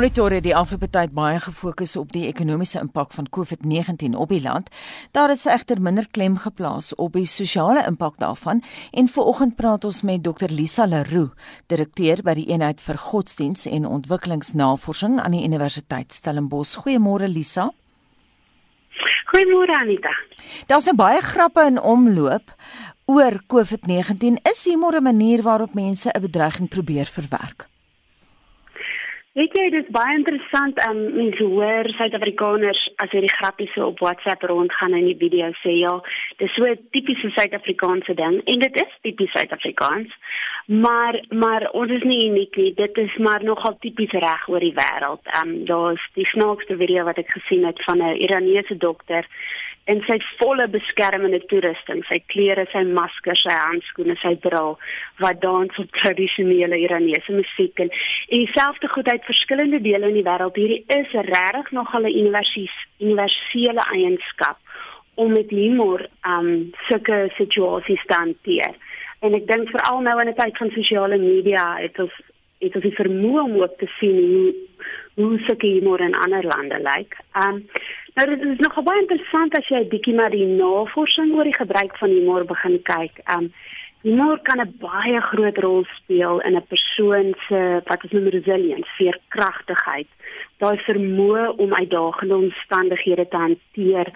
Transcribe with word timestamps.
Monitor 0.00 0.32
het 0.32 0.46
die 0.46 0.54
afgelope 0.56 0.86
tyd 0.88 1.10
baie 1.12 1.36
gefokus 1.44 1.90
op 2.00 2.14
die 2.14 2.22
ekonomiese 2.24 2.78
impak 2.80 3.10
van 3.12 3.26
COVID-19 3.36 4.14
op 4.16 4.30
die 4.32 4.40
land. 4.40 4.70
Daar 5.12 5.28
is 5.28 5.42
egter 5.44 5.76
minder 5.76 6.06
klem 6.08 6.38
geplaas 6.40 6.94
op 6.94 7.18
die 7.18 7.26
sosiale 7.28 7.82
impak 7.84 8.16
daarvan 8.16 8.62
en 8.96 9.10
vanoggend 9.12 9.58
praat 9.58 9.84
ons 9.84 10.00
met 10.08 10.22
Dr 10.24 10.48
Lisa 10.48 10.86
Leroux, 10.88 11.36
direkteur 11.68 12.22
by 12.24 12.32
die 12.38 12.46
eenheid 12.48 12.80
vir 12.80 12.96
godsdiens 12.96 13.66
en 13.68 13.84
ontwikkelingsnavorsing 13.84 15.20
aan 15.20 15.36
die 15.36 15.44
Universiteit 15.44 16.16
Stellenbosch. 16.16 16.80
Goeiemôre 16.80 17.28
Lisa. 17.28 17.68
Goeiemôre 19.34 19.76
Anita. 19.84 20.16
Daar's 20.66 20.88
'n 20.88 20.96
baie 20.96 21.20
grappe 21.20 21.60
in 21.66 21.80
omloop 21.80 22.54
oor 23.04 23.42
COVID-19. 23.46 24.40
Is 24.48 24.64
humor 24.64 24.96
'n 24.96 25.02
manier 25.02 25.42
waarop 25.42 25.74
mense 25.74 26.08
'n 26.08 26.20
bedreiging 26.20 26.68
probeer 26.68 27.04
verwerk? 27.04 27.69
Weet 29.38 29.52
jy, 29.54 29.68
dit 29.70 29.84
is 29.84 29.92
baie 29.94 30.16
interessant 30.18 30.78
om 30.88 30.96
um, 30.98 31.12
mense 31.14 31.44
hoor 31.52 31.86
Suid-Afrikaners 31.94 32.80
as 33.04 33.12
hulle 33.14 33.28
grappies 33.30 33.70
so 33.76 33.92
op 33.92 34.00
WhatsApp 34.02 34.42
rondgaan 34.50 34.96
en 34.98 35.04
die 35.06 35.14
video 35.20 35.52
sê 35.60 35.76
ja, 35.78 35.92
dis 36.42 36.50
so 36.58 36.66
'n 36.66 36.80
tipiese 36.90 37.30
Suid-Afrikaanse 37.36 38.16
ding 38.18 38.40
en 38.42 38.58
dit 38.64 38.80
is 38.82 38.96
tipies 39.06 39.30
Suid-Afrikaans. 39.36 40.10
Maar 40.66 41.20
maar 41.30 41.68
ons 41.70 41.90
is 41.90 42.02
nie 42.02 42.26
uniek 42.26 42.56
nie. 42.56 42.74
Dit 42.74 42.98
is 42.98 43.16
maar 43.16 43.44
nogal 43.44 43.78
tipies 43.78 44.10
reg 44.10 44.48
oor 44.48 44.66
die 44.66 44.74
wêreld. 44.74 45.22
Ehm 45.22 45.48
um, 45.48 45.64
daar's 45.64 46.10
die 46.18 46.26
snaakste 46.34 46.76
video 46.76 47.04
wat 47.04 47.22
ek 47.22 47.30
gesien 47.30 47.64
het 47.70 47.84
van 47.86 48.02
'n 48.02 48.18
Iranese 48.26 48.76
dokter 48.76 49.26
in 49.84 50.02
sy 50.06 50.18
volle 50.38 50.68
beskermende 50.68 51.40
toerusting, 51.50 52.04
sy 52.08 52.20
klere, 52.32 52.66
sy 52.72 52.82
masker, 52.84 53.36
sy 53.38 53.54
handskoene, 53.54 54.16
sy 54.20 54.34
bril 54.44 54.76
wat 55.24 55.40
dans 55.42 55.78
op 55.82 55.90
tradisionele 55.96 56.78
Iranese 56.78 57.32
musiek 57.32 57.80
en 57.80 57.90
en 57.90 58.38
dieselfde 58.44 58.88
goed 58.94 59.08
uit 59.08 59.24
verskillende 59.24 59.80
dele 59.80 60.08
in 60.08 60.18
die 60.20 60.26
wêreld. 60.26 60.56
Hierdie 60.56 60.84
is 61.00 61.10
regtig 61.12 61.70
nog 61.72 61.94
'n 61.94 62.06
universele 62.06 63.82
eienskap 63.96 64.58
om 65.14 65.32
met 65.32 65.50
humor 65.50 66.06
um 66.26 66.72
sulke 66.88 67.30
situasies 67.36 68.04
te 68.06 68.14
hanteer. 68.14 68.74
En 69.20 69.34
ek 69.34 69.46
dink 69.46 69.68
veral 69.68 70.00
nou 70.00 70.20
in 70.20 70.28
'n 70.28 70.34
tyd 70.34 70.56
van 70.56 70.70
sosiale 70.70 71.18
media, 71.18 71.76
het 71.76 71.98
ons 71.98 72.12
het 72.60 72.74
ons 72.74 72.84
die 72.84 72.96
vermoë 72.96 73.42
om 73.42 73.56
ook 73.62 73.78
te 73.78 73.88
sien 73.98 74.16
hoe 74.16 74.54
hoe 75.14 75.38
sulke 75.46 75.66
humor 75.66 76.00
in 76.00 76.14
ander 76.14 76.44
lande 76.44 76.78
lyk. 76.78 77.16
Um 77.44 77.68
Nou 78.14 78.28
dit 78.28 78.42
is 78.42 78.58
nog 78.58 78.82
baie 78.82 79.00
interessant 79.00 79.54
as 79.54 79.68
jy 79.70 79.84
bietjie 79.90 80.14
na 80.16 80.28
die 80.32 80.46
navorsing 80.46 81.34
oor 81.36 81.46
die 81.46 81.56
gebruik 81.56 81.94
van 82.00 82.10
humor 82.10 82.46
begin 82.48 82.80
kyk. 82.88 83.20
Um 83.36 83.50
humor 84.02 84.40
kan 84.48 84.60
'n 84.60 84.74
baie 84.80 85.20
groot 85.20 85.58
rol 85.58 85.84
speel 85.98 86.40
in 86.40 86.56
'n 86.56 86.66
persoon 86.72 87.34
se 87.48 87.80
wat 87.86 88.02
ons 88.02 88.12
noem 88.12 88.28
resilience, 88.28 88.90
veerkragtigheid. 88.98 90.08
Daai 90.58 90.76
vermoë 90.88 91.56
om 91.56 91.74
uitdagende 91.74 92.36
omstandighede 92.36 93.28
te 93.28 93.36
hanteer 93.36 94.08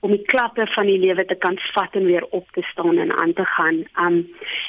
om 0.00 0.10
die 0.10 0.24
klappe 0.24 0.66
van 0.66 0.86
die 0.86 0.98
lewe 0.98 1.24
te 1.24 1.34
kan 1.34 1.58
vat 1.74 1.94
en 1.94 2.04
weer 2.04 2.24
op 2.30 2.46
te 2.52 2.62
staan 2.62 2.98
en 2.98 3.12
aan 3.12 3.32
te 3.32 3.44
gaan. 3.44 3.84
Um 3.98 4.28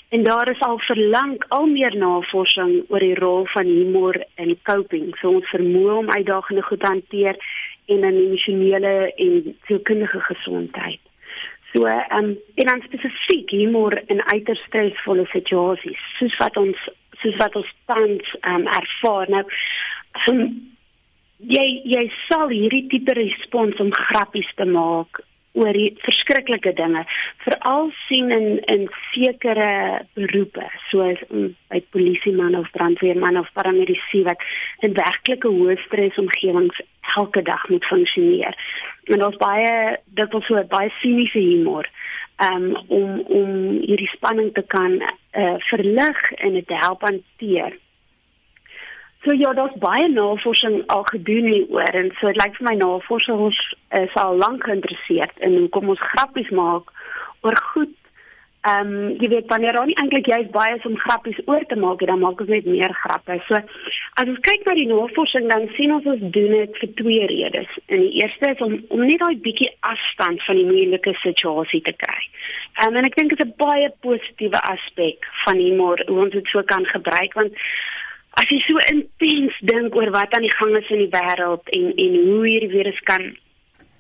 en 0.10 0.24
daar 0.24 0.50
is 0.50 0.60
al 0.60 0.80
verlang 0.80 1.44
al 1.48 1.66
meer 1.66 1.96
navorsing 1.96 2.84
oor 2.90 3.00
die 3.00 3.16
rol 3.16 3.46
van 3.46 3.66
humor 3.66 4.24
in 4.36 4.60
coping, 4.64 5.16
so 5.18 5.30
ons 5.30 5.50
vermoë 5.50 5.94
om 5.98 6.10
uitdagende 6.10 6.62
goed 6.62 6.80
te 6.80 6.86
hanteer 6.86 7.38
en 7.86 8.00
'n 8.00 8.22
emosionele 8.26 9.14
en 9.16 9.58
sielkundige 9.66 10.20
gesondheid. 10.20 11.00
So 11.74 11.86
ehm 11.86 12.18
um, 12.18 12.38
en 12.56 12.66
dan 12.66 12.82
spesifiek 12.82 13.50
humor 13.50 14.02
in 14.06 14.22
uiters 14.32 14.64
stresvolle 14.68 15.26
situasies, 15.26 16.02
soos 16.20 16.38
wat 16.38 16.58
ons 16.58 16.78
soos 17.22 17.36
wat 17.36 17.56
ons 17.56 17.74
tans 17.86 18.36
ehm 18.42 18.56
um, 18.56 18.68
ervaar. 18.68 19.30
Nou 19.30 19.46
um, 20.30 20.72
jy 21.38 21.82
jy 21.84 22.12
sal 22.28 22.48
hierdie 22.50 22.88
tipe 22.88 23.14
respons 23.14 23.80
om 23.80 23.94
grappies 23.94 24.52
te 24.56 24.66
maak 24.66 25.24
oor 25.54 25.74
die 25.78 25.92
verskriklike 26.02 26.74
dinge 26.78 27.04
veral 27.46 27.92
sien 28.08 28.32
in 28.34 28.48
in 28.74 28.88
sekere 29.12 30.06
beroepe 30.18 30.66
soos 30.90 31.22
um, 31.30 31.52
by 31.70 31.82
polisieman 31.96 32.58
of 32.58 32.72
brandweerman 32.78 33.38
of 33.38 33.52
paramedisy 33.58 34.24
wat 34.30 34.42
in 34.86 34.98
werklike 34.98 35.52
hoë 35.58 35.78
stres 35.86 36.18
omgewings 36.22 36.82
elke 37.18 37.44
dag 37.46 37.68
moet 37.70 37.86
funksioneer. 37.86 38.58
En 39.14 39.22
daar's 39.22 39.38
baie 39.38 39.98
dit 40.20 40.34
was 40.34 40.46
so 40.50 40.64
baie 40.72 40.90
siniese 41.02 41.40
humor 41.40 41.90
um, 42.42 42.74
om 42.88 43.20
om 43.42 43.54
hierdie 43.86 44.10
spanning 44.16 44.54
te 44.58 44.66
kan 44.74 45.00
uh, 45.02 45.56
verlig 45.70 46.32
en 46.32 46.58
dit 46.58 46.78
help 46.82 47.06
hanteer 47.06 47.78
So 49.24 49.32
ja, 49.32 49.54
daar's 49.54 49.76
baie 49.80 50.08
navorsing 50.12 50.84
al 50.92 51.04
gedoen 51.04 51.46
hieroor 51.46 51.96
en 51.96 52.10
so 52.20 52.28
dit 52.28 52.40
lyk 52.42 52.58
vir 52.60 52.68
my 52.68 52.74
navorsers 52.76 53.60
is 54.00 54.16
al 54.20 54.36
lank 54.36 54.66
geïnteresseerd 54.68 55.38
in 55.48 55.56
hoe 55.62 55.70
kom 55.72 55.94
ons 55.94 56.08
grappies 56.12 56.50
maak 56.52 56.92
oor 57.48 57.56
goed. 57.72 57.94
Ehm 58.64 58.92
um, 58.96 59.16
jy 59.20 59.28
weet 59.32 59.48
wanneer 59.52 59.76
dan 59.80 59.94
eintlik 59.94 60.28
jy 60.28 60.42
baie 60.52 60.76
om 60.88 61.00
grappies 61.06 61.40
oor 61.46 61.64
te 61.68 61.76
maak, 61.80 62.04
dan 62.08 62.20
maak 62.20 62.44
ons 62.44 62.52
net 62.52 62.68
meer 62.68 62.92
grappe. 63.00 63.40
So 63.48 63.60
as 63.60 64.28
ons 64.34 64.44
kyk 64.48 64.68
na 64.68 64.76
die 64.76 64.88
navorsing 64.92 65.48
dan 65.52 65.70
sien 65.78 65.96
ons 65.96 66.12
ons 66.16 66.28
doen 66.36 66.54
dit 66.58 66.78
vir 66.84 66.94
twee 67.00 67.32
redes. 67.32 67.80
En 67.88 68.04
die 68.04 68.14
eerste 68.20 68.52
is 68.52 68.62
om 68.68 68.78
om 68.90 69.06
net 69.08 69.24
daai 69.24 69.40
bietjie 69.48 69.72
afstand 69.94 70.44
van 70.48 70.60
die 70.60 70.68
moeilike 70.68 71.16
situasie 71.24 71.84
te 71.88 71.96
kry. 72.06 72.22
Um, 72.84 72.96
en 73.00 73.08
ek 73.08 73.16
dink 73.20 73.32
dit 73.32 73.40
is 73.40 73.48
'n 73.48 73.56
baie 73.56 73.88
positiewe 74.04 74.64
aspek 74.76 75.32
van 75.46 75.64
humor 75.64 76.04
hoe 76.08 76.22
ons 76.28 76.36
dit 76.40 76.48
so 76.52 76.64
kan 76.76 76.86
gebruik 76.92 77.40
want 77.40 77.56
as 78.40 78.50
jy 78.50 78.60
so 78.66 78.82
intens 78.92 79.58
dink 79.62 79.96
oor 79.96 80.12
wat 80.16 80.34
aan 80.34 80.46
die 80.48 80.58
gang 80.58 80.76
is 80.78 80.90
in 80.90 81.04
die 81.06 81.14
wêreld 81.14 81.70
en 81.78 81.94
en 82.06 82.20
hoe 82.28 82.48
hierdie 82.48 82.74
virus 82.74 83.00
kan 83.10 83.32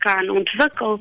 kan 0.04 0.30
ontwikkel, 0.30 1.00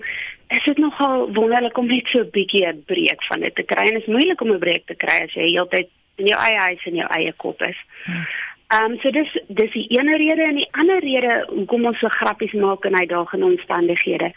is 0.54 0.65
dit 0.65 0.78
nogal 0.78 1.32
wonderlik 1.34 1.78
om 1.78 1.88
net 1.91 2.06
so 2.06 2.21
'n 2.21 2.31
bietjie 2.31 2.66
'n 2.66 2.84
breek 2.87 3.25
van 3.31 3.41
dit 3.41 3.54
te 3.54 3.62
kry. 3.62 3.82
En 3.87 3.94
dit 3.94 4.03
is 4.03 4.15
moeilik 4.15 4.41
om 4.41 4.53
'n 4.53 4.59
breek 4.59 4.87
te 4.87 4.94
kry 4.94 5.19
as 5.25 5.34
jy 5.34 5.48
heeltyd 5.50 5.88
in 6.16 6.26
jou 6.26 6.41
eie 6.41 6.59
huis 6.59 6.84
en 6.84 6.94
jou 6.94 7.09
eie 7.09 7.32
kop 7.32 7.62
is. 7.62 7.78
Hmm. 8.04 8.26
Ehm 8.72 8.93
um, 8.93 8.99
so 9.03 9.10
dis 9.12 9.33
dis 9.49 9.72
die 9.72 9.88
ene 9.99 10.16
rede 10.16 10.44
en 10.49 10.56
die 10.56 10.69
ander 10.81 11.03
rede 11.05 11.33
hoekom 11.49 11.91
ons 11.91 11.99
so 12.00 12.09
grappies 12.09 12.53
maak 12.56 12.87
in 12.88 12.94
uitdagende 12.97 13.44
omstandighede 13.44 14.31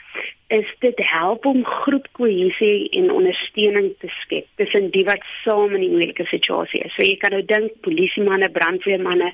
is 0.47 0.73
dit 0.79 0.99
help 1.11 1.45
om 1.45 1.63
groepkohesie 1.65 2.89
en 2.99 3.11
ondersteuning 3.11 3.93
te 3.99 4.09
skep 4.19 4.45
tussen 4.55 4.91
die 4.91 5.05
wat 5.07 5.23
saam 5.43 5.73
in 5.77 5.85
die 5.85 5.89
moeilike 5.93 6.25
situasie 6.29 6.83
is. 6.83 6.93
So 6.97 7.07
jy 7.07 7.15
kan 7.21 7.33
nou 7.33 7.41
dink 7.47 7.79
polisiemanne, 7.87 8.51
brandweermanne, 8.57 9.31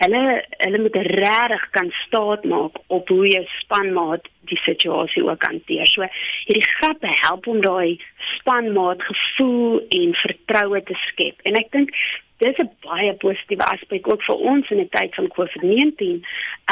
hulle 0.00 0.24
hulle 0.64 0.82
moet 0.86 0.96
regtig 1.12 1.68
kan 1.76 1.92
staat 2.06 2.48
maak 2.48 2.80
op 2.86 3.12
hoe 3.12 3.28
jy 3.28 3.44
spanmaat 3.60 4.26
die 4.48 4.58
situasie 4.64 5.24
ook 5.24 5.42
hanteer. 5.42 5.86
So 5.86 6.06
hierdie 6.46 6.66
grappe 6.78 7.10
help 7.20 7.46
om 7.46 7.60
daai 7.60 8.00
spanmaat 8.36 9.02
gevoel 9.02 9.80
en 9.88 10.14
vertroue 10.14 10.82
te 10.82 10.96
skep. 11.06 11.40
En 11.42 11.58
ek 11.60 11.70
dink 11.70 11.94
dis 12.40 12.58
'n 12.58 12.70
baie 12.80 13.12
positiewe 13.14 13.64
aspek 13.64 14.08
ook 14.08 14.22
vir 14.22 14.34
ons 14.52 14.70
in 14.70 14.80
'n 14.80 14.88
tyd 14.88 15.14
van 15.14 15.28
COVID-19. 15.36 16.24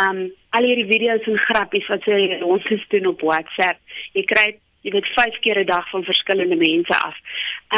Um 0.05 0.33
al 0.51 0.65
hierdie 0.65 0.93
video's 0.93 1.27
en 1.27 1.39
grappies 1.39 1.87
wat 1.87 2.05
jy 2.05 2.41
ons 2.43 2.65
gestuur 2.65 3.09
op 3.09 3.21
WhatsApp, 3.21 3.79
jy 4.13 4.25
kry 4.25 4.57
jy 4.83 4.91
weet 4.91 5.07
5 5.07 5.39
keer 5.41 5.59
'n 5.59 5.67
dag 5.67 5.91
van 5.91 6.05
verskillende 6.05 6.57
mense 6.57 6.95
af. 6.95 7.17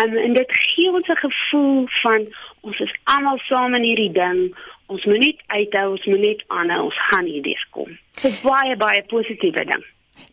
Um 0.00 0.16
en 0.16 0.32
dit 0.32 0.50
gee 0.50 0.90
ons 0.90 1.08
'n 1.08 1.16
gevoel 1.26 1.88
van 2.02 2.28
ons 2.60 2.80
is 2.80 2.94
almal 3.04 3.38
saam 3.48 3.74
in 3.78 3.86
hierdie 3.86 4.12
ding. 4.16 4.42
Ons 4.90 5.04
moet 5.06 5.22
net 5.22 5.44
uithou, 5.54 5.90
ons 5.94 6.06
moet 6.10 6.24
net 6.24 6.42
aanhou, 6.48 6.82
ons 6.88 7.00
gaan 7.10 7.28
hierdeur 7.30 7.66
kom. 7.76 7.92
Dis 8.22 8.40
baie 8.42 8.76
baie 8.76 9.04
positiewe 9.12 9.64
ding. 9.64 9.86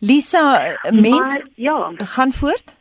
Lisa, 0.04 0.42
mens 0.90 1.38
maar, 1.38 1.46
ja, 1.54 1.78
gaan 2.16 2.32
voort 2.32 2.76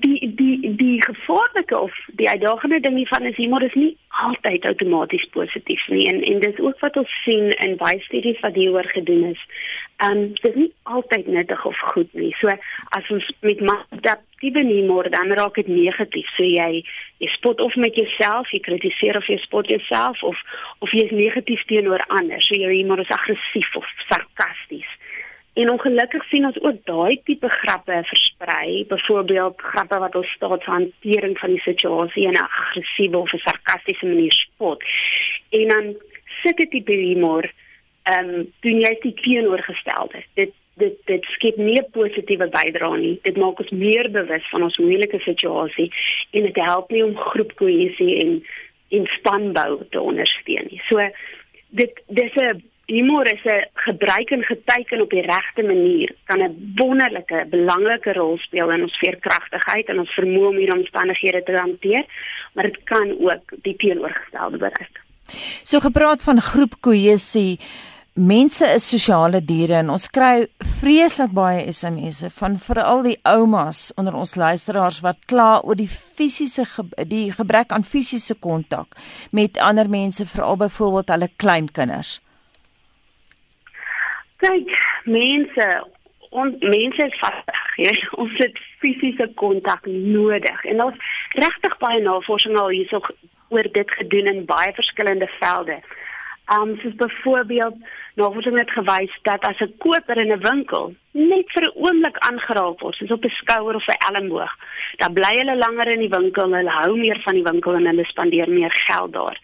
die 0.00 0.34
die 0.34 0.76
die 0.76 1.02
gevaarlike 1.02 1.78
of 1.78 1.92
die 2.20 2.28
uitdagende 2.28 2.80
ding 2.80 2.96
hiervan 2.96 3.24
is 3.24 3.36
humor 3.36 3.62
is 3.62 3.74
nie 3.74 3.96
altyd 4.24 4.66
outomaties 4.68 5.24
positief 5.36 5.86
nie 5.88 6.04
en 6.10 6.22
en 6.22 6.40
dis 6.40 6.58
ook 6.60 6.80
wat 6.84 6.96
ons 6.96 7.14
sien 7.24 7.48
in 7.66 7.76
baie 7.80 8.00
studies 8.08 8.40
wat 8.44 8.54
hieroor 8.60 8.88
gedoen 8.92 9.24
is. 9.32 9.42
Ehm 9.96 10.10
um, 10.10 10.34
dit 10.34 10.52
is 10.52 10.54
nie 10.54 10.72
altyd 10.82 11.26
nuttig 11.26 11.64
of 11.64 11.78
goed 11.92 12.12
nie. 12.12 12.34
So 12.40 12.52
as 12.98 13.08
ons 13.10 13.30
met 13.40 13.62
adaptiewe 13.64 14.64
humor 14.68 15.10
dan 15.10 15.32
raak 15.32 15.54
dit 15.54 15.66
negatief. 15.66 16.28
So 16.36 16.44
jy 16.44 16.84
jy 17.18 17.28
spot 17.32 17.60
of 17.60 17.76
met 17.76 17.96
jouself, 17.96 18.50
jy 18.52 18.60
kritiseer 18.60 19.16
of 19.16 19.28
jy 19.32 19.38
spot 19.40 19.72
jouself 19.72 20.22
of 20.22 20.36
of 20.84 20.92
jy 20.92 21.06
is 21.08 21.16
negatief 21.16 21.64
teenoor 21.72 22.04
ander. 22.08 22.42
So 22.44 22.60
jou 22.60 22.72
humor 22.72 23.00
is 23.00 23.14
aggressief 23.18 23.72
of 23.80 23.88
sarkasties. 24.08 24.92
En 25.56 25.70
ongelukkig 25.72 26.24
sien 26.28 26.44
ons 26.44 26.58
ook 26.60 26.82
daai 26.84 27.20
tipe 27.24 27.48
grappe 27.48 28.02
versprei, 28.04 28.84
byvoorbeeld 28.88 29.62
grappe 29.72 29.98
wat 30.02 30.16
ons 30.20 30.32
staatshantering 30.36 31.38
van 31.40 31.54
die 31.54 31.62
situasie 31.64 32.26
in 32.28 32.36
'n 32.36 32.48
aggressiewe 32.48 33.16
of 33.16 33.32
sarkastiese 33.44 34.06
manier 34.06 34.32
spot. 34.32 34.84
En 35.50 35.68
dan 35.68 35.94
sulke 36.42 36.68
tipe 36.68 36.92
humor, 36.92 37.52
ehm, 38.06 38.28
um, 38.28 38.52
doen 38.60 38.80
jy 38.80 38.92
dit 39.02 39.16
teenoorgestelde. 39.22 40.22
Dit 40.34 40.54
dit 40.76 40.96
dit 41.08 41.24
skep 41.36 41.56
nie 41.56 41.78
'n 41.80 41.90
positiewe 41.90 42.48
bydrae 42.48 42.98
nie. 42.98 43.18
Dit 43.22 43.36
maak 43.36 43.58
ons 43.58 43.70
meer 43.70 44.10
bewus 44.10 44.48
van 44.50 44.62
ons 44.62 44.78
moeilike 44.78 45.18
situasie 45.18 45.92
en 46.30 46.42
dit 46.42 46.56
help 46.56 46.90
nie 46.90 47.04
om 47.04 47.16
groepkohesie 47.16 48.14
en 48.20 48.44
en 48.88 49.06
spanbou 49.06 49.80
te 49.90 50.00
ondersteun 50.00 50.66
nie. 50.70 50.80
So 50.88 51.10
dit 51.70 52.02
dis 52.06 52.34
'n 52.34 52.62
humor 52.86 53.26
is 53.26 53.44
'n 53.44 53.68
gebruik 53.74 54.30
en 54.30 54.42
geteken 54.42 55.00
op 55.00 55.10
die 55.10 55.26
regte 55.26 55.62
manier 55.62 56.14
kan 56.24 56.42
'n 56.42 56.72
wonderlike 56.74 57.46
belangrike 57.50 58.12
rol 58.12 58.38
speel 58.38 58.70
in 58.70 58.82
ons 58.82 58.98
veerkragtigheid 58.98 59.88
en 59.88 59.98
ons 59.98 60.14
vermoë 60.14 60.48
om 60.48 60.56
hierdie 60.56 60.78
omstandighede 60.78 61.42
te 61.42 61.52
hanteer, 61.52 62.04
maar 62.52 62.64
dit 62.64 62.82
kan 62.84 63.18
ook 63.18 63.42
die 63.62 63.76
teenoorgestelde 63.76 64.56
bereik. 64.56 65.00
So 65.62 65.80
gepraat 65.80 66.22
van 66.22 66.40
groepkohesie 66.40 67.58
Mense 68.16 68.64
is 68.64 68.84
sosiale 68.88 69.42
diere 69.44 69.74
en 69.76 69.90
ons 69.92 70.06
kry 70.08 70.46
vreeslik 70.78 71.34
baie 71.36 71.66
SMS'e 71.68 72.30
van 72.32 72.54
veral 72.56 73.02
die 73.04 73.18
oumas 73.28 73.90
onder 74.00 74.14
ons 74.16 74.38
luisteraars 74.40 75.02
wat 75.04 75.18
kla 75.28 75.58
oor 75.60 75.76
die 75.76 75.90
fisiese 75.90 76.64
ge 76.64 76.86
die 77.10 77.26
gebrek 77.36 77.74
aan 77.76 77.84
fisiese 77.84 78.38
kontak 78.40 78.96
met 79.36 79.60
ander 79.60 79.90
mense 79.92 80.24
veral 80.30 80.56
byvoorbeeld 80.62 81.12
hulle 81.12 81.28
kleinkinders. 81.36 82.14
Kyk, 84.40 84.72
mense 85.04 85.68
ons 86.32 86.56
mense 86.64 87.10
is 87.10 87.20
vastig, 87.20 87.60
jy 87.84 87.94
ons 88.16 88.40
het 88.40 88.56
fisiese 88.80 89.28
kontak 89.36 89.84
nodig 89.92 90.64
en 90.72 90.86
ons 90.88 91.12
regtig 91.36 91.76
baie 91.84 92.00
navorsing 92.08 92.56
al 92.56 92.72
hierso 92.72 93.04
oor 93.52 93.70
dit 93.76 93.94
gedoen 94.00 94.32
in 94.32 94.42
baie 94.48 94.72
verskillende 94.80 95.28
velde. 95.36 95.82
Um 96.56 96.76
soos 96.80 96.94
byvoorbeeld 96.94 97.76
navorsing 98.16 98.58
het 98.58 98.70
gewys 98.70 99.12
dat 99.22 99.44
as 99.44 99.60
'n 99.60 99.74
koper 99.78 100.16
in 100.16 100.32
'n 100.32 100.40
winkel 100.40 100.94
net 101.12 101.46
vir 101.54 101.64
'n 101.64 101.76
oomblik 101.84 102.18
aangeraak 102.18 102.80
word, 102.80 102.96
soos 102.96 103.10
op 103.10 103.24
'n 103.24 103.38
skouer 103.40 103.74
of 103.74 103.86
'n 103.88 104.02
elmboog, 104.08 104.52
dan 104.96 105.12
bly 105.12 105.34
hulle 105.38 105.56
langer 105.56 105.88
in 105.88 106.00
die 106.00 106.16
winkel, 106.18 106.54
hulle 106.54 106.70
hou 106.70 106.96
meer 106.96 107.20
van 107.24 107.34
die 107.34 107.42
winkel 107.50 107.74
en 107.74 107.86
hulle 107.86 108.04
spandeer 108.04 108.50
meer 108.50 108.72
geld 108.88 109.12
daar. 109.12 109.38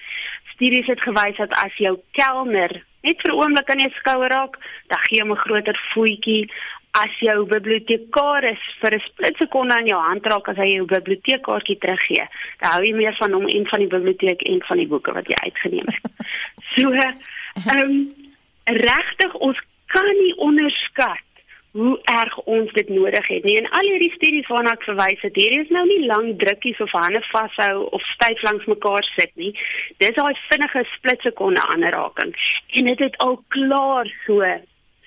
Studies 0.54 0.86
het 0.86 1.00
gewys 1.00 1.36
dat 1.36 1.52
as 1.52 1.74
jou 1.76 1.98
kelner 2.10 2.84
net 3.02 3.20
vir 3.20 3.32
'n 3.32 3.38
oomblik 3.42 3.70
aan 3.70 3.78
jou 3.78 3.90
skouer 3.90 4.30
raak, 4.30 4.56
dan 4.88 4.98
gee 4.98 5.20
hom 5.20 5.32
'n 5.32 5.44
groter 5.44 5.78
voetjie 5.94 6.50
as 6.92 7.12
jou 7.20 7.46
bibliotekaris 7.46 8.62
vir 8.80 8.94
'n 8.94 9.00
split 9.00 9.36
sekonde 9.36 9.74
aan 9.74 9.86
jou 9.86 10.00
hand 10.00 10.26
raak 10.26 10.48
as 10.48 10.56
hy 10.56 10.68
jou 10.74 10.86
biblioteekkaartjie 10.86 11.78
teruggee, 11.78 12.26
dan 12.60 12.70
hou 12.70 12.82
jy 12.84 12.94
meer 12.94 13.16
van 13.16 13.32
hom 13.32 13.46
en 13.48 13.66
van 13.66 13.78
die 13.78 13.88
biblioteek 13.88 14.42
en 14.42 14.62
van 14.62 14.76
die 14.76 14.86
boeke 14.86 15.12
wat 15.12 15.26
jy 15.26 15.38
uitgeneem 15.44 15.86
het. 15.86 16.02
so, 16.74 16.90
ehm 16.92 17.78
um, 17.78 18.21
regtig 18.64 19.34
ons 19.34 19.60
kan 19.92 20.08
nie 20.18 20.34
onderskat 20.36 21.28
hoe 21.72 22.00
erg 22.04 22.34
ons 22.38 22.72
dit 22.76 22.88
nodig 22.88 23.26
het 23.26 23.44
nie. 23.48 23.56
En 23.56 23.68
al 23.70 23.88
hierdie 23.88 24.12
studies 24.12 24.48
waarna 24.52 24.74
ek 24.76 24.84
verwys 24.84 25.22
het, 25.24 25.38
hier 25.40 25.54
is 25.56 25.70
nou 25.72 25.84
nie 25.88 26.02
lang 26.04 26.34
drukkies 26.40 26.80
of 26.84 26.92
hande 26.92 27.22
vashou 27.30 27.86
of 27.96 28.04
styf 28.12 28.42
langs 28.44 28.68
mekaar 28.68 29.06
sit 29.14 29.32
nie. 29.40 29.54
Dis 30.02 30.12
daai 30.18 30.36
vinnige 30.50 30.84
split 30.92 31.24
sekonde 31.24 31.64
aanraking. 31.72 32.34
En 32.76 32.90
dit 32.90 33.04
het 33.06 33.16
al 33.24 33.40
klaar 33.56 34.12
so 34.26 34.44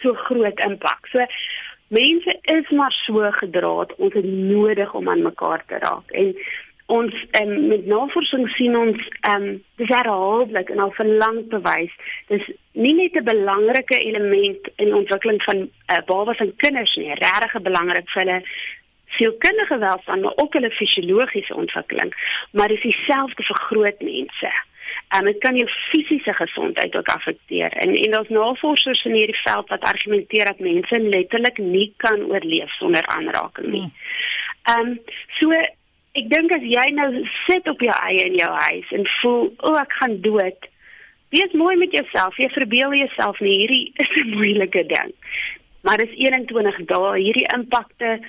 so 0.02 0.14
groot 0.26 0.60
impak. 0.66 1.08
So 1.14 1.26
mense 1.94 2.38
is 2.58 2.70
maar 2.70 2.94
so 3.06 3.30
gedraad, 3.38 3.94
ons 4.02 4.14
het 4.14 4.26
nodig 4.26 4.94
om 4.94 5.10
aan 5.10 5.22
mekaar 5.22 5.64
te 5.70 5.78
raak. 5.86 6.12
En 6.12 6.34
ons 6.86 7.14
um, 7.42 7.68
met 7.68 7.86
navorsing 7.90 8.46
sien 8.54 8.76
ons 8.78 9.08
um, 9.30 9.48
dis 9.82 9.90
herhaaldelik 9.90 10.70
en 10.70 10.84
al 10.84 10.94
vir 10.98 11.08
lank 11.22 11.48
bewys 11.54 11.94
dis 12.30 12.46
nie 12.74 12.94
net 12.94 13.18
'n 13.18 13.26
belangrike 13.26 13.98
element 13.98 14.70
in 14.76 14.94
ontwikkeling 14.94 15.42
van 15.44 15.66
uh, 15.66 16.02
babas 16.06 16.38
en 16.38 16.54
kinders 16.56 16.96
nie 16.96 17.14
regtig 17.14 17.62
belangrik 17.62 18.10
vir 18.14 18.22
hulle 18.22 18.40
sielkundige 19.18 19.78
welstand 19.78 20.22
maar 20.22 20.38
ook 20.44 20.54
hulle 20.54 20.72
fisiologiese 20.72 21.56
ontwikkeling 21.56 22.14
maar 22.52 22.68
dis 22.68 22.82
dieselfde 22.82 23.44
vir 23.44 23.60
groot 23.68 24.02
mense 24.02 24.52
en 25.10 25.20
um, 25.20 25.26
dit 25.26 25.38
kan 25.38 25.56
jou 25.56 25.70
fisiese 25.92 26.34
gesondheid 26.34 26.96
ook 26.96 27.08
affekteer 27.08 27.72
en 27.82 27.94
en 27.94 28.12
daar's 28.12 28.30
navorsers 28.30 29.06
in 29.06 29.18
hierdie 29.18 29.42
veld 29.42 29.70
wat 29.70 29.90
argumenteer 29.94 30.46
dat 30.46 30.60
mense 30.60 31.00
letterlik 31.00 31.58
nie 31.58 31.94
kan 31.98 32.22
oorleef 32.26 32.72
sonder 32.78 33.06
aanraking 33.06 33.68
nie. 33.68 33.90
Hmm. 33.90 33.94
Ehm 34.64 34.88
um, 34.88 35.00
so 35.40 35.50
ek 36.16 36.30
dink 36.32 36.54
as 36.56 36.64
jy 36.64 36.86
nou 36.96 37.10
sit 37.46 37.68
op 37.68 37.82
jou 37.84 37.96
eie 37.96 38.24
in 38.30 38.40
jou 38.40 38.52
huis 38.70 38.96
en 38.96 39.06
voel 39.20 39.44
o 39.60 39.74
oh, 39.74 39.78
ek 39.82 39.94
gaan 40.00 40.22
dood 40.24 40.72
wees 41.36 41.54
mooi 41.54 41.76
met 41.76 41.92
jouself. 41.92 42.38
Jy 42.40 42.50
verbeel 42.54 42.94
jouself 42.96 43.40
nie. 43.44 43.58
Hierdie 43.60 43.86
is 44.04 44.12
'n 44.24 44.36
moeilike 44.38 44.86
ding. 44.88 45.14
Maar 45.84 45.98
dis 45.98 46.14
21 46.18 46.86
dae. 46.92 47.14
Hierdie 47.20 47.48
impakte 47.54 48.20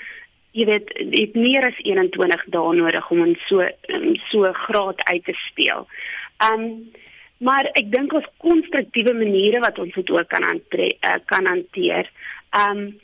jy 0.56 0.64
weet 0.64 0.92
dit 1.12 1.34
meer 1.36 1.66
as 1.68 1.78
21 1.84 2.44
dae 2.54 2.76
nodig 2.76 3.10
om 3.10 3.24
in 3.24 3.34
so 3.48 3.66
so 4.30 4.52
graad 4.66 5.02
uit 5.10 5.24
te 5.24 5.36
speel. 5.48 5.86
Um 6.50 6.92
maar 7.38 7.68
ek 7.76 7.90
dink 7.92 8.14
ons 8.16 8.28
konstruktiewe 8.40 9.12
maniere 9.12 9.60
wat 9.60 9.78
ons 9.78 9.92
dit 9.92 10.10
ook 10.10 10.28
kan 10.32 10.44
aantre, 10.44 10.86
uh, 11.04 11.18
kan 11.28 11.44
hanteer. 11.46 12.08
Um 12.56 12.96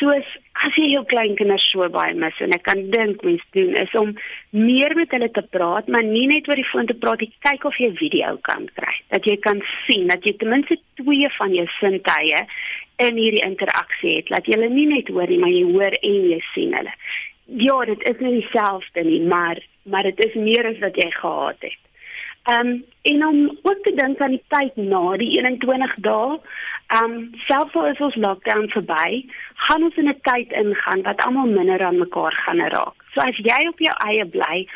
soos 0.00 0.28
as 0.66 0.76
jy 0.76 0.90
jou 0.94 1.02
kleinkinders 1.08 1.64
so 1.70 1.86
baie 1.92 2.14
mis 2.16 2.36
en 2.44 2.54
ek 2.56 2.64
kan 2.66 2.80
dink 2.92 3.22
mens 3.24 3.44
doen 3.56 3.76
is 3.80 3.94
om 4.00 4.12
meer 4.56 4.94
met 4.98 5.12
hulle 5.14 5.30
te 5.32 5.44
praat, 5.54 5.88
maar 5.88 6.04
nie 6.04 6.26
net 6.30 6.48
oor 6.48 6.60
die 6.60 6.68
foon 6.68 6.88
te 6.88 6.96
praat, 7.02 7.22
jy 7.24 7.30
kyk 7.46 7.64
of 7.68 7.78
jy 7.80 7.90
video 8.00 8.34
kan 8.48 8.66
kry. 8.76 8.92
Dat 9.14 9.28
jy 9.28 9.36
kan 9.44 9.62
sien 9.86 10.08
dat 10.10 10.26
jy 10.26 10.34
ten 10.40 10.52
minste 10.52 10.76
twee 11.00 11.30
van 11.38 11.56
jou 11.56 11.66
sintuie 11.78 12.44
in 13.00 13.20
hierdie 13.20 13.44
interaksie 13.46 14.18
het. 14.18 14.32
Dat 14.32 14.48
jy 14.48 14.58
hulle 14.58 14.72
nie 14.72 14.88
net 14.90 15.08
hoor 15.12 15.30
nie, 15.30 15.40
maar 15.40 15.54
jy 15.54 15.64
hoor 15.70 15.96
en 16.00 16.30
jy 16.34 16.40
sien 16.52 16.76
hulle. 16.76 16.96
Ja, 17.60 17.78
dit 17.88 18.02
is 18.06 18.20
nie 18.22 18.36
dieselfde 18.40 19.06
nie, 19.06 19.22
maar 19.26 19.62
maar 19.90 20.04
dit 20.04 20.18
is 20.26 20.34
meer 20.36 20.68
as 20.68 20.78
wat 20.82 20.98
jy 21.00 21.08
gehad 21.10 21.64
het. 21.64 21.80
Ehm 22.50 22.66
um, 22.66 22.84
en 23.02 23.26
om 23.26 23.58
ook 23.62 23.82
te 23.82 23.92
dink 23.94 24.20
aan 24.20 24.34
die 24.36 24.44
tyd 24.48 24.76
na 24.76 25.16
die 25.16 25.28
21 25.38 25.94
dae, 26.06 26.38
ehm 26.96 27.12
um, 27.16 27.28
selfs 27.46 27.76
al 27.78 27.86
is 27.90 28.00
ons 28.06 28.16
lockdown 28.24 28.66
verby, 28.74 29.20
gaan 29.66 29.84
ons 29.88 30.00
in 30.02 30.08
'n 30.08 30.20
tyd 30.28 30.52
ingaan 30.62 31.02
wat 31.08 31.22
almal 31.26 31.52
minder 31.58 31.84
aan 31.86 31.98
mekaar 31.98 32.34
gaan 32.44 32.62
raak. 32.74 32.96
So 33.12 33.20
as 33.20 33.38
jy 33.50 33.60
op 33.68 33.78
jou 33.78 33.94
eie 34.08 34.26
bly, 34.26 34.66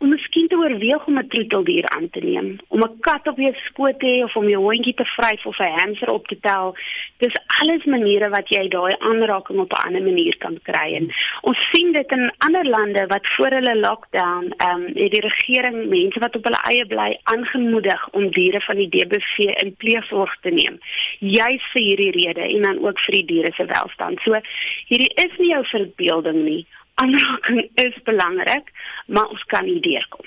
om 0.00 0.08
miskien 0.08 0.48
te 0.48 0.56
oorweeg 0.56 1.06
om 1.06 1.18
'n 1.18 1.28
troeteldier 1.28 1.86
aan 1.94 2.08
te 2.10 2.20
neem, 2.20 2.58
om 2.68 2.82
'n 2.82 3.00
kat 3.00 3.28
op 3.28 3.36
jou 3.36 3.54
skoot 3.54 3.98
te 4.00 4.06
hê 4.06 4.24
of 4.24 4.36
om 4.36 4.48
jou 4.48 4.62
hondjie 4.62 4.94
te 4.94 5.04
vryf 5.04 5.46
of 5.46 5.58
'n 5.58 5.78
hamster 5.78 6.10
op 6.10 6.26
te 6.26 6.38
tel. 6.40 6.76
Dis 7.18 7.36
alles 7.60 7.84
maniere 7.84 8.28
wat 8.28 8.48
jy 8.48 8.68
daai 8.68 8.94
aanraking 8.98 9.58
op 9.58 9.72
'n 9.72 9.86
ander 9.86 10.02
manier 10.02 10.36
kan 10.38 10.58
kry. 10.62 10.94
En 10.94 11.12
ons 11.40 11.58
sien 11.70 11.92
dit 11.92 12.10
in 12.10 12.32
ander 12.38 12.66
lande 12.68 13.06
wat 13.06 13.26
voor 13.36 13.50
hulle 13.50 13.76
lockdown, 13.76 14.52
ehm 14.56 14.82
um, 14.82 14.92
die 14.92 15.20
regering 15.20 15.88
mense 15.88 16.18
wat 16.20 16.36
op 16.36 16.44
hulle 16.44 16.62
eie 16.70 16.86
bly 16.86 17.18
aangemoedig 17.22 18.08
om 18.10 18.30
diere 18.30 18.60
van 18.60 18.76
die 18.76 18.88
DBV 18.88 19.38
in 19.62 19.74
pleegsorg 19.76 20.36
te 20.40 20.50
neem. 20.50 20.78
Juist 21.18 21.72
vir 21.72 21.82
hierdie 21.82 22.10
rede 22.10 22.40
en 22.40 22.62
dan 22.62 22.78
ook 22.86 22.98
vir 23.00 23.14
die 23.14 23.24
diere 23.24 23.52
se 23.52 23.64
welstand. 23.64 24.20
So 24.20 24.40
hierdie 24.86 25.14
is 25.14 25.38
nie 25.38 25.50
jou 25.50 25.64
verbeelding 25.64 26.44
nie 26.44 26.66
aanraking 27.02 27.64
is 27.84 27.96
belangrik, 28.04 28.70
maar 29.06 29.32
ons 29.32 29.42
kan 29.52 29.64
nie 29.68 29.80
deurkom. 29.84 30.26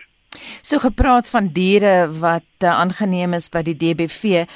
So 0.62 0.82
gepraat 0.82 1.30
van 1.30 1.51
diere 1.53 2.10
wat 2.20 2.65
uh, 2.65 2.74
aangeneem 2.74 3.34
is 3.38 3.50
by 3.53 3.62
die 3.65 3.77
DBV. 3.77 4.48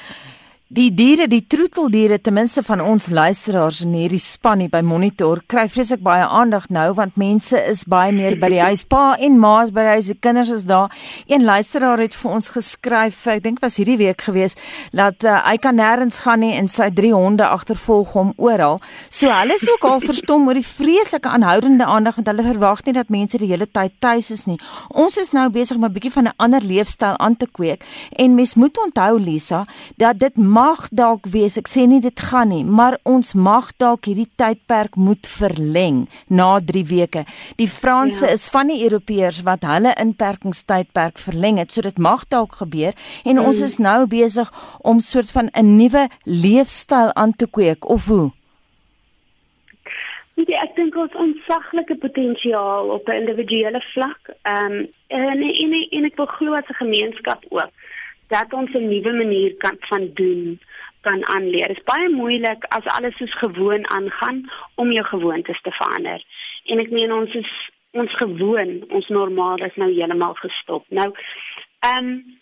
Die 0.68 0.90
diere, 0.92 1.24
die 1.32 1.46
troeteldiere 1.48 2.18
ten 2.20 2.34
minste 2.36 2.60
van 2.60 2.82
ons 2.84 3.06
luisteraars 3.08 3.78
in 3.86 3.94
hierdie 3.96 4.20
span 4.20 4.60
hier 4.60 4.68
by 4.68 4.82
Monitor 4.84 5.38
kry 5.48 5.62
vreeslik 5.72 6.02
baie 6.04 6.26
aandag 6.28 6.66
nou 6.68 6.90
want 6.98 7.14
mense 7.16 7.56
is 7.70 7.86
baie 7.88 8.12
meer 8.12 8.34
by 8.36 8.50
die 8.52 8.58
huis. 8.60 8.82
Pa 8.84 9.14
en 9.16 9.38
ma 9.40 9.62
is 9.64 9.72
by 9.72 9.86
die 9.86 9.94
huis, 9.94 10.10
die 10.12 10.16
kinders 10.20 10.50
is 10.52 10.66
daar. 10.68 10.92
Een 11.24 11.46
luisteraar 11.48 12.02
het 12.04 12.12
vir 12.12 12.34
ons 12.36 12.52
geskryf, 12.52 13.22
ek 13.32 13.46
dink 13.46 13.62
was 13.64 13.78
hierdie 13.80 13.96
week 13.96 14.26
gewees, 14.26 14.58
dat 14.92 15.24
uh, 15.24 15.38
hy 15.46 15.54
kan 15.56 15.80
nêrens 15.80 16.18
gaan 16.26 16.44
nie 16.44 16.52
en 16.58 16.68
sy 16.68 16.90
drie 16.92 17.14
honde 17.16 17.48
agtervolg 17.48 18.12
hom 18.12 18.34
oral. 18.36 18.76
So 19.08 19.32
hulle 19.32 19.56
is 19.56 19.64
ook 19.72 19.88
al 19.88 20.04
verstom 20.04 20.52
oor 20.52 20.60
die 20.60 20.68
vreeslike 20.68 21.32
aanhoudende 21.32 21.88
aandag 21.88 22.20
want 22.20 22.28
hulle 22.28 22.44
verwag 22.50 22.84
nie 22.84 22.96
dat 23.00 23.08
mense 23.08 23.40
die 23.40 23.48
hele 23.48 23.70
tyd 23.72 23.96
tuis 24.04 24.28
is 24.36 24.44
nie. 24.44 24.58
Ons 24.92 25.16
is 25.16 25.32
nou 25.32 25.48
besig 25.48 25.80
om 25.80 25.88
'n 25.88 25.96
bietjie 25.96 26.12
van 26.12 26.28
'n 26.28 26.36
ander 26.36 26.60
leefstyl 26.60 27.16
aan 27.16 27.40
te 27.40 27.48
kweek 27.48 27.88
en 28.20 28.36
mens 28.36 28.54
moet 28.54 28.76
onthou 28.84 29.16
Lisa 29.16 29.64
dat 29.96 30.20
dit 30.20 30.36
mag 30.58 30.88
dalk 30.90 31.26
wees, 31.30 31.56
ek 31.60 31.68
sê 31.70 31.84
nie 31.86 32.00
dit 32.02 32.20
gaan 32.30 32.50
nie, 32.52 32.64
maar 32.64 32.96
ons 33.08 33.34
mag 33.48 33.70
dalk 33.82 34.08
hierdie 34.08 34.28
tydperk 34.40 34.96
moet 34.98 35.28
verleng 35.30 36.06
na 36.40 36.48
3 36.70 36.84
weke. 36.90 37.24
Die 37.60 37.68
Franse 37.70 38.26
ja. 38.26 38.34
is 38.36 38.48
van 38.54 38.72
die 38.72 38.80
Europeërs 38.86 39.42
wat 39.46 39.66
hulle 39.68 39.94
inperkingstydperk 40.02 41.20
verleng 41.22 41.60
het, 41.62 41.74
so 41.74 41.84
dit 41.86 42.00
mag 42.08 42.24
dalk 42.32 42.58
gebeur 42.62 42.96
en 43.24 43.38
mm. 43.38 43.44
ons 43.50 43.60
is 43.68 43.78
nou 43.82 44.00
besig 44.10 44.50
om 44.82 45.02
soort 45.04 45.30
van 45.36 45.50
'n 45.52 45.76
nuwe 45.76 46.08
leefstyl 46.24 47.14
aan 47.14 47.36
te 47.36 47.46
kweek 47.46 47.88
of 47.88 48.08
hoe? 48.10 48.30
Dit 50.38 50.50
ek 50.54 50.74
dink 50.76 50.96
ons 50.96 51.14
onsaglike 51.14 51.96
potensiaal 51.98 52.90
op 52.96 53.08
'n 53.08 53.20
individuele 53.22 53.82
vlak. 53.94 54.20
Ehm 54.42 54.72
um, 54.72 54.88
en 55.08 55.42
en 55.42 55.72
en 55.96 56.04
ek 56.04 56.16
wil 56.16 56.30
glo 56.38 56.54
as 56.54 56.68
'n 56.68 56.82
gemeenskap 56.82 57.44
ook 57.48 57.70
dat 58.28 58.52
ons 58.52 58.72
'n 58.72 58.88
nuwe 58.88 59.12
manier 59.12 59.56
kan 59.56 59.76
van 59.78 60.10
doen 60.14 60.60
kan 61.00 61.26
aanleer. 61.26 61.68
Dit 61.68 61.76
is 61.76 61.84
baie 61.84 62.08
moeilik 62.08 62.64
as 62.64 62.84
alles 62.84 63.16
soos 63.16 63.38
gewoon 63.38 63.90
aangaan 63.90 64.50
om 64.74 64.92
jou 64.92 65.06
gewoontes 65.06 65.60
te 65.60 65.70
verander. 65.70 66.24
En 66.64 66.78
ek 66.78 66.90
meen 66.90 67.12
ons 67.12 67.34
is 67.34 67.52
ons 67.90 68.14
gewoon, 68.14 68.84
ons 68.88 69.08
normaal 69.08 69.56
is 69.56 69.74
nou 69.74 69.92
heeltemal 69.92 70.34
gestop. 70.34 70.84
Nou, 70.88 71.14
ehm 71.78 72.04
um, 72.04 72.38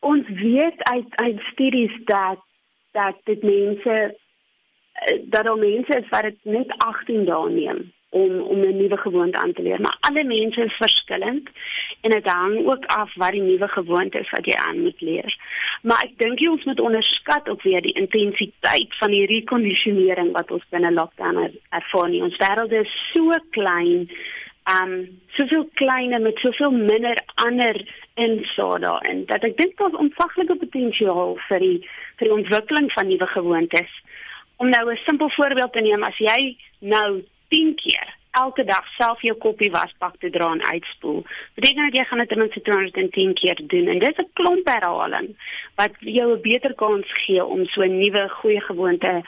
ons 0.00 0.28
weet 0.28 0.82
uit 0.82 1.16
uit 1.16 1.40
studies 1.52 1.94
dat 2.04 2.38
dat 2.92 3.16
dit 3.24 3.42
mense 3.42 4.16
eh, 4.92 5.18
dat 5.24 5.46
al 5.46 5.56
mense 5.56 5.98
is 5.98 6.08
wat 6.08 6.22
dit 6.22 6.38
net 6.42 6.74
18 6.76 7.24
dae 7.24 7.50
neem 7.50 7.92
om 8.10 8.40
om 8.40 8.60
'n 8.60 8.76
nuwe 8.76 8.96
gewoonte 8.96 9.38
aan 9.38 9.52
te 9.52 9.62
leer, 9.62 9.80
maar 9.80 9.96
alle 10.00 10.24
mense 10.24 10.64
is 10.64 10.76
verskillend 10.76 11.48
en 12.00 12.10
dit 12.10 12.26
hang 12.26 12.66
ook 12.66 12.84
af 12.84 13.14
wat 13.14 13.32
die 13.32 13.40
nuwe 13.40 13.68
gewoonte 13.68 14.18
is 14.18 14.30
wat 14.30 14.46
jy 14.46 14.54
aan 14.54 14.80
moet 14.80 15.00
leer. 15.00 15.36
Maar 15.82 16.02
ek 16.02 16.18
dink 16.18 16.38
jy 16.38 16.48
ons 16.48 16.64
moet 16.64 16.80
onderskat 16.80 17.48
ook 17.48 17.62
weer 17.62 17.80
die 17.82 17.92
intensiteit 17.92 18.96
van 18.98 19.10
die 19.10 19.26
rekondisionering 19.26 20.32
wat 20.32 20.50
ons 20.50 20.64
binne 20.70 20.92
lockdown 20.92 21.36
er, 21.36 21.52
ervaar 21.70 22.08
nie. 22.08 22.22
Ons 22.22 22.36
wêreld 22.36 22.72
is 22.72 23.12
so 23.12 23.32
klein, 23.50 24.08
um 24.82 25.20
soveel 25.26 25.68
kleiner 25.74 26.20
met 26.20 26.38
soveel 26.38 26.70
minder 26.70 27.22
ander 27.34 27.76
insig 28.14 28.78
daarin 28.80 29.24
dat 29.26 29.44
ek 29.44 29.56
dink 29.56 29.76
daar's 29.78 30.00
ontsaglike 30.04 30.56
potensiaal 30.56 31.36
vir 31.48 31.58
die 31.58 31.78
vir 32.18 32.26
die 32.26 32.34
ontwikkeling 32.34 32.92
van 32.92 33.08
nuwe 33.08 33.26
gewoontes. 33.26 33.92
Om 34.56 34.68
nou 34.68 34.92
'n 34.92 34.96
simpel 35.06 35.30
voorbeeld 35.30 35.72
te 35.72 35.80
neem, 35.80 36.02
as 36.02 36.18
jy 36.18 36.56
nou 36.80 37.22
10 37.48 37.74
keer 37.74 38.16
elke 38.30 38.64
dag 38.64 38.86
self 38.96 39.22
jou 39.22 39.34
koppie 39.42 39.70
wasbak 39.74 40.16
te 40.22 40.30
dra 40.30 40.50
en 40.52 40.62
uitspoel. 40.62 41.24
Beteken 41.54 41.88
dat 41.88 41.96
jy 41.96 42.04
gaan 42.04 42.22
dit 42.22 42.28
ten 42.28 42.38
minste 42.42 42.62
210 42.62 43.34
keer 43.40 43.60
doen 43.72 43.88
en 43.92 43.98
dis 44.04 44.20
'n 44.22 44.30
klomp 44.40 44.68
herhaling 44.68 45.28
wat 45.80 45.94
jou 45.98 46.28
'n 46.32 46.42
beter 46.42 46.74
kans 46.74 47.08
gee 47.24 47.44
om 47.44 47.64
so 47.66 47.82
'n 47.82 47.98
nuwe 47.98 48.28
goeie 48.28 48.60
gewoonte 48.60 49.22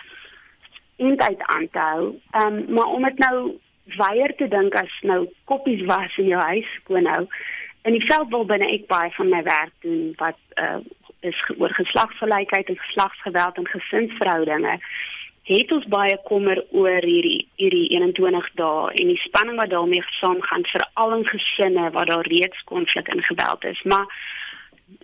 in 0.97 1.17
tyd 1.17 1.41
aan 1.43 1.69
te 1.71 1.79
hou. 1.79 2.21
Ehm 2.31 2.47
um, 2.47 2.75
maar 2.75 2.87
om 2.87 3.03
dit 3.03 3.19
nou 3.19 3.59
weier 3.97 4.37
te 4.37 4.49
dink 4.49 4.75
as 4.75 4.93
nou 5.03 5.29
koppies 5.45 5.85
was 5.87 6.17
in 6.17 6.27
jou 6.27 6.43
huis 6.43 6.67
skoon 6.75 7.07
hou. 7.07 7.27
In 7.83 7.93
die 7.93 8.07
veld 8.07 8.29
wil 8.29 8.45
binne 8.45 8.69
ek 8.71 8.87
baie 8.87 9.11
van 9.11 9.29
my 9.29 9.43
werk 9.43 9.73
doen 9.81 10.12
wat 10.17 10.39
uh, 10.55 10.81
is 11.21 11.41
oor 11.59 11.75
geslagsgelykheid 11.75 12.69
en 12.69 12.79
geslagsgeweld 12.79 13.57
en 13.57 13.67
gesinsverhoudinge 13.67 14.79
het 15.43 15.73
ons 15.73 15.87
baie 15.87 16.19
kommer 16.25 16.65
oor 16.71 17.03
hierdie 17.03 17.49
hierdie 17.57 17.89
21 17.97 18.51
dae 18.61 18.91
en 18.93 19.13
die 19.13 19.23
spanning 19.25 19.57
wat 19.59 19.71
daarmee 19.71 20.05
saamgaan 20.21 20.67
veral 20.73 21.17
in 21.17 21.27
gesinne 21.27 21.91
waar 21.91 22.07
daar 22.07 22.27
reeds 22.27 22.65
konflik 22.65 23.09
en 23.09 23.23
geweld 23.23 23.65
is. 23.65 23.83
Maar 23.83 24.07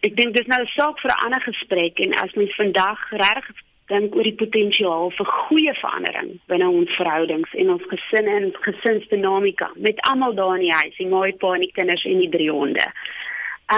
ek 0.02 0.16
dink 0.16 0.34
dis 0.34 0.46
nou 0.46 0.60
'n 0.62 0.74
saak 0.76 1.00
vir 1.00 1.10
'n 1.10 1.24
ander 1.24 1.40
gesprek 1.40 1.98
en 1.98 2.14
as 2.14 2.34
mens 2.34 2.54
vandag 2.54 2.98
regtig 3.10 3.64
dink 3.86 4.14
oor 4.14 4.26
die 4.26 4.40
potensiaal 4.40 5.10
vir 5.10 5.26
goeie 5.26 5.74
verandering 5.74 6.30
binne 6.50 6.68
ons 6.68 6.96
verhoudings 6.98 7.52
en 7.54 7.70
ons 7.70 7.84
gesinne 7.92 8.32
en 8.40 8.52
gesinsdinamika 8.60 9.70
met 9.76 10.00
almal 10.10 10.34
daar 10.34 10.56
in 10.56 10.66
die 10.66 10.72
huis, 10.72 10.96
die 10.96 11.06
mooi 11.06 11.32
pa 11.32 11.54
en 11.54 11.60
die 11.60 11.72
kinders 11.72 12.04
en 12.04 12.18
die 12.18 12.32
drie 12.36 12.50
honde. 12.50 12.86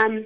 Um 0.00 0.24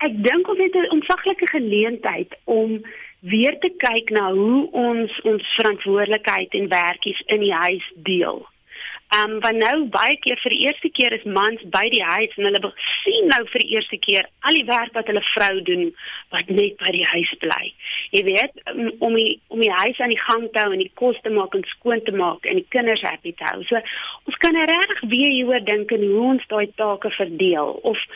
ek 0.00 0.16
dink 0.24 0.48
ons 0.48 0.58
het 0.58 0.74
'n 0.74 0.90
ontsaglike 0.96 1.46
geleentheid 1.46 2.34
om 2.44 2.80
weer 3.20 3.58
te 3.58 3.70
kyk 3.76 4.10
na 4.10 4.30
hoe 4.32 4.70
ons 4.70 5.20
ons 5.28 5.54
verantwoordelikheid 5.58 6.54
en 6.56 6.72
werkies 6.72 7.20
in 7.26 7.44
die 7.44 7.54
huis 7.54 7.92
deel. 7.94 8.46
Ehm 9.10 9.30
um, 9.30 9.40
want 9.42 9.58
nou 9.58 9.76
baie 9.90 10.14
keer 10.22 10.38
vir 10.38 10.52
die 10.54 10.60
eerste 10.68 10.88
keer 10.94 11.12
is 11.16 11.24
mans 11.36 11.62
by 11.74 11.82
die 11.90 12.02
huis 12.02 12.36
en 12.38 12.46
hulle 12.46 12.68
sien 13.02 13.26
nou 13.32 13.40
vir 13.52 13.64
die 13.64 13.72
eerste 13.74 13.98
keer 14.04 14.28
al 14.46 14.54
die 14.54 14.66
werk 14.68 14.94
wat 14.94 15.10
hulle 15.10 15.22
vrou 15.32 15.56
doen 15.66 15.88
wat 16.34 16.52
net 16.58 16.76
by 16.78 16.92
die 16.94 17.08
huis 17.12 17.32
bly. 17.42 17.72
Jy 18.14 18.22
weet 18.28 18.62
om 19.02 19.18
die 19.18 19.32
om 19.50 19.64
die 19.64 19.72
huis 19.80 19.98
aan 19.98 20.14
die 20.14 20.22
gang 20.28 20.46
te 20.52 20.62
hou 20.62 20.70
en 20.76 20.84
die 20.84 20.92
kos 21.02 21.18
te 21.24 21.34
maak 21.34 21.58
en 21.58 21.66
skoon 21.72 22.04
te 22.06 22.14
maak 22.22 22.46
en 22.46 22.62
die 22.62 22.68
kinders 22.76 23.02
happy 23.02 23.34
te 23.34 23.50
hou. 23.50 23.64
So 23.66 23.82
ons 24.30 24.38
kan 24.46 24.54
regtig 24.54 25.02
weer 25.10 25.34
hieroor 25.34 25.66
dink 25.66 25.90
en 25.98 26.06
hoe 26.06 26.28
ons 26.36 26.46
daai 26.54 26.70
take 26.78 27.10
verdeel 27.18 27.80
of 27.82 28.06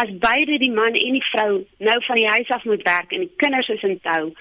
as 0.00 0.10
beide 0.18 0.58
die 0.58 0.72
man 0.72 0.94
en 0.98 1.18
die 1.18 1.28
vrou 1.30 1.64
nou 1.78 1.98
van 2.06 2.16
die 2.16 2.28
huis 2.28 2.50
af 2.50 2.64
moet 2.64 2.82
werk 2.82 3.12
en 3.12 3.26
die 3.26 3.32
kinders 3.36 3.68
is 3.68 3.82
in 3.82 3.98
tou 4.00 4.32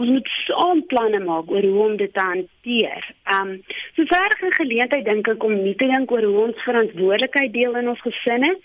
ons 0.00 0.08
moet 0.08 0.28
saam 0.46 0.80
planne 0.88 1.20
maak 1.24 1.50
oor 1.52 1.66
hoe 1.68 1.82
om 1.84 1.96
dit 2.00 2.12
te 2.14 2.24
hanteer. 2.24 3.04
Ehm 3.28 3.50
um, 3.50 3.62
so 3.96 4.04
verder 4.12 4.38
'n 4.48 4.58
geleentheid 4.60 5.04
dink 5.04 5.28
ek 5.28 5.44
om 5.44 5.62
nie 5.62 5.74
te 5.74 5.86
dink 5.86 6.10
oor 6.10 6.24
hoe 6.24 6.44
ons 6.46 6.64
verantwoordelikheid 6.68 7.52
deel 7.52 7.76
in 7.76 7.88
ons 7.88 8.00
gesinne 8.00 8.56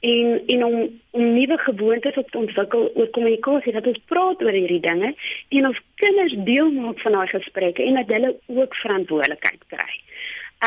en 0.00 0.42
en 0.46 0.64
om 0.64 0.76
om 1.10 1.32
nuwe 1.34 1.58
gewoontes 1.58 2.16
op 2.16 2.30
te 2.30 2.38
ontwikkel 2.38 2.90
oor 2.94 3.08
kommunikasie 3.16 3.72
dat 3.72 3.86
ons 3.86 4.04
praat 4.12 4.42
oor 4.42 4.52
hierdie 4.60 4.80
dinge 4.80 5.14
en 5.48 5.66
ons 5.66 5.80
kinders 5.94 6.36
deel 6.44 6.70
maak 6.70 7.00
van 7.00 7.12
daai 7.12 7.28
gesprekke 7.32 7.82
en 7.82 7.94
dat 7.94 8.14
hulle 8.16 8.36
ook 8.46 8.76
verantwoordelikheid 8.84 9.62
kry. 9.68 9.92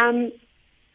Ehm 0.01 0.15
um, 0.15 0.31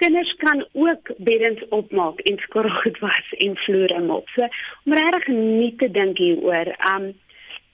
kinders 0.03 0.35
kan 0.37 0.67
ook 0.73 1.11
beddens 1.17 1.69
opmaak 1.69 2.21
en 2.21 2.39
skorrelgoed 2.39 2.99
was 2.99 3.35
en 3.39 3.57
vloere 3.57 4.01
mop. 4.01 4.29
So 4.29 4.49
om 4.85 4.95
regtig 4.99 5.27
nie 5.35 5.75
te 5.77 5.91
dink 5.91 6.19
hieroor. 6.19 6.73
Um 6.95 7.13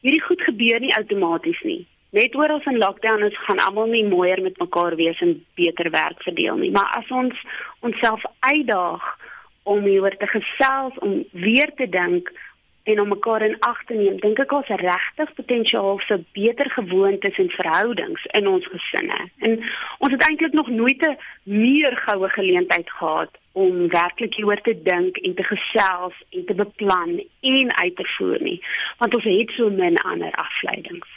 hierdie 0.04 0.22
goed 0.22 0.42
gebeur 0.46 0.80
nie 0.80 0.94
outomaties 0.94 1.62
nie. 1.66 1.86
Net 2.16 2.34
ons 2.34 2.64
in 2.64 2.78
lockdown 2.80 3.24
is 3.24 3.40
gaan 3.46 3.60
almal 3.64 3.88
nie 3.92 4.04
mooier 4.08 4.42
met 4.42 4.60
mekaar 4.60 4.96
wees 4.96 5.20
en 5.24 5.34
beter 5.60 5.90
werk 5.90 6.22
verdeel 6.22 6.60
nie. 6.60 6.70
Maar 6.70 6.92
as 7.00 7.08
ons 7.10 7.40
onsself 7.80 8.22
uitdaag 8.40 9.08
om 9.62 9.84
hieroor 9.84 10.16
te 10.16 10.26
gesels, 10.26 11.00
om 11.04 11.24
weer 11.32 11.72
te 11.76 11.88
dink 11.88 12.32
en 12.88 13.00
om 13.00 13.08
mekaar 13.08 13.42
in 13.42 13.56
ag 13.60 13.80
te 13.84 13.94
neem, 13.94 14.16
dink 14.22 14.38
ek 14.44 14.52
ons 14.56 14.70
regtig 14.80 15.32
potensiaal 15.40 15.98
vir 16.06 16.22
beter 16.38 16.70
gewoontes 16.76 17.40
en 17.42 17.50
verhoudings 17.56 18.24
in 18.38 18.48
ons 18.48 18.68
gesinne. 18.72 19.18
En 19.44 19.58
ons 19.98 20.14
het 20.14 20.24
eintlik 20.28 20.56
nog 20.56 20.70
nooit 20.80 21.02
'n 21.08 21.18
meer 21.44 21.96
goue 22.06 22.28
geleentheid 22.28 22.90
gehad 22.90 23.32
om 23.52 23.88
werklik 23.88 24.34
hieroor 24.34 24.60
te 24.62 24.76
dink 24.82 25.16
en 25.16 25.34
te 25.34 25.42
gesels 25.42 26.16
en 26.30 26.44
te 26.44 26.54
beplan 26.54 27.12
en 27.40 27.76
uit 27.82 27.96
te 27.96 28.06
voer 28.16 28.42
nie, 28.42 28.60
want 28.98 29.14
ons 29.14 29.24
het 29.24 29.50
so 29.56 29.70
min 29.70 29.96
ander 29.96 30.32
afleidings. 30.32 31.07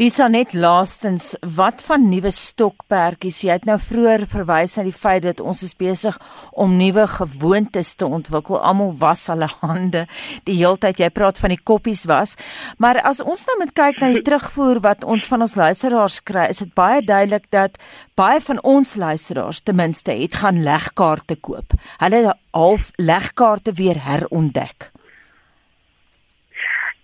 Lisa 0.00 0.24
net 0.32 0.54
laastens, 0.56 1.34
wat 1.56 1.82
van 1.84 2.06
nuwe 2.08 2.30
stokperdjies? 2.32 3.42
Jy 3.44 3.56
het 3.58 3.66
nou 3.68 3.76
vroeër 3.76 4.24
verwys 4.30 4.78
na 4.78 4.84
die 4.86 4.94
feit 4.96 5.20
dat 5.26 5.42
ons 5.44 5.60
is 5.66 5.74
besig 5.76 6.16
om 6.56 6.78
nuwe 6.78 7.04
gewoontes 7.12 7.90
te 8.00 8.08
ontwikkel. 8.08 8.56
Almal 8.56 8.94
was 9.02 9.26
hulle 9.28 9.50
hande 9.60 10.06
die 10.48 10.56
heeltyd. 10.56 11.02
Jy 11.02 11.10
praat 11.12 11.40
van 11.42 11.52
die 11.52 11.60
koppies 11.60 12.06
was. 12.08 12.38
Maar 12.80 13.02
as 13.04 13.20
ons 13.20 13.44
nou 13.50 13.58
met 13.60 13.74
kyk 13.76 14.00
na 14.00 14.12
die 14.14 14.24
terugvoer 14.28 14.80
wat 14.86 15.04
ons 15.04 15.28
van 15.28 15.44
ons 15.44 15.58
luisteraars 15.60 16.22
kry, 16.24 16.48
is 16.54 16.64
dit 16.64 16.72
baie 16.78 17.04
duidelik 17.04 17.50
dat 17.52 17.76
baie 18.16 18.40
van 18.40 18.62
ons 18.64 18.96
luisteraars 18.96 19.60
ten 19.60 19.76
minste 19.76 20.16
het 20.16 20.40
gaan 20.40 20.64
legkaarte 20.64 21.36
koop. 21.36 21.76
Hulle 22.00 22.32
half 22.56 22.90
legkaarte 22.96 23.76
weer 23.76 24.00
herontdek. 24.00 24.88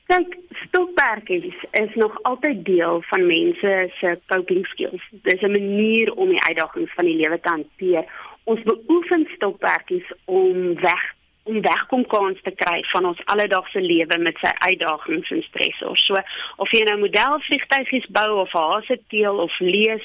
Kyk, 0.09 0.39
stokperdjies 0.67 1.65
is 1.71 1.95
nog 1.95 2.23
altyd 2.23 2.65
deel 2.65 3.03
van 3.03 3.27
mense 3.27 3.91
se 4.01 4.19
coping 4.27 4.67
skills. 4.67 5.03
Dis 5.11 5.41
'n 5.41 5.51
manier 5.51 6.13
om 6.13 6.29
die 6.29 6.43
uitdagings 6.43 6.95
van 6.95 7.05
die 7.05 7.17
lewe 7.17 7.41
te 7.41 7.49
hanteer. 7.49 8.05
Ons 8.45 8.63
beoefen 8.63 9.29
stokperdjies 9.35 10.13
om 10.25 10.75
weg 10.75 11.17
om 11.49 11.61
wegkom 11.61 12.07
kans 12.07 12.41
te 12.43 12.51
kry 12.51 12.83
van 12.93 13.07
ons 13.09 13.25
alledaagse 13.25 13.81
lewe 13.81 14.19
met 14.19 14.37
sy 14.43 14.51
uitdagings 14.59 15.31
en 15.31 15.43
stressors. 15.43 16.05
So 16.07 16.21
of 16.57 16.71
jy 16.71 16.83
nou 16.85 16.99
modelvliegtuigies 16.99 18.09
bou 18.19 18.29
of 18.43 18.53
hase 18.53 18.99
teel 19.09 19.41
of 19.45 19.59
lees, 19.59 20.05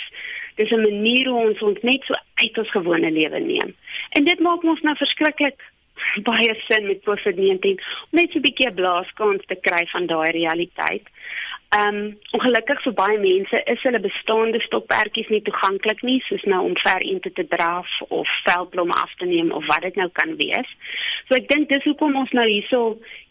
dis 0.55 0.72
'n 0.72 0.81
manier 0.81 1.27
hoe 1.27 1.48
ons 1.48 1.62
ons 1.62 1.81
net 1.81 2.03
so 2.03 2.13
uit 2.36 2.57
ons 2.57 2.72
gewone 2.72 3.12
lewe 3.12 3.39
neem. 3.39 3.75
En 4.10 4.24
dit 4.24 4.39
maak 4.39 4.63
ons 4.63 4.81
nou 4.81 4.95
verskriklik 4.95 5.60
baie 6.27 6.55
sin 6.67 6.88
met 6.88 7.03
COVID-19 7.07 7.79
om 8.12 8.19
net 8.19 8.31
so 8.31 8.39
'n 8.39 8.45
bietjie 8.48 8.69
'n 8.69 8.79
blaaskans 8.79 9.45
te 9.48 9.55
kry 9.55 9.83
van 9.93 10.05
daai 10.07 10.31
realiteit. 10.31 11.05
Ehm 11.74 11.96
um, 11.96 12.18
ongelukkig 12.38 12.82
vir 12.86 12.94
baie 12.94 13.15
mense 13.18 13.60
is 13.72 13.82
hulle 13.86 14.00
bestaande 14.01 14.60
stokperdjies 14.62 15.30
nie 15.34 15.42
toeganklik 15.48 16.03
nie, 16.06 16.20
soos 16.27 16.44
nou 16.51 16.60
om 16.68 16.75
ver 16.82 17.01
in 17.10 17.18
te 17.24 17.46
draf 17.56 17.89
of 18.10 18.30
veldblomme 18.46 18.94
af 18.94 19.15
te 19.18 19.25
neem 19.25 19.50
of 19.51 19.65
wat 19.72 19.82
dit 19.82 19.98
nou 19.98 20.10
kan 20.20 20.36
wees. 20.42 20.70
So 21.25 21.39
ek 21.39 21.50
dink 21.50 21.72
dis 21.74 21.88
hoekom 21.89 22.20
ons 22.22 22.36
nou 22.38 22.46
hierso, 22.46 22.84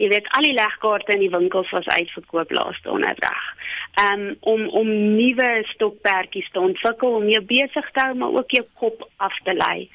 jy 0.03 0.11
weet, 0.11 0.27
al 0.35 0.49
die 0.49 0.57
legkaarte 0.59 1.15
in 1.15 1.23
die 1.23 1.31
winkels 1.37 1.71
was 1.77 1.87
uitverkoop 1.95 2.51
laaste 2.59 2.91
donderdag 2.91 3.47
um, 4.01 4.37
om 4.41 4.69
om 4.69 4.89
nuwe 5.17 5.51
stokperdjies 5.75 6.51
te 6.53 6.61
ontwikkel 6.61 7.17
om 7.19 7.29
jou 7.29 7.43
besig 7.49 7.91
te 7.93 8.05
hou 8.05 8.15
maar 8.19 8.37
ook 8.41 8.51
jou 8.57 8.65
kop 8.81 9.05
af 9.17 9.37
te 9.45 9.55
lei. 9.57 9.89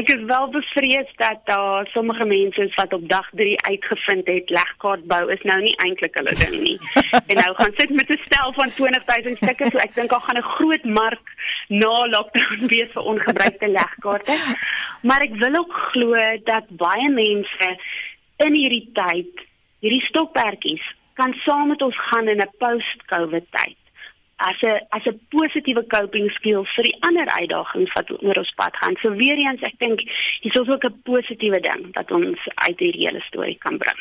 Ek 0.00 0.08
is 0.14 0.22
wel 0.28 0.48
bevrees 0.54 1.10
dat 1.20 1.42
daar 1.50 1.88
sommige 1.92 2.24
mense 2.24 2.62
is 2.64 2.74
wat 2.78 2.92
op 2.96 3.08
dag 3.08 3.28
3 3.40 3.56
uitgevind 3.68 4.30
het 4.30 4.50
legkaart 4.50 5.04
bou 5.10 5.22
is 5.32 5.42
nou 5.50 5.58
nie 5.62 5.74
eintlik 5.84 6.16
hulle 6.18 6.36
ding 6.38 6.56
nie. 6.62 6.78
en 7.30 7.42
nou 7.42 7.54
gaan 7.58 7.74
sit 7.76 7.89
met 7.90 8.10
'n 8.10 8.20
stel 8.26 8.52
van 8.52 8.70
20000 8.70 9.36
stukke 9.36 9.70
so 9.70 9.78
ek 9.78 9.94
dink 9.94 10.10
daar 10.10 10.26
gaan 10.26 10.38
'n 10.38 10.52
groot 10.56 10.84
mark 10.84 11.26
na 11.68 12.06
lockdown 12.14 12.66
wees 12.72 12.90
vir 12.92 13.02
ongebruikte 13.02 13.68
legkaarte. 13.68 14.34
Maar 15.02 15.20
ek 15.22 15.34
wil 15.34 15.54
ook 15.54 15.72
glo 15.92 16.14
dat 16.44 16.66
baie 16.68 17.08
mense 17.08 17.68
in 18.36 18.54
hierdie 18.54 18.90
tyd 18.92 19.46
hierdie 19.80 20.06
stokperdjies 20.08 20.84
kan 21.20 21.32
saam 21.44 21.68
met 21.68 21.82
ons 21.82 21.96
gaan 22.08 22.28
in 22.28 22.40
'n 22.40 22.54
post-COVID 22.58 23.46
tyd. 23.50 23.79
As 24.40 24.56
'n 24.62 24.80
as 24.96 25.04
'n 25.06 25.20
positiewe 25.28 25.84
coping 25.86 26.30
skill 26.38 26.64
vir 26.74 26.84
die 26.84 26.96
ander 27.08 27.28
uitdagings 27.28 27.92
wat 27.96 28.10
oor 28.10 28.38
ons 28.42 28.52
pad 28.56 28.76
gaan. 28.76 28.96
So 29.02 29.12
weer 29.12 29.36
eens, 29.36 29.62
ek 29.62 29.78
dink 29.78 30.00
dis 30.42 30.56
ook 30.56 30.84
'n 30.84 31.00
positiewe 31.04 31.60
ding 31.60 31.92
wat 31.92 32.10
ons 32.10 32.38
uit 32.54 32.78
hierdie 32.78 33.06
hele 33.06 33.20
storie 33.20 33.58
kan 33.58 33.76
bring. 33.78 34.00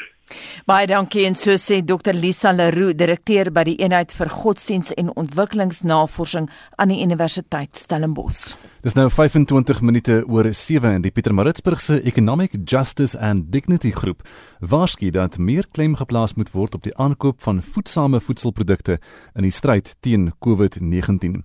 Baie 0.66 0.88
dankie 0.88 1.26
en 1.26 1.36
so 1.36 1.58
sê 1.58 1.80
Dr 1.86 2.14
Lisa 2.14 2.52
Leroux, 2.52 2.94
direkteur 2.94 3.52
by 3.52 3.64
die 3.64 3.78
eenheid 3.82 4.14
vir 4.14 4.30
godsdiens 4.30 4.94
en 4.94 5.16
ontwikkelingsnavorsing 5.16 6.50
aan 6.78 6.94
die 6.94 7.02
Universiteit 7.02 7.76
Stellenbosch. 7.76 8.56
Dis 8.80 8.94
nou 8.96 9.10
25 9.12 9.82
minute 9.84 10.22
oor 10.32 10.48
7 10.56 10.94
in 10.96 11.02
die 11.04 11.12
Pietermaritzburg 11.12 11.82
se 11.84 11.98
Economic 12.08 12.54
Justice 12.64 13.18
and 13.20 13.50
Dignity 13.52 13.90
groep 13.92 14.22
waarsku 14.64 15.10
dat 15.12 15.36
meer 15.38 15.66
klem 15.76 15.98
geplaas 16.00 16.38
moet 16.40 16.54
word 16.54 16.78
op 16.78 16.86
die 16.86 16.94
aankoop 16.96 17.42
van 17.44 17.60
voedsame 17.60 18.22
voedselprodukte 18.24 18.96
in 19.36 19.44
die 19.44 19.52
stryd 19.52 19.98
teen 20.00 20.30
COVID-19. 20.46 21.42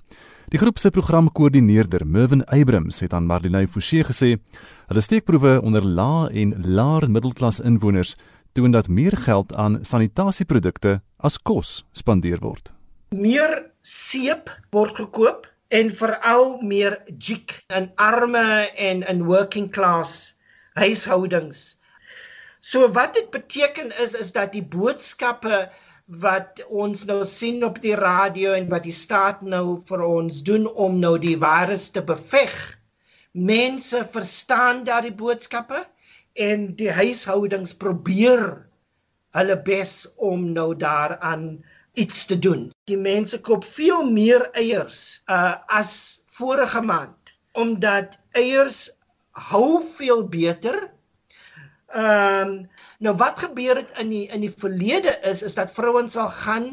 Die 0.54 0.60
groep 0.62 0.78
se 0.78 0.92
programkoördineerder, 0.94 2.04
Mervin 2.06 2.44
Abrams, 2.44 3.00
het 3.02 3.12
aan 3.12 3.26
Marlene 3.26 3.66
Forsie 3.66 4.04
gesê, 4.06 4.36
hulle 4.86 5.02
steekproewe 5.02 5.56
onder 5.58 5.82
lae 5.82 6.28
en 6.30 6.52
laer 6.62 7.08
middelklas 7.10 7.58
inwoners 7.58 8.14
toon 8.54 8.70
dat 8.70 8.86
meer 8.86 9.16
geld 9.26 9.50
aan 9.58 9.80
sanitasieprodukte 9.82 11.00
as 11.18 11.40
kos 11.42 11.82
spandeer 11.90 12.38
word. 12.46 12.70
Meer 13.10 13.72
seep 13.82 14.54
word 14.70 14.94
gekoop 15.02 15.50
en 15.68 15.90
veral 15.96 16.58
meer 16.62 16.98
jik 17.18 17.56
in 17.68 17.90
arme 17.96 18.68
en 18.76 19.02
in 19.08 19.24
working 19.24 19.70
class 19.70 20.34
huishoudings. 20.74 21.78
So 22.60 22.88
wat 22.92 23.14
dit 23.14 23.30
beteken 23.30 23.92
is 24.02 24.14
is 24.14 24.32
dat 24.32 24.52
die 24.52 24.64
boodskappe 24.64 25.68
wat 26.06 26.60
ons 26.68 27.04
nou 27.08 27.22
sien 27.24 27.64
op 27.64 27.80
die 27.80 27.96
radio 27.96 28.52
en 28.52 28.68
wat 28.68 28.84
die 28.84 28.92
staat 28.92 29.42
nou 29.42 29.80
vir 29.88 30.04
ons 30.04 30.42
doen 30.44 30.66
om 30.68 30.98
nou 31.00 31.16
die 31.18 31.36
virus 31.40 31.90
te 31.94 32.02
beveg. 32.04 32.54
Mense 33.32 34.04
verstaan 34.12 34.84
daardie 34.84 35.14
boodskappe 35.16 35.80
en 36.34 36.74
die 36.76 36.90
huishoudings 36.92 37.74
probeer 37.80 38.44
hulle 39.34 39.56
bes 39.66 39.94
om 40.16 40.52
nou 40.52 40.74
daaraan 40.78 41.64
iets 41.94 42.26
te 42.26 42.38
doen. 42.38 42.72
Die 42.90 42.98
mense 42.98 43.40
koop 43.40 43.64
veel 43.64 44.04
meer 44.10 44.50
eiers 44.52 45.22
uh, 45.26 45.54
as 45.66 46.22
vorige 46.38 46.82
maand 46.82 47.34
omdat 47.54 48.18
eiers 48.34 48.88
hou 49.50 49.82
veel 49.96 50.26
beter. 50.28 50.90
Ehm 51.94 52.48
um, 52.48 52.54
nou 52.98 53.12
wat 53.20 53.38
gebeur 53.38 53.76
het 53.76 53.98
in 54.00 54.08
die 54.10 54.24
in 54.32 54.40
die 54.42 54.52
verlede 54.62 55.12
is 55.30 55.42
is 55.46 55.54
dat 55.54 55.72
vrouens 55.74 56.14
sal 56.16 56.30
gaan 56.34 56.66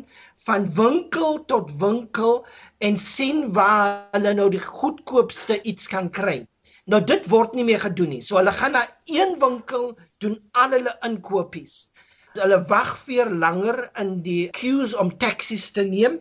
van 0.46 0.70
winkel 0.74 1.46
tot 1.46 1.74
winkel 1.78 2.46
en 2.78 2.98
sien 2.98 3.52
waar 3.54 4.08
hulle 4.16 4.34
nou 4.34 4.50
die 4.50 4.64
goedkoopste 4.64 5.60
iets 5.62 5.90
kan 5.92 6.10
kry. 6.10 6.46
Nou 6.86 7.04
dit 7.06 7.28
word 7.30 7.54
nie 7.54 7.66
meer 7.68 7.82
gedoen 7.84 8.16
nie. 8.16 8.22
So 8.26 8.40
hulle 8.40 8.54
gaan 8.58 8.74
na 8.78 8.82
een 9.06 9.38
winkel 9.42 9.92
doen 10.18 10.40
al 10.52 10.78
hulle 10.78 10.96
inkopies. 11.06 11.92
Hulle 12.40 12.62
wag 12.70 12.94
vir 13.06 13.30
langer 13.30 13.90
in 14.00 14.22
die 14.24 14.50
queues 14.56 14.94
om 14.96 15.12
taksies 15.20 15.72
te 15.76 15.84
neem 15.88 16.20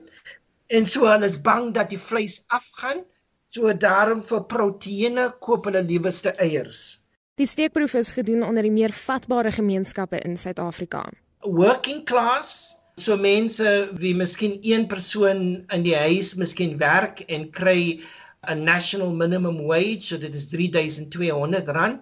en 0.70 0.86
so 0.86 1.06
hulle 1.06 1.26
is 1.26 1.38
bang 1.42 1.70
dat 1.74 1.90
die 1.90 2.00
vleis 2.00 2.42
afgaan. 2.48 3.04
So 3.50 3.72
daarom 3.74 4.22
vir 4.22 4.44
proteïene 4.46 5.30
koop 5.42 5.66
hulle 5.66 5.82
liewerste 5.82 6.34
eiers. 6.38 7.00
Die 7.40 7.48
steekproef 7.48 7.94
is 7.98 8.12
gedoen 8.14 8.44
onder 8.46 8.62
die 8.62 8.74
meer 8.74 8.92
vatbare 8.94 9.50
gemeenskappe 9.50 10.20
in 10.22 10.36
Suid-Afrika. 10.36 11.08
Working 11.42 12.04
class 12.06 12.76
So 13.00 13.16
mense 13.16 13.90
wie 13.96 14.12
miskien 14.14 14.58
een 14.60 14.86
persoon 14.86 15.38
in 15.72 15.84
die 15.86 15.94
huis 15.96 16.34
miskien 16.36 16.74
werk 16.80 17.22
en 17.32 17.46
kry 17.50 18.00
'n 18.44 18.64
national 18.64 19.12
minimum 19.12 19.62
wage, 19.68 20.00
so 20.00 20.18
dit 20.18 20.34
is 20.34 20.48
3200 20.50 21.68
rand 21.68 22.00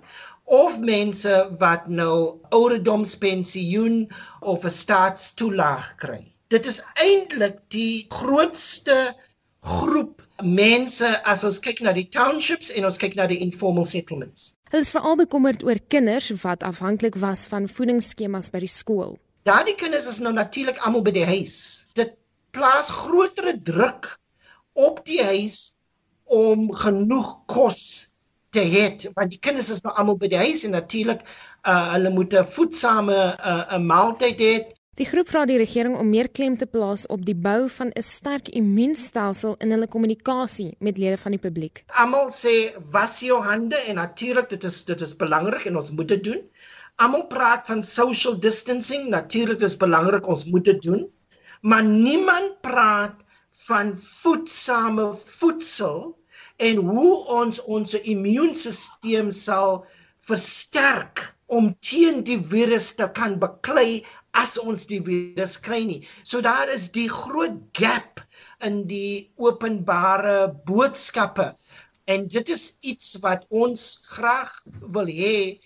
of 0.48 0.80
mense 0.80 1.34
wat 1.60 1.88
nou 1.88 2.40
ouderdomspensioen 2.48 4.08
of 4.40 4.64
'n 4.64 4.70
staatstoelaag 4.70 5.94
kry. 5.96 6.24
Dit 6.48 6.66
is 6.66 6.82
eintlik 6.94 7.58
die 7.68 8.06
grootste 8.08 9.14
groep 9.60 10.22
mense 10.42 11.08
as 11.24 11.44
ons 11.44 11.58
kyk 11.60 11.80
na 11.80 11.92
die 11.92 12.08
townships 12.08 12.70
en 12.70 12.84
ons 12.84 12.96
kyk 12.96 13.14
na 13.18 13.26
die 13.26 13.40
informal 13.44 13.84
settlements. 13.84 14.54
Hulle 14.70 14.84
is 14.86 14.92
veral 14.94 15.16
bekommerd 15.16 15.64
oor 15.66 15.80
kinders 15.88 16.30
wat 16.42 16.62
afhanklik 16.62 17.14
was 17.14 17.46
van 17.46 17.68
voedingsskemas 17.68 18.50
by 18.50 18.62
die 18.64 18.72
skool. 18.72 19.18
Daardie 19.48 19.74
kinders 19.74 20.06
is 20.06 20.20
nou 20.20 20.32
natuurlik 20.32 20.78
almal 20.78 21.02
by 21.02 21.10
die 21.10 21.26
huis. 21.26 21.88
Dit 21.94 22.14
plaas 22.52 22.90
groter 22.90 23.52
druk 23.62 24.18
op 24.72 25.04
die 25.04 25.22
huis 25.24 25.74
om 26.24 26.70
genoeg 26.72 27.34
kos 27.46 28.08
te 28.54 28.64
hê 28.64 28.84
want 29.14 29.30
die 29.30 29.40
kinders 29.44 29.70
is 29.74 29.84
nou 29.84 29.92
almal 30.00 30.16
by 30.20 30.30
die 30.32 30.40
huis 30.40 30.64
en 30.64 30.74
natuurlik 30.76 31.22
uh, 31.24 31.92
hulle 31.94 32.10
moet 32.14 32.34
'n 32.34 32.50
voedsame 32.56 33.16
uh, 33.36 33.76
'n 33.76 33.86
maaltyd 33.86 34.40
hê. 34.40 34.54
Die 34.98 35.06
groep 35.06 35.28
vra 35.30 35.44
die 35.46 35.58
regering 35.60 35.94
om 35.94 36.08
meer 36.10 36.28
klem 36.28 36.56
te 36.58 36.66
plaas 36.66 37.06
op 37.06 37.24
die 37.26 37.36
bou 37.48 37.68
van 37.70 37.92
'n 37.94 38.02
sterk 38.02 38.48
immuunstelsel 38.60 39.54
in 39.64 39.70
hulle 39.70 39.86
kommunikasie 39.86 40.74
met 40.80 40.98
lede 40.98 41.18
van 41.24 41.36
die 41.36 41.44
publiek. 41.46 41.84
Almal 42.02 42.32
sê 42.34 42.74
was 42.90 43.20
jou 43.20 43.38
hande 43.42 43.76
en 43.76 43.94
natuurlik 43.94 44.48
dit 44.48 44.64
is 44.64 44.84
dit 44.84 45.00
is 45.00 45.16
belangrik 45.16 45.66
en 45.66 45.76
ons 45.76 45.90
moet 45.90 46.08
dit 46.08 46.24
doen. 46.24 46.42
Almal 46.96 47.26
praat 47.26 47.66
van 47.66 47.82
social 47.82 48.40
distancing, 48.40 49.08
natuurlik 49.08 49.60
is 49.60 49.76
belangrik 49.76 50.26
ons 50.26 50.44
moet 50.44 50.64
dit 50.64 50.82
doen. 50.82 51.06
Maar 51.60 51.84
niemand 51.84 52.60
praat 52.60 53.14
van 53.50 53.96
voedsame 53.96 55.14
voedsel 55.14 56.18
en 56.58 56.82
hoe 56.90 57.14
ons 57.38 57.60
ons 57.70 57.94
immuunstelsel 58.12 59.30
sal 59.34 59.74
versterk 60.28 61.22
om 61.46 61.70
teen 61.80 62.22
die 62.26 62.38
virus 62.52 62.92
te 62.98 63.08
kan 63.18 63.38
beklei 63.40 64.04
as 64.36 64.58
ons 64.60 64.86
die 64.90 65.00
virus 65.04 65.56
kry 65.64 65.80
nie. 65.88 66.00
So 66.24 66.42
daar 66.44 66.68
is 66.74 66.90
die 66.94 67.08
groot 67.08 67.60
gap 67.78 68.20
in 68.66 68.82
die 68.90 69.30
openbare 69.38 70.50
boodskappe 70.68 71.52
en 72.08 72.26
dit 72.32 72.50
is 72.52 72.64
iets 72.82 73.16
wat 73.24 73.46
ons 73.48 73.84
graag 74.10 74.52
wil 74.96 75.08
hê 75.08 75.58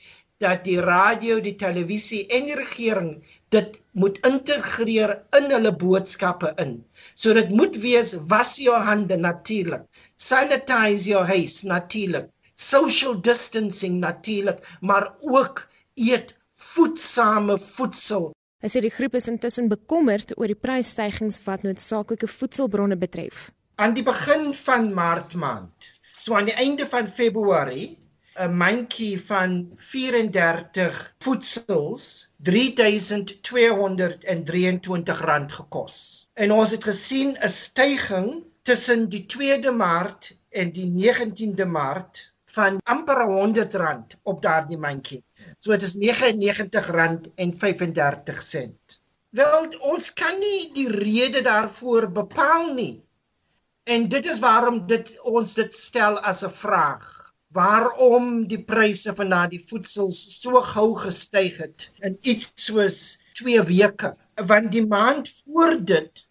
dat 0.42 0.64
die 0.66 0.80
radio, 0.82 1.38
die 1.40 1.56
televisie 1.58 2.24
en 2.34 2.48
die 2.50 2.58
regering 2.58 3.12
dit 3.54 3.78
moet 3.94 4.18
integreer 4.26 5.20
in 5.38 5.50
hulle 5.52 5.72
boodskappe 5.78 6.54
in. 6.62 6.80
So 7.14 7.32
dit 7.32 7.50
moet 7.50 7.76
wees 7.76 8.14
was 8.28 8.56
jou 8.56 8.76
hande 8.76 9.16
natuurlik. 9.16 9.82
Sanitize 10.16 11.08
your 11.08 11.26
house 11.26 11.66
natuurlik. 11.66 12.28
Social 12.54 13.20
distancing 13.20 14.00
natuurlik, 14.00 14.58
maar 14.80 15.14
ook 15.20 15.68
eet 15.94 16.34
voedsame 16.56 17.58
voedsel. 17.58 18.32
Hy 18.62 18.68
sê 18.70 18.78
die 18.84 18.94
groep 18.94 19.16
is 19.18 19.24
intussen 19.26 19.66
bekommerd 19.68 20.36
oor 20.38 20.46
die 20.46 20.62
prysstygings 20.66 21.40
wat 21.46 21.62
noodsaaklike 21.66 22.28
voedselbronne 22.30 22.96
betref. 22.96 23.50
Aan 23.82 23.94
die 23.98 24.06
begin 24.06 24.54
van 24.54 24.94
Maart 24.94 25.34
maand, 25.34 25.74
so 26.20 26.34
aan 26.38 26.46
die 26.46 26.54
einde 26.62 26.86
van 26.86 27.10
Februarie, 27.10 27.98
'n 28.38 28.54
mandjie 28.56 29.20
van 29.20 29.72
34 29.76 31.14
voedsels 31.18 32.30
3223 32.38 35.20
rand 35.20 35.52
gekos. 35.52 36.21
En 36.34 36.52
ons 36.52 36.70
het 36.70 36.84
gesien 36.84 37.36
'n 37.36 37.48
styging 37.48 38.44
tussen 38.62 39.08
die 39.08 39.26
2de 39.26 39.72
Maart 39.72 40.36
en 40.48 40.72
die 40.72 40.86
19de 40.88 41.66
Maart 41.66 42.32
van 42.54 42.78
amper 42.84 43.24
100 43.24 43.74
rand 43.74 44.16
op 44.22 44.42
daardie 44.42 44.78
mandjie. 44.78 45.24
So 45.58 45.70
dit 45.72 45.82
is 45.82 45.94
99 45.94 46.88
rand 46.90 47.30
en 47.34 47.52
35 47.58 48.42
sent. 48.42 49.02
Wel 49.28 49.68
ons 49.80 50.12
kan 50.12 50.38
nie 50.38 50.72
die 50.72 50.88
rede 50.88 51.42
daarvoor 51.42 52.08
bepaal 52.12 52.72
nie. 52.74 53.04
En 53.84 54.08
dit 54.08 54.26
is 54.26 54.38
waarom 54.38 54.86
dit 54.86 55.12
ons 55.20 55.54
dit 55.54 55.74
stel 55.74 56.18
as 56.18 56.44
'n 56.44 56.50
vraag 56.50 57.08
waarom 57.52 58.46
die 58.48 58.62
pryse 58.64 59.14
van 59.14 59.28
daardie 59.28 59.64
voedsel 59.68 60.10
so 60.10 60.60
gou 60.72 60.94
gestyg 60.96 61.56
het 61.60 61.90
in 62.00 62.16
iets 62.22 62.52
soos 62.54 63.20
2 63.32 63.62
weke 63.68 64.16
want 64.34 64.72
die 64.72 64.86
maand 64.86 65.28
voor 65.44 65.76
dit 65.84 66.28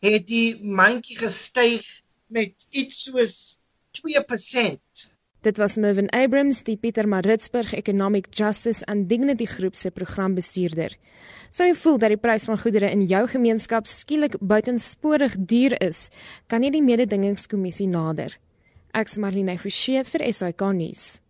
het 0.00 0.26
die 0.26 0.58
mandjie 0.64 1.18
gestyg 1.20 1.84
met 2.26 2.54
iets 2.70 3.02
soos 3.04 3.58
2%. 4.00 5.08
Dit 5.40 5.56
was 5.56 5.76
Mervin 5.76 6.08
Abrams, 6.12 6.62
die 6.62 6.76
Pieter 6.76 7.08
Maritzburg 7.08 7.72
Economic 7.72 8.26
Justice 8.30 8.84
and 8.84 9.08
Dignity 9.08 9.46
Groep 9.46 9.74
se 9.74 9.90
programbestuurder. 9.90 10.96
Sou 11.50 11.66
jy 11.66 11.74
voel 11.74 11.96
dat 11.98 12.12
die 12.12 12.20
prys 12.20 12.44
van 12.48 12.60
goedere 12.60 12.90
in 12.92 13.06
jou 13.08 13.22
gemeenskap 13.28 13.88
skielik 13.88 14.36
buitensporig 14.40 15.34
duur 15.38 15.78
is, 15.80 16.08
kan 16.46 16.62
jy 16.62 16.70
die 16.76 16.84
mededingingskommissie 16.84 17.88
nader. 17.88 18.36
Ek's 18.92 19.16
Marlene 19.22 19.56
Forsie 19.58 20.04
vir 20.04 20.26
SAK 20.28 20.66
nuus. 20.76 21.20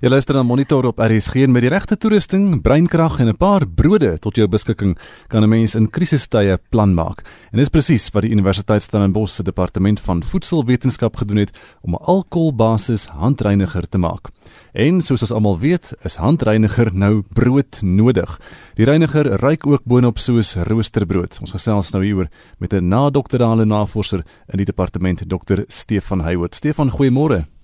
Jy 0.00 0.08
luister 0.08 0.34
na 0.34 0.42
Monitor 0.42 0.86
op 0.86 1.00
RSG 1.02 1.42
en 1.42 1.52
met 1.52 1.64
die 1.64 1.70
regte 1.72 1.96
toerusting, 1.96 2.60
breinkrag 2.62 3.18
en 3.20 3.28
'n 3.28 3.36
paar 3.36 3.66
brode 3.66 4.18
tot 4.18 4.36
jou 4.36 4.46
beskikking 4.46 4.98
kan 5.28 5.42
'n 5.42 5.48
mens 5.48 5.74
in 5.74 5.90
krisistye 5.90 6.58
plan 6.70 6.94
maak. 6.94 7.24
En 7.52 7.58
dis 7.58 7.68
presies 7.68 8.10
wat 8.12 8.22
die 8.22 8.30
Universiteit 8.30 8.82
Stellenbosch 8.82 9.34
se 9.34 9.42
departement 9.42 10.00
van 10.00 10.22
voedselwetenskap 10.22 11.16
gedoen 11.16 11.36
het 11.38 11.58
om 11.82 11.94
'n 11.94 12.04
alkoholbasis 12.04 13.06
handreiniger 13.06 13.88
te 13.88 13.98
maak. 13.98 14.28
En 14.72 15.02
soos 15.02 15.22
ons 15.22 15.32
almal 15.32 15.58
weet, 15.58 15.94
is 16.04 16.14
handreiniger 16.16 16.94
nou 16.94 17.22
brood 17.34 17.82
nodig. 17.82 18.40
Die 18.74 18.84
reiniger 18.84 19.26
ruik 19.40 19.66
ook 19.66 19.84
boonop 19.84 20.18
soos 20.18 20.54
roosterbrood. 20.54 21.38
Ons 21.40 21.50
gesels 21.50 21.90
nou 21.90 22.04
hieroor 22.04 22.28
met 22.58 22.72
'n 22.72 22.88
nadokterale 22.88 23.64
navorser 23.64 24.24
in 24.52 24.56
die 24.56 24.64
departement, 24.66 25.28
Dr. 25.28 25.64
Stefan 25.66 26.20
Heywood. 26.20 26.54
Stefan, 26.54 26.90
goeiemôre. 26.90 27.57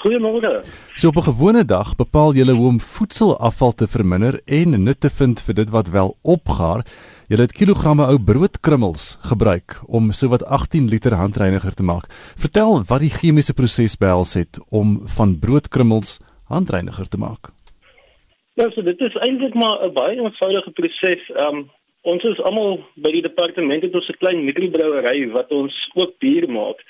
Goeiemôre. 0.00 0.64
So 0.96 1.08
op 1.08 1.16
'n 1.16 1.28
gewone 1.30 1.64
dag 1.64 1.96
bepaal 1.96 2.32
jy 2.34 2.44
hoe 2.44 2.68
om 2.68 2.80
voedselafval 2.80 3.72
te 3.72 3.86
verminder 3.86 4.40
en 4.46 4.82
nut 4.84 5.00
te 5.00 5.10
vind 5.10 5.40
vir 5.40 5.54
dit 5.54 5.70
wat 5.70 5.88
wel 5.88 6.16
opgaar. 6.22 6.84
Jy 7.28 7.36
het 7.36 7.52
kilogramme 7.52 8.06
ou 8.06 8.18
broodkrummels 8.18 9.18
gebruik 9.30 9.80
om 9.86 10.12
sowat 10.12 10.44
18 10.44 10.88
liter 10.88 11.14
handreiniger 11.14 11.74
te 11.74 11.82
maak. 11.82 12.06
Vertel 12.36 12.82
wat 12.88 13.00
die 13.00 13.10
chemiese 13.10 13.54
proses 13.54 13.96
behels 13.96 14.34
het 14.34 14.58
om 14.70 15.00
van 15.04 15.38
broodkrummels 15.38 16.18
handreiniger 16.48 17.08
te 17.08 17.18
maak. 17.18 17.52
Ja, 18.54 18.70
so 18.70 18.82
dit 18.82 19.00
is 19.00 19.14
eintlik 19.14 19.54
maar 19.54 19.84
'n 19.84 19.92
baie 19.92 20.16
eenvoudige 20.16 20.70
proses. 20.70 21.22
Um 21.46 21.70
ons 22.02 22.22
is 22.24 22.40
almal 22.40 22.80
by 22.96 23.10
die 23.12 23.22
departement 23.22 23.82
het 23.82 23.94
ons 23.94 24.08
'n 24.08 24.18
klein 24.18 24.44
mikrobrouery 24.44 25.30
wat 25.30 25.50
ons 25.50 25.90
ook 25.94 26.18
bier 26.18 26.48
maak. 26.50 26.80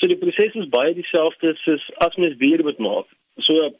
So 0.00 0.08
die 0.10 0.18
proses 0.18 0.54
is 0.54 0.70
baie 0.72 0.94
dieselfde 0.94 1.54
soos 1.62 1.84
as 2.06 2.16
mens 2.16 2.36
bier 2.40 2.62
moet 2.66 2.78
maak. 2.78 3.06
So 3.46 3.70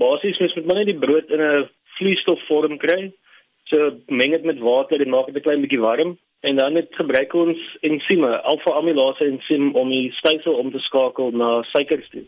basies 0.00 0.38
mens 0.42 0.54
moet 0.54 0.66
maar 0.66 0.80
net 0.80 0.90
die 0.90 1.02
brood 1.04 1.30
in 1.30 1.40
'n 1.40 1.68
vloeistofvorm 1.98 2.78
kry. 2.78 3.12
So 3.70 3.92
meng 4.08 4.30
dit 4.30 4.44
met 4.44 4.58
water 4.58 5.00
en 5.00 5.10
maak 5.10 5.26
dit 5.26 5.36
'n 5.36 5.46
klein 5.46 5.62
bietjie 5.62 5.80
warm 5.80 6.18
en 6.40 6.56
dan 6.56 6.72
net 6.72 6.88
gebruik 6.90 7.34
ons 7.34 7.60
ensieme, 7.80 8.40
alfa-amilase 8.42 9.24
ensiem 9.24 9.74
om 9.76 9.88
die 9.88 10.12
stysel 10.12 10.54
om 10.54 10.70
te 10.72 10.78
skakel 10.78 11.30
na 11.30 11.62
suikers 11.62 12.08
toe. 12.08 12.24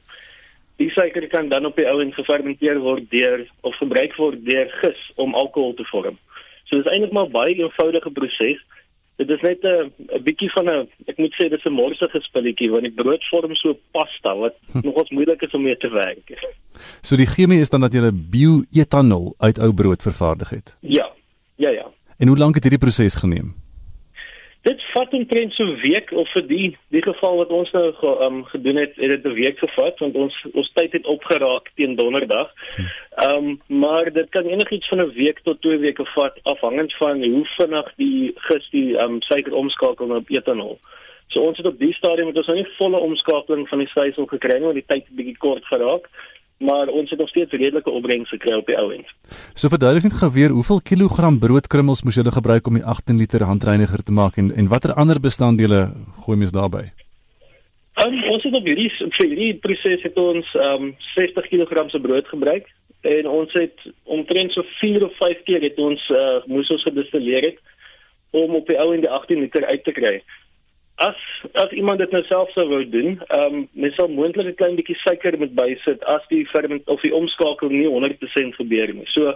Die 0.76 0.90
suiker 0.90 1.26
kan 1.28 1.48
dan 1.48 1.66
op 1.66 1.76
die 1.76 1.88
ou 1.88 2.00
en 2.02 2.12
gefermenteer 2.12 2.78
word 2.78 3.10
deur 3.10 3.46
of 3.60 3.76
gebruik 3.76 4.16
word 4.16 4.44
deur 4.44 4.68
gis 4.82 5.00
om 5.16 5.34
alkohol 5.34 5.74
te 5.74 5.84
vorm. 5.84 6.18
So 6.64 6.76
dit 6.76 6.86
is 6.86 6.92
eintlik 6.92 7.12
maar 7.12 7.30
baie 7.30 7.54
eenvoudige 7.54 8.10
proses 8.10 8.60
dit 9.16 9.30
is 9.30 9.40
net 9.40 9.62
'n 9.64 10.22
bietjie 10.24 10.50
van 10.52 10.68
'n 10.68 10.88
ek 11.06 11.18
moet 11.18 11.34
sê 11.34 11.48
dis 11.48 11.64
'n 11.64 11.72
morsige 11.72 12.20
spulletjie 12.20 12.70
want 12.70 12.82
die 12.82 12.92
brood 13.02 13.24
vorm 13.30 13.54
so 13.54 13.78
pasta 13.92 14.36
wat 14.36 14.54
hm. 14.72 14.80
nogals 14.82 15.10
moeilik 15.10 15.42
is 15.42 15.54
om 15.54 15.62
mee 15.62 15.76
te 15.76 15.88
werk. 15.88 16.26
So 17.02 17.16
die 17.16 17.26
chemie 17.26 17.60
is 17.60 17.70
dan 17.70 17.80
dat 17.80 17.92
jy 17.92 18.10
bioetanol 18.10 19.34
uit 19.38 19.58
ou 19.58 19.72
brood 19.72 20.02
vervaardig 20.02 20.50
het. 20.50 20.76
Ja. 20.80 21.06
Ja 21.56 21.70
ja. 21.70 21.86
En 22.18 22.28
hoe 22.28 22.38
lank 22.38 22.54
het 22.54 22.64
hierdie 22.64 22.80
proses 22.80 23.14
geneem? 23.14 23.54
Dit 24.62 24.82
vat 24.92 25.14
omtrent 25.18 25.52
so 25.52 25.64
'n 25.64 25.80
week 25.82 26.12
of 26.12 26.28
vir 26.32 26.46
die 26.46 26.76
die 26.94 27.02
geval 27.02 27.36
wat 27.36 27.48
ons 27.48 27.70
nou 27.70 27.92
ge, 27.92 28.10
um, 28.26 28.44
gedoen 28.44 28.76
het, 28.76 28.92
het 28.96 29.10
dit 29.10 29.24
'n 29.24 29.34
week 29.34 29.58
gevat 29.58 29.98
want 29.98 30.14
ons 30.14 30.34
ons 30.52 30.70
tyd 30.72 30.92
het 30.92 31.06
opgeraak 31.06 31.70
teen 31.74 31.96
donderdag. 31.96 32.52
Ehm 33.16 33.36
um, 33.36 33.60
maar 33.66 34.12
dit 34.12 34.28
kan 34.30 34.44
enigiets 34.44 34.88
van 34.88 35.00
'n 35.00 35.12
week 35.12 35.40
tot 35.42 35.60
2 35.60 35.78
weke 35.78 36.04
vat 36.04 36.38
afhangend 36.42 36.94
van 36.94 37.24
hoe 37.24 37.46
vinnig 37.56 37.92
die 37.96 38.32
gis 38.34 38.68
die 38.70 38.96
ehm 38.96 39.10
um, 39.10 39.22
suiker 39.22 39.54
omskakel 39.54 40.06
na 40.06 40.20
etanol. 40.26 40.78
So 41.26 41.40
ons 41.40 41.56
het 41.56 41.66
op 41.66 41.78
die 41.78 41.94
stadium 41.94 42.26
met 42.26 42.36
ons 42.36 42.46
nou 42.46 42.56
nie 42.56 42.76
volle 42.78 42.98
omskakeling 42.98 43.68
van 43.68 43.78
die 43.78 43.88
stysel 43.88 44.26
gekry 44.26 44.54
nie 44.54 44.68
want 44.70 44.74
die 44.74 44.86
tyd 44.86 45.04
het 45.06 45.16
bietjie 45.16 45.38
kort 45.38 45.64
geraak 45.64 46.08
maar 46.62 46.88
ons 46.88 47.10
het 47.10 47.18
nog 47.18 47.28
steeds 47.28 47.52
redelike 47.52 47.90
opbrengs 47.90 48.30
gekry 48.30 48.54
op 48.56 48.66
die 48.66 48.78
ou 48.78 48.88
end. 48.94 49.06
So 49.54 49.68
verduidelik 49.68 50.08
net 50.08 50.18
gou 50.20 50.30
weer 50.32 50.54
hoeveel 50.54 50.80
kilogram 50.80 51.38
broodkrummels 51.42 52.02
moes 52.06 52.18
jy 52.18 52.24
gebruik 52.30 52.66
om 52.66 52.78
die 52.78 52.84
18 52.84 53.18
liter 53.18 53.44
handreiniger 53.44 54.02
te 54.02 54.12
maak 54.12 54.36
en 54.36 54.52
en 54.54 54.68
watter 54.68 54.94
ander 54.94 55.20
bestanddele 55.20 55.88
gooi 56.24 56.38
mens 56.38 56.52
daarbey? 56.52 56.92
Um, 58.00 58.14
ons 58.32 58.42
het 58.42 58.54
op 58.54 58.64
hierdie 58.64 58.88
vir 58.96 59.26
hierdie 59.26 59.54
proses 59.64 60.02
het 60.06 60.16
ons 60.16 60.54
um 60.68 60.94
60 61.14 61.48
kg 61.50 61.90
se 61.90 62.00
brood 62.00 62.28
gebruik 62.28 62.70
en 63.02 63.26
ons 63.28 63.52
het 63.58 63.84
omtrent 64.04 64.52
so 64.52 64.64
4 64.78 65.04
of 65.04 65.16
5 65.18 65.42
keer 65.48 65.62
het 65.66 65.78
ons 65.78 66.08
uh, 66.10 66.38
moes 66.46 66.70
ons 66.70 66.86
gedistilleer 66.88 67.50
het 67.50 67.58
om 68.30 68.54
op 68.56 68.68
die 68.70 68.78
ou 68.80 68.92
end 68.94 69.04
die 69.04 69.10
18 69.10 69.42
liter 69.44 69.66
uit 69.66 69.84
te 69.84 69.92
kry 69.92 70.14
as 71.06 71.18
as 71.64 71.70
iemand 71.70 71.98
dit 71.98 72.10
nou 72.14 72.22
self 72.28 72.50
sou 72.54 72.66
wou 72.70 72.82
doen, 72.88 73.16
ehm 73.28 73.54
um, 73.54 73.64
mens 73.72 73.94
sal 73.98 74.08
moontlik 74.08 74.46
'n 74.52 74.60
klein 74.60 74.76
bietjie 74.78 74.98
suiker 75.04 75.38
met 75.38 75.54
bysit 75.54 76.04
as 76.14 76.22
die 76.28 76.44
ferment 76.52 76.88
of 76.88 77.00
die 77.00 77.14
omskakeling 77.14 77.78
nie 77.78 77.90
100% 77.90 78.60
gebeur 78.60 78.94
nie. 78.94 79.06
So 79.14 79.34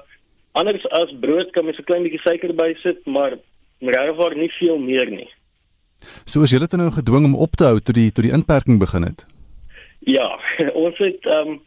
anders 0.53 0.87
as 1.01 1.15
brood 1.21 1.51
kan 1.53 1.65
mens 1.65 1.79
'n 1.79 1.89
klein 1.91 2.03
bietjie 2.03 2.25
suiker 2.25 2.55
bysit, 2.55 3.07
maar 3.07 3.39
regwaar 3.81 4.37
nie 4.37 4.51
veel 4.59 4.79
meer 4.79 5.11
nie. 5.11 5.29
So 6.25 6.43
as 6.43 6.51
jy 6.51 6.59
dit 6.59 6.73
nou 6.73 6.91
gedwing 6.91 7.25
om 7.25 7.37
op 7.37 7.57
te 7.57 7.65
hou 7.65 7.81
tot 7.81 7.95
die 7.95 8.11
tot 8.13 8.25
die 8.25 8.33
inperking 8.33 8.79
begin 8.79 9.03
het. 9.03 9.27
Ja, 10.01 10.39
ons 10.85 10.99
het 10.99 11.27
ehm 11.27 11.49
um, 11.49 11.61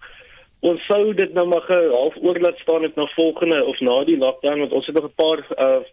ons 0.62 0.82
sou 0.86 1.14
dit 1.14 1.34
nou 1.34 1.48
maar 1.48 1.64
half 1.68 2.16
oor 2.22 2.40
laat 2.40 2.58
staan 2.58 2.84
het 2.84 2.96
na 2.96 3.06
volgende 3.16 3.64
of 3.66 3.80
na 3.80 4.04
die 4.04 4.18
lockdown 4.18 4.60
want 4.60 4.72
ons 4.72 4.86
het 4.86 4.96
nog 4.96 5.06
'n 5.06 5.16
paar 5.16 5.40
uh 5.58 5.84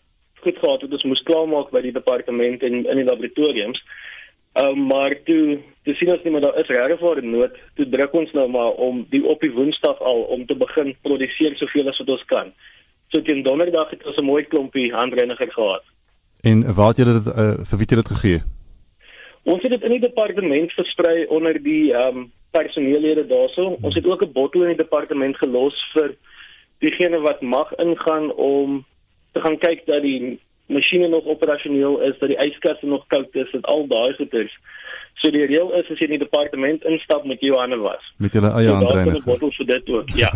goed 0.47 0.59
gehad 0.63 0.85
het 0.87 0.93
ons 0.99 1.09
moes 1.11 1.23
klaarmaak 1.29 1.73
by 1.75 1.83
die 1.85 1.95
departement 1.95 2.63
en 2.63 2.85
in 2.85 3.01
die 3.03 3.09
laboratoriums. 3.11 3.83
Ehm 4.57 4.79
um, 4.79 4.87
maar 4.89 5.13
toe 5.29 5.59
toe 5.85 5.95
sien 5.95 6.13
ons 6.13 6.23
nie 6.25 6.33
maar 6.33 6.45
daar 6.47 6.59
is 6.61 6.71
regtig 6.73 7.03
vir 7.03 7.23
nood. 7.23 7.59
Toe 7.77 7.89
druk 7.93 8.15
ons 8.21 8.33
nou 8.33 8.47
maar 8.49 8.79
om 8.87 9.03
die 9.11 9.21
op 9.35 9.43
die 9.45 9.53
Woensdag 9.53 10.01
al 10.01 10.23
om 10.37 10.47
te 10.47 10.57
begin 10.57 10.95
produseer 11.03 11.57
soveel 11.61 11.91
as 11.93 11.99
wat 12.03 12.15
ons 12.15 12.25
kan. 12.33 12.53
So 13.13 13.23
teen 13.23 13.43
Donderdag 13.43 13.91
het 13.91 14.07
ons 14.07 14.17
'n 14.17 14.25
mooi 14.25 14.45
klompie 14.45 14.93
handreiniger 14.93 15.53
gehad. 15.53 15.85
En 16.43 16.75
waar 16.75 16.89
het 16.89 16.97
julle 16.97 17.13
dit 17.19 17.27
uh, 17.27 17.55
vir 17.69 17.79
wie 17.79 17.89
het 17.91 18.01
dit 18.03 18.15
gegee? 18.15 18.43
Ons 19.45 19.63
het 19.63 19.71
dit 19.71 19.83
in 19.83 19.91
die 19.91 20.07
departement 20.09 20.73
versprei 20.73 21.27
onder 21.27 21.63
die 21.63 21.93
ehm 21.93 22.17
um, 22.17 22.33
personeellede 22.51 23.27
daarso. 23.27 23.77
Ons 23.81 23.95
het 23.95 24.07
ook 24.07 24.23
'n 24.23 24.33
bottel 24.33 24.63
in 24.63 24.75
die 24.75 24.85
departement 24.85 25.37
gelos 25.37 25.77
vir 25.93 26.17
diegene 26.79 27.21
wat 27.21 27.41
mag 27.41 27.73
ingaan 27.77 28.33
om 28.33 28.85
te 29.37 29.45
gaan 29.45 29.59
kyk 29.61 29.85
dat 29.89 30.03
die 30.05 30.39
masjiene 30.73 31.09
nog 31.13 31.29
operasioneel 31.31 32.01
is, 32.09 32.17
dat 32.19 32.33
die 32.33 32.41
yskaste 32.49 32.89
nog 32.89 33.05
koud 33.13 33.35
is, 33.39 33.51
dat 33.53 33.69
al 33.71 33.87
daai 33.91 34.17
goeders. 34.19 34.55
So 35.23 35.33
die 35.33 35.47
reël 35.49 35.71
is 35.79 35.89
as 35.89 36.01
jy 36.01 36.09
in 36.11 36.17
die 36.19 36.25
departement 36.25 36.85
instap 36.89 37.25
met 37.29 37.41
jou 37.45 37.57
hande 37.57 37.79
was. 37.81 38.05
Met 38.21 38.35
jou 38.37 38.43
eie 38.45 38.69
handreining. 38.69 39.21
So 39.23 39.31
bottel 39.31 39.53
vir 39.57 39.69
dit 39.71 39.93
ook. 39.95 40.13
Ja. 40.19 40.31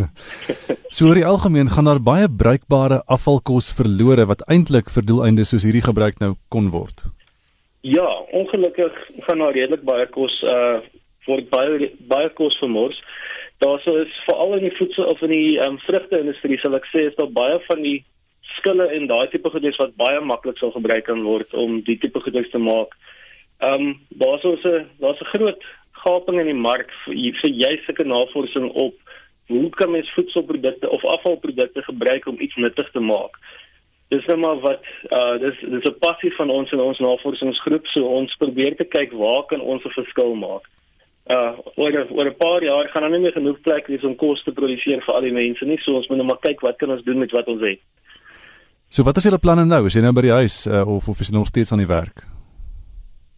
so 0.95 1.09
oor 1.09 1.19
die 1.19 1.27
algemeen 1.27 1.69
gaan 1.73 1.89
daar 1.89 2.01
baie 2.01 2.29
bruikbare 2.29 3.01
afvalkos 3.05 3.69
verlore 3.77 4.25
wat 4.29 4.41
eintlik 4.49 4.89
vir 4.93 5.05
doeleindes 5.05 5.53
soos 5.53 5.67
hierdie 5.67 5.85
gebruik 5.85 6.21
nou 6.23 6.33
kon 6.53 6.71
word. 6.73 7.05
Ja, 7.85 8.07
ongelukkig 8.37 8.97
gaan 9.27 9.41
daar 9.41 9.57
redelik 9.57 9.85
baie 9.85 10.07
kos 10.13 10.33
uh 10.49 10.79
word 11.29 11.51
baie 11.53 11.91
baie 12.09 12.29
kos 12.37 12.55
vermors. 12.57 12.97
Daarso 13.61 13.93
is 14.01 14.13
veral 14.25 14.55
in 14.57 14.65
die 14.65 14.77
voedsel 14.79 15.05
of 15.11 15.21
in 15.21 15.33
die 15.35 15.59
um, 15.61 15.77
vrugte 15.85 16.17
industrie 16.17 16.57
sal 16.61 16.73
ek 16.79 16.87
sê 16.89 17.05
is 17.11 17.17
daar 17.19 17.29
baie 17.29 17.59
van 17.67 17.83
die 17.85 17.99
skille 18.61 18.87
en 18.95 19.07
daai 19.09 19.27
tipe 19.33 19.49
goeders 19.49 19.77
wat 19.81 19.97
baie 19.99 20.21
maklik 20.21 20.57
sou 20.61 20.71
gebruik 20.71 21.09
kan 21.09 21.25
word 21.25 21.53
om 21.53 21.81
die 21.87 21.97
tipe 21.97 22.21
goeders 22.21 22.49
te 22.53 22.61
maak. 22.61 22.95
Ehm 23.61 23.87
um, 23.87 23.99
daar's 24.21 24.45
ons 24.45 24.63
'n 24.65 24.87
daar's 25.01 25.21
'n 25.21 25.31
groot 25.33 25.63
gaping 26.03 26.39
in 26.39 26.49
die 26.49 26.61
mark 26.67 26.89
vir, 27.05 27.13
vir 27.41 27.51
jy 27.63 27.73
sulke 27.85 28.05
navorsing 28.05 28.71
op 28.71 28.95
hoe 29.51 29.69
kan 29.69 29.91
mens 29.91 30.13
voedselprodukte 30.15 30.89
of 30.89 31.05
afvalprodukte 31.05 31.83
gebruik 31.83 32.27
om 32.27 32.39
iets 32.39 32.55
nuttig 32.55 32.91
te 32.91 32.99
maak. 32.99 33.37
Dis 34.09 34.25
nou 34.25 34.37
maar 34.37 34.59
wat 34.59 34.83
uh 35.17 35.37
dis 35.39 35.59
dis 35.59 35.89
'n 35.89 35.99
passie 35.99 36.33
van 36.35 36.49
ons 36.49 36.71
in 36.71 36.79
ons 36.79 36.99
navorsingsgroep 36.99 37.87
so 37.87 38.05
ons 38.19 38.35
probeer 38.35 38.75
te 38.75 38.83
kyk 38.83 39.11
waar 39.11 39.45
kan 39.45 39.61
ons 39.61 39.83
'n 39.85 39.97
verskil 39.99 40.35
maak. 40.35 40.65
Uh 41.29 41.53
oor 41.75 41.93
oor 42.09 42.25
'n 42.25 42.41
paar 42.45 42.63
jaar 42.63 42.89
gaan 42.89 43.01
daar 43.01 43.11
nie 43.11 43.19
meer 43.19 43.37
genoeg 43.39 43.61
plek 43.61 43.87
wees 43.87 44.03
om 44.03 44.15
kos 44.15 44.43
te 44.43 44.51
produseer 44.51 45.01
vir 45.01 45.13
al 45.15 45.21
die 45.21 45.31
mense 45.31 45.65
nie, 45.65 45.77
so 45.77 45.95
ons 45.95 46.07
moet 46.07 46.17
nou 46.17 46.27
maar 46.27 46.41
kyk 46.47 46.61
wat 46.61 46.77
kan 46.77 46.91
ons 46.91 47.03
doen 47.03 47.17
met 47.17 47.31
wat 47.31 47.47
ons 47.47 47.61
het. 47.61 47.79
So 48.91 49.05
wat 49.07 49.15
is 49.17 49.23
julle 49.23 49.39
planne 49.39 49.63
nou? 49.63 49.85
Is 49.87 49.95
jy 49.95 50.01
nou 50.03 50.11
by 50.11 50.25
die 50.25 50.33
huis 50.35 50.65
uh, 50.67 50.83
of 50.83 51.05
of 51.07 51.19
is 51.23 51.29
jy 51.31 51.37
nog 51.37 51.47
steeds 51.47 51.71
aan 51.71 51.79
die 51.79 51.87
werk? 51.87 52.25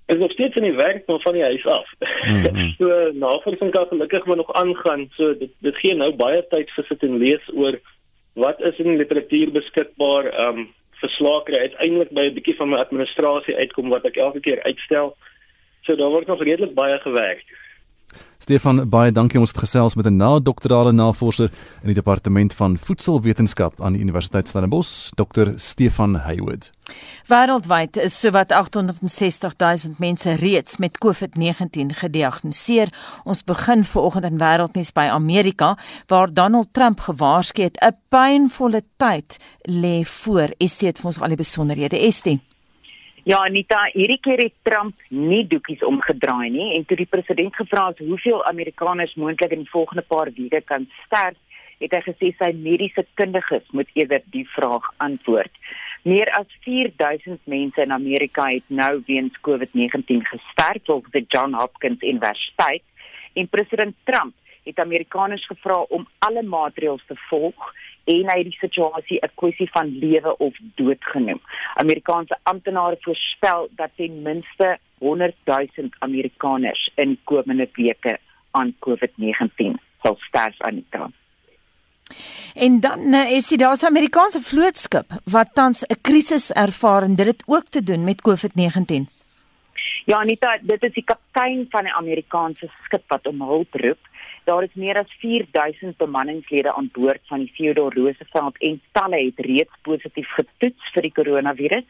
Ek 0.10 0.16
is 0.16 0.22
nog 0.24 0.32
steeds 0.34 0.58
aan 0.58 0.66
die 0.66 0.78
werk 0.80 1.04
maar 1.06 1.22
van 1.22 1.36
die 1.38 1.44
huis 1.46 1.66
af. 1.70 1.92
Mm 2.26 2.40
-hmm. 2.46 2.72
so 2.80 3.12
navorsing 3.22 3.72
kan 3.76 3.86
gelukkig 3.92 4.26
maar 4.26 4.42
nog 4.42 4.54
aangaan. 4.54 5.04
So 5.18 5.38
dit 5.38 5.52
dit 5.62 5.78
gee 5.84 5.94
nou 5.96 6.10
baie 6.18 6.42
tyd 6.50 6.74
vir 6.76 6.86
sit 6.90 7.06
en 7.06 7.22
lees 7.22 7.46
oor 7.54 7.78
wat 8.34 8.62
is 8.62 8.80
in 8.82 8.98
literatuur 8.98 9.52
beskikbaar. 9.52 10.32
Ehm 10.34 10.58
um, 10.58 10.68
verslae 11.04 11.44
kry 11.44 11.60
uiteindelik 11.68 12.12
by 12.18 12.26
'n 12.26 12.34
bietjie 12.34 12.56
van 12.56 12.70
my 12.70 12.78
administrasie 12.78 13.56
uitkom 13.56 13.90
wat 13.90 14.06
ek 14.06 14.18
elke 14.18 14.40
keer 14.40 14.64
uitstel. 14.64 15.16
So 15.86 15.96
daar 15.96 16.10
word 16.10 16.28
nog 16.28 16.44
redelik 16.44 16.74
baie 16.74 16.98
gewerk. 17.00 17.46
Stefan, 18.44 18.82
baie 18.92 19.12
dankie 19.16 19.40
ons 19.40 19.54
het 19.54 19.62
gesels 19.64 19.94
met 19.96 20.06
'n 20.06 20.18
na-doktorale 20.20 20.92
navorser 20.92 21.50
in 21.82 21.88
die 21.88 21.96
departement 21.96 22.54
van 22.54 22.78
voedselwetenskap 22.78 23.82
aan 23.82 23.94
die 23.94 24.02
Universiteit 24.02 24.48
Stellenbosch, 24.48 25.12
Dr. 25.16 25.54
Stefan 25.56 26.16
Haywood. 26.16 26.72
Wêreldwyd 27.28 27.98
is 27.98 28.20
sowat 28.20 28.52
860 28.52 29.54
000 29.58 29.96
mense 29.98 30.34
reeds 30.34 30.78
met 30.78 30.98
COVID-19 30.98 31.96
gediagnoseer. 31.96 32.88
Ons 33.24 33.44
begin 33.44 33.84
vanoggend 33.84 34.26
in 34.26 34.38
wêreldnuus 34.38 34.92
by 34.92 35.08
Amerika 35.12 35.78
waar 36.08 36.34
Donald 36.34 36.68
Trump 36.72 37.00
gewaarsku 37.00 37.62
het 37.62 37.78
'n 37.80 37.96
pynvolle 38.10 38.84
tyd 38.98 39.38
lê 39.70 40.04
voor. 40.06 40.50
Estie 40.58 40.88
het 40.88 41.00
vir 41.00 41.06
ons 41.06 41.22
al 41.22 41.28
die 41.28 41.38
besonderhede. 41.38 41.98
Estie 42.00 42.42
Ja, 43.24 43.38
Anita, 43.48 43.86
hierdie 43.94 44.20
keer 44.20 44.42
het 44.44 44.56
Trump 44.68 45.00
nie 45.08 45.46
doekies 45.48 45.84
omgedraai 45.88 46.50
nie 46.52 46.74
en 46.76 46.84
toe 46.84 46.98
die 47.00 47.08
president 47.08 47.56
gevra 47.56 47.86
het 47.94 48.02
hoeveel 48.04 48.42
Amerikaners 48.50 49.14
moontlik 49.16 49.54
in 49.56 49.62
die 49.62 49.72
volgende 49.72 50.04
paar 50.04 50.28
weke 50.36 50.60
kan 50.68 50.90
sterf, 51.06 51.38
het 51.80 51.96
hy 51.96 52.02
gesê 52.04 52.34
sy 52.36 52.50
mediese 52.58 53.06
kundiges 53.16 53.64
moet 53.72 53.88
eerder 53.96 54.26
die 54.36 54.44
vraag 54.58 54.90
antwoord. 55.06 55.56
Meer 56.04 56.34
as 56.36 56.52
4000 56.68 57.40
mense 57.48 57.86
in 57.86 57.96
Amerika 57.96 58.50
het 58.52 58.68
nou 58.68 58.92
weens 59.08 59.40
COVID-19 59.48 60.28
gesterf 60.28 60.84
volgens 60.92 61.16
die 61.16 61.24
John 61.32 61.56
Hopkins 61.56 62.04
Universiteit. 62.04 62.84
En 63.40 63.48
president 63.48 63.96
Trump 64.04 64.36
het 64.68 64.84
Amerikaners 64.84 65.48
gevra 65.48 65.80
om 65.96 66.04
alle 66.20 66.44
maatreëls 66.44 67.08
te 67.08 67.16
volg 67.30 67.72
en 68.04 68.30
hy 68.30 68.38
het 68.38 68.50
die 68.52 68.60
situasie 68.60 69.20
'n 69.22 69.32
kwessie 69.36 69.70
van 69.72 69.98
lewe 69.98 70.38
of 70.38 70.54
dood 70.76 71.04
genoem. 71.04 71.42
Amerikaanse 71.74 72.38
amptenare 72.44 72.98
voorspel 73.00 73.70
dat 73.76 73.90
ten 73.96 74.22
minste 74.22 74.78
100 74.98 75.36
000 75.44 75.68
Amerikaners 76.00 76.92
in 76.96 77.20
komende 77.24 77.70
weke 77.74 78.18
aan 78.52 78.76
COVID-19 78.80 79.80
sal 80.02 80.18
sterf 80.20 80.62
aan 80.62 80.76
die 80.76 80.86
kant. 80.90 81.14
En 82.54 82.80
dan 82.80 83.00
uh, 83.00 83.32
is 83.32 83.48
dit 83.48 83.60
daar's 83.60 83.82
'n 83.82 83.86
Amerikaanse 83.86 84.42
vlootskip 84.42 85.08
wat 85.24 85.54
tans 85.54 85.84
'n 85.84 86.02
krisis 86.02 86.52
ervaar 86.52 87.04
en 87.04 87.16
dit 87.16 87.28
het 87.28 87.44
ook 87.46 87.68
te 87.70 87.84
doen 87.84 88.04
met 88.04 88.22
COVID-19. 88.22 89.10
Ja, 90.06 90.18
Anita, 90.20 90.58
dit 90.62 90.84
is 90.84 90.94
die 90.94 91.04
kaptein 91.04 91.66
van 91.70 91.84
'n 91.84 91.98
Amerikaanse 92.02 92.70
skip 92.84 93.04
wat 93.08 93.28
om 93.28 93.42
hulp 93.42 93.74
roep. 93.74 94.00
Daar 94.44 94.64
is 94.64 94.74
meer 94.74 94.98
as 95.00 95.12
4000 95.20 95.98
bemanningslede 95.98 96.74
aan 96.74 96.90
boord 96.94 97.22
van 97.32 97.40
die 97.40 97.52
Theodore 97.56 97.96
Roosevelt 97.96 98.58
en 98.60 98.82
talle 98.92 99.22
het 99.26 99.40
reeds 99.46 99.78
positief 99.88 100.34
getoets 100.36 100.90
vir 100.96 101.08
die 101.08 101.14
koronavirus. 101.16 101.86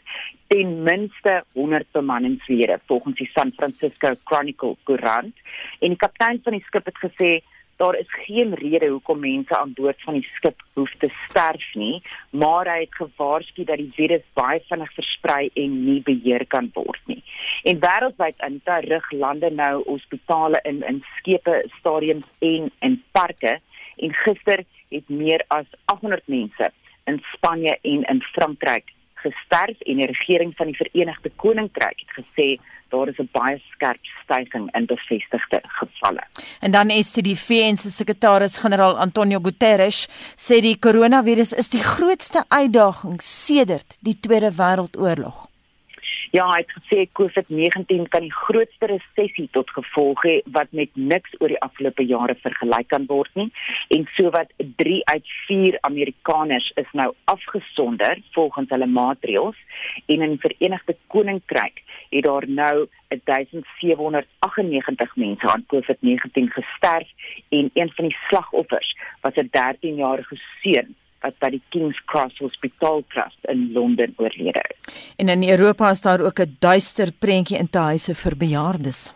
Ten 0.54 0.76
minste 0.86 1.40
100 1.58 1.90
bemanningslede 1.98 2.78
volgens 2.86 3.18
die 3.18 3.30
San 3.34 3.54
Francisco 3.58 4.14
Chronicle 4.24 4.76
koerant. 4.84 5.34
En 5.80 5.96
die 5.96 6.02
kaptein 6.06 6.42
van 6.44 6.58
die 6.58 6.66
skip 6.68 6.86
het 6.86 7.02
gesê 7.02 7.32
daar 7.82 7.96
is 8.00 8.12
geen 8.26 8.54
rede 8.54 8.88
hoekom 8.88 9.20
mense 9.20 9.58
aan 9.58 9.74
boord 9.74 10.02
van 10.02 10.14
die 10.14 10.28
skip 10.36 10.62
hoef 10.74 10.92
te 11.00 11.10
sterf 11.30 11.66
nie, 11.74 12.02
maar 12.30 12.70
hy 12.70 12.80
het 12.86 12.96
gewaarsku 12.96 13.66
dat 13.70 13.82
die 13.82 13.92
virus 13.96 14.26
baie 14.38 14.62
vinnig 14.70 14.94
versprei 14.94 15.50
en 15.54 15.78
nie 15.86 16.00
beheer 16.06 16.46
kan 16.48 16.70
word 16.74 17.02
nie. 17.12 17.22
En 17.64 17.82
wêreldwyd 17.84 18.40
in 18.48 18.60
ter 18.64 18.88
rig 18.94 19.12
lande 19.12 19.52
nou 19.52 19.84
hospitale 19.88 20.62
in 20.70 20.84
in 20.88 21.04
skepe, 21.18 21.64
stadiums 21.80 22.28
en 22.40 22.72
in 22.80 23.02
parke 23.12 23.60
en 23.98 24.18
gister 24.24 24.66
het 24.90 25.10
meer 25.10 25.46
as 25.48 25.66
800 25.86 26.28
mense 26.28 26.72
in 27.06 27.24
Spanje 27.34 27.78
en 27.82 28.04
in 28.04 28.22
Frankryk 28.34 28.94
gesterf 29.24 29.80
en 29.88 30.02
die 30.02 30.10
regering 30.12 30.54
van 30.60 30.72
die 30.72 30.80
Verenigde 30.80 31.32
Koninkryk 31.36 32.04
het 32.06 32.16
gesê 32.20 32.48
daar 32.94 33.08
is 33.08 33.20
'n 33.20 33.30
baie 33.32 33.62
skerp 33.72 34.04
stygings 34.24 34.74
in 34.74 34.86
bevestigde 34.86 35.60
gevalle. 35.80 36.24
En 36.60 36.72
dan 36.72 36.90
is 36.90 37.14
dit 37.14 37.24
die 37.24 37.40
VN 37.48 37.76
se 37.76 37.90
sekretaris-generaal 37.92 38.98
Antonio 38.98 39.40
Guterres 39.42 40.08
sê 40.36 40.62
die 40.62 40.80
koronavirus 40.80 41.54
is 41.54 41.70
die 41.70 41.84
grootste 41.84 42.44
uitdaging 42.48 43.22
sedert 43.22 43.98
die 44.00 44.20
Tweede 44.20 44.52
Wêreldoorlog. 44.52 45.53
Ja, 46.34 46.48
hy 46.50 46.64
het 46.64 46.72
gesê 46.74 47.04
COVID-19 47.14 48.08
kan 48.10 48.24
die 48.26 48.34
grootste 48.34 48.88
resessie 48.90 49.46
tot 49.54 49.70
gevolg 49.76 50.24
hê 50.26 50.40
wat 50.56 50.72
met 50.74 50.90
niks 50.98 51.36
oor 51.38 51.52
die 51.54 51.60
afgelope 51.62 52.02
jare 52.10 52.34
vergelyk 52.42 52.88
kan 52.90 53.06
word 53.12 53.30
nie. 53.38 53.52
En 53.94 54.08
sowat 54.16 54.50
3 54.82 54.96
uit 55.12 55.28
4 55.50 55.78
Amerikaners 55.90 56.72
is 56.82 56.90
nou 56.98 57.12
afgesonder 57.30 58.18
volgens 58.34 58.74
hulle 58.74 58.90
maatreëls 58.96 59.60
en 60.08 60.26
in 60.26 60.34
die 60.34 60.42
Verenigde 60.48 60.98
Koninkryk 61.14 61.86
het 62.10 62.26
daar 62.26 62.50
nou 62.50 62.90
1798 63.30 65.16
mense 65.26 65.54
aan 65.54 65.70
COVID-19 65.76 66.50
gesterf 66.58 67.10
en 67.50 67.70
een 67.74 67.94
van 67.94 68.10
die 68.10 68.18
slagoffers 68.26 68.90
was 69.22 69.38
'n 69.38 69.54
13-jarige 69.54 70.42
seun 70.64 70.96
wat 71.24 71.40
by 71.40 71.50
die 71.56 71.62
King's 71.74 72.00
Cross 72.12 72.40
Hospital 72.44 73.04
Trust 73.14 73.40
in 73.52 73.72
Londen 73.74 74.14
oorlede 74.18 74.64
is. 74.70 74.96
En 75.18 75.30
in 75.30 75.48
Europa 75.50 75.90
is 75.90 76.02
daar 76.02 76.22
ook 76.22 76.40
'n 76.40 76.56
duister 76.60 77.12
prentjie 77.12 77.58
in 77.58 77.70
tuise 77.70 78.16
vir 78.16 78.38
bejaardes. 78.38 79.14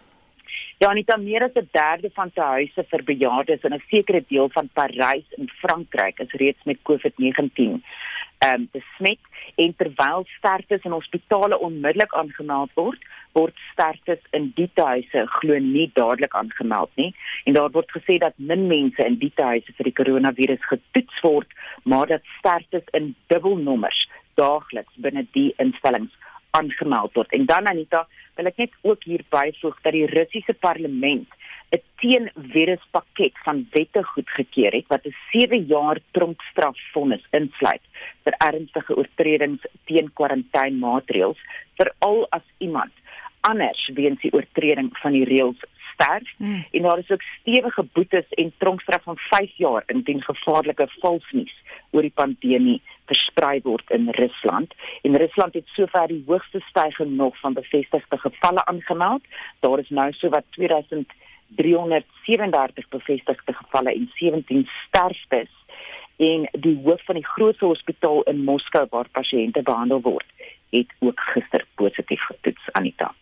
Ja, 0.78 0.94
nie 0.94 1.04
dan 1.06 1.24
meer 1.24 1.44
as 1.44 1.56
'n 1.56 1.70
derde 1.72 2.10
van 2.14 2.32
tuise 2.32 2.86
vir 2.90 3.04
bejaardes 3.04 3.64
in 3.64 3.74
'n 3.74 3.84
sekere 3.90 4.24
deel 4.28 4.50
van 4.50 4.70
Parys 4.74 5.26
in 5.38 5.50
Frankryk 5.50 6.20
is 6.20 6.32
reeds 6.32 6.64
met 6.64 6.78
COVID-19 6.84 7.84
ehm 8.38 8.62
um, 8.62 8.70
besmet 8.72 9.20
en 9.56 9.74
terwyl 9.76 10.26
sterftes 10.38 10.84
in 10.84 10.92
hospitale 10.92 11.58
onmiddellik 11.58 12.14
aangemeld 12.14 12.72
word, 12.76 13.02
word 13.34 13.56
sterftes 13.72 14.22
in 14.38 14.52
die 14.56 14.70
huise 14.76 15.26
glo 15.40 15.58
nie 15.60 15.90
dadelik 15.94 16.36
aangemeld 16.36 16.92
nie. 16.96 17.16
En 17.46 17.54
daar 17.54 17.72
word 17.72 17.92
gesê 17.96 18.18
dat 18.22 18.38
min 18.38 18.68
mense 18.68 19.06
in 19.06 19.18
die 19.22 19.32
huise 19.36 19.74
vir 19.78 19.90
die 19.90 19.98
koronavirus 20.02 20.70
getoets 20.70 21.22
word 21.26 21.50
maar 21.84 22.08
dat 22.08 22.22
sterftes 22.38 22.84
in 22.92 23.16
dubbelnommers 23.28 24.08
daagliks 24.36 25.02
binne 25.06 25.26
die 25.32 25.54
instellings 25.64 26.14
aangemeld 26.58 27.14
word. 27.14 27.32
En 27.32 27.46
dan 27.46 27.68
Anita 27.68 28.06
wil 28.38 28.50
ek 28.52 28.62
net 28.62 28.74
ook 28.82 29.04
hier 29.04 29.24
byvoeg 29.34 29.82
dat 29.86 29.96
die 29.96 30.08
Russiese 30.12 30.54
parlement 30.54 31.28
'n 31.76 31.82
teenviruspakket 32.02 33.36
van 33.44 33.68
wette 33.72 34.04
goedgekeur 34.04 34.72
het 34.72 34.88
wat 34.88 35.06
'n 35.06 35.16
7 35.32 35.66
jaar 35.66 36.00
tronkstrafvonnis 36.12 37.26
insluit 37.32 37.86
vir 38.24 38.34
ernstige 38.38 38.96
oortredings 38.96 39.64
teen 39.86 40.14
kwarantynemaatreëls 40.14 41.40
veral 41.80 42.28
as 42.30 42.46
iemand 42.58 42.94
anders 43.42 43.90
weens 43.94 44.22
die 44.22 44.34
oortreding 44.34 44.90
van 45.02 45.12
die 45.12 45.26
reëls 45.26 45.62
sterf 45.94 46.30
hmm. 46.38 46.66
en 46.72 46.82
daar 46.82 46.98
is 46.98 47.10
ook 47.10 47.22
stewige 47.22 47.84
boetes 47.94 48.30
en 48.30 48.54
tronkstraf 48.58 49.04
van 49.04 49.18
5 49.18 49.58
jaar 49.58 49.84
indien 49.86 50.22
gevaarlike 50.22 50.88
valsnuus 51.00 51.56
oor 51.92 52.02
die 52.02 52.18
pandemie 52.22 52.82
versprei 53.06 53.60
word 53.64 53.90
in 53.90 54.10
Rusland. 54.10 54.74
En 55.02 55.18
Rusland 55.18 55.54
het 55.54 55.68
sover 55.76 56.08
die 56.08 56.24
hoogste 56.28 56.60
stygings 56.70 57.16
nog 57.18 57.40
van 57.40 57.54
bevestigde 57.54 58.18
gevalle 58.18 58.66
aangemeld. 58.66 59.24
Daar 59.60 59.80
is 59.80 59.90
nou 59.90 60.12
sowat 60.14 60.46
2337 61.56 62.90
bevestigde 62.90 63.54
gevalle 63.54 63.94
en 63.94 64.12
17 64.16 64.68
sterftes 64.88 65.50
en 66.18 66.50
die 66.52 66.80
hoof 66.84 67.04
van 67.06 67.16
die 67.16 67.26
grootste 67.26 67.66
hospitaal 67.66 68.22
in 68.24 68.44
Moskou 68.44 68.86
waar 68.90 69.10
pasiënte 69.12 69.62
behandel 69.62 70.02
word, 70.02 70.26
het 70.70 70.94
ook 71.00 71.20
gister 71.20 71.66
positief 71.76 72.22
getoets 72.26 72.72
Anita. 72.72 73.14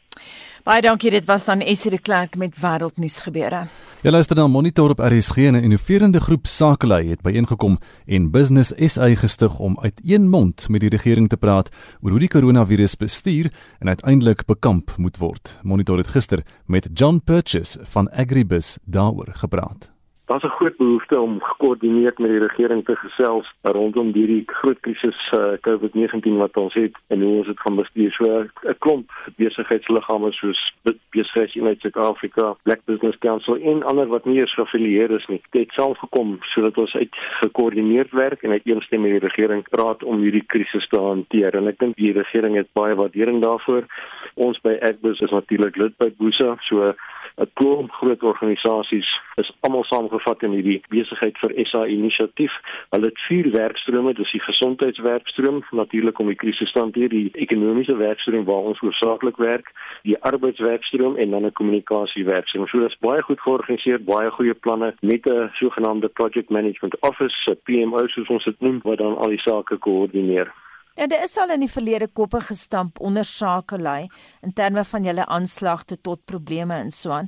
Baie 0.65 0.81
dankie, 0.81 1.11
dit 1.13 1.25
was 1.29 1.43
dan 1.45 1.59
Essie 1.61 1.91
de 1.93 1.99
Klerk 2.01 2.33
met 2.41 2.55
wêreldnuus 2.57 3.19
gebeure. 3.21 3.67
Jy 4.01 4.09
luister 4.09 4.37
na 4.39 4.47
Monitor 4.49 4.95
op 4.95 4.99
RSG 4.99 5.45
en 5.45 5.53
'n 5.53 5.63
innoverende 5.63 6.19
groep 6.19 6.47
sakelei 6.47 7.09
het 7.09 7.21
byeengekom 7.21 7.77
en 8.05 8.31
Business 8.31 8.73
SA 8.77 9.15
gestig 9.15 9.59
om 9.59 9.77
uit 9.81 10.01
een 10.03 10.29
mond 10.29 10.69
met 10.69 10.81
die 10.81 10.89
regering 10.89 11.29
te 11.29 11.37
praat 11.37 11.69
oor 12.01 12.09
hoe 12.09 12.19
die 12.19 12.27
koronavirus 12.27 12.95
bestuur 12.95 13.53
en 13.79 13.87
uiteindelik 13.87 14.45
bekamp 14.45 14.93
moet 14.97 15.17
word. 15.17 15.59
Monitor 15.61 15.97
het 15.97 16.07
gister 16.07 16.43
met 16.65 16.89
John 16.93 17.21
Purchase 17.23 17.79
van 17.83 18.09
Agribus 18.09 18.77
daaroor 18.85 19.29
gepraat. 19.31 19.94
Daar's 20.25 20.43
'n 20.43 20.47
groot 20.47 20.77
behoefte 20.77 21.19
om 21.19 21.41
gekoördineerd 21.41 22.17
met 22.17 22.29
die 22.29 22.39
regering 22.39 22.85
te 22.85 22.95
gesels 22.95 23.53
rondom 23.61 24.13
hierdie 24.13 24.43
groot 24.45 24.79
krisis 24.79 25.31
uh, 25.37 25.53
COVID-19 25.61 26.37
wat 26.37 26.57
ons 26.57 26.73
het 26.73 26.95
en 27.07 27.21
hoe 27.21 27.37
ons 27.37 27.47
dit 27.47 27.59
gaan 27.59 27.75
bestuur. 27.75 28.11
So 28.11 28.25
'n 28.43 28.75
klomp 28.77 29.11
besigheidsliggame 29.35 30.31
soos 30.31 30.73
Besigheidseenheid 31.09 31.79
Suid-Afrika, 31.79 32.55
Black 32.63 32.81
Business 32.85 33.17
Council 33.17 33.55
en 33.55 33.83
ander 33.83 34.07
wat 34.07 34.25
nie 34.25 34.39
eens 34.39 34.53
geaffilieer 34.53 35.11
is 35.11 35.25
nie, 35.25 35.41
het 35.49 35.71
self 35.71 35.97
gekom 35.97 36.37
sodat 36.41 36.77
ons 36.77 36.95
uit 36.95 37.15
gekoördineerd 37.41 38.11
werk 38.11 38.43
en 38.43 38.51
uiteenstem 38.51 39.01
met 39.01 39.11
die 39.11 39.27
regering 39.27 39.69
praat 39.69 40.03
om 40.03 40.21
hierdie 40.21 40.45
krisis 40.45 40.87
te 40.87 40.99
hanteer. 40.99 41.55
En 41.55 41.67
ek 41.67 41.79
dink 41.79 41.95
die 41.95 42.13
regering 42.13 42.55
het 42.55 42.67
baie 42.73 42.95
waardering 42.95 43.43
daarvoor. 43.43 43.85
Ons 44.33 44.61
by 44.61 44.77
Agbus 44.81 45.19
is 45.19 45.31
natuurlik 45.31 45.75
lid 45.75 45.97
by 45.97 46.09
Busa, 46.17 46.55
so 46.59 46.93
'n 47.37 47.49
klomp 47.53 47.91
groot 47.91 48.23
organisasies 48.23 49.09
is 49.35 49.51
almal 49.59 49.83
saamgevat 49.83 50.43
in 50.43 50.53
hierdie 50.55 50.81
besigheid 50.89 51.37
vir 51.37 51.51
SA 51.67 51.85
inisiatief. 51.85 52.53
Hulle 52.95 53.09
het 53.11 53.19
vier 53.27 53.51
werkstrome, 53.51 54.13
dis 54.13 54.31
die 54.31 54.41
gesondheidswerkstroom, 54.41 55.63
natuurlik 55.71 56.19
om 56.19 56.31
die 56.31 56.39
krisis 56.43 56.71
te 56.71 56.79
hanteer, 56.79 57.09
die 57.09 57.31
ekonomiese 57.33 57.97
werkstroom 57.99 58.45
waar 58.45 58.69
ons 58.71 58.79
hoofsaaklik 58.79 59.37
werk, 59.37 59.71
die 60.03 60.17
arbeidswerkstroom 60.31 61.17
en 61.17 61.31
dan 61.31 61.45
'n 61.45 61.57
kommunikasiewerkstroom. 61.59 62.67
So 62.67 62.79
dis 62.79 62.97
baie 62.99 63.21
goed 63.21 63.39
georganiseer, 63.39 64.03
baie 64.03 64.31
goeie 64.31 64.53
planne 64.53 64.95
met 65.01 65.25
'n 65.29 65.49
sogenaamde 65.53 66.07
project 66.07 66.49
management 66.49 66.95
office, 66.99 67.57
PMO 67.63 68.07
soos 68.07 68.27
ons 68.27 68.43
dit 68.43 68.59
noem, 68.61 68.79
wat 68.83 68.97
dan 68.97 69.17
al 69.17 69.29
die 69.29 69.43
sake 69.43 69.77
koördineer. 69.77 70.53
Ja, 70.95 71.07
daar 71.07 71.23
is 71.23 71.37
al 71.37 71.49
in 71.51 71.59
die 71.59 71.71
verlede 71.71 72.07
koppe 72.07 72.39
gestamp 72.39 72.99
onder 73.03 73.25
sakelei 73.27 74.07
in 74.41 74.53
terme 74.55 74.83
van 74.87 75.03
julle 75.03 75.25
aanslagte 75.27 75.97
tot 76.01 76.21
probleme 76.25 76.73
en 76.73 76.91
so 76.91 77.11
aan. 77.11 77.27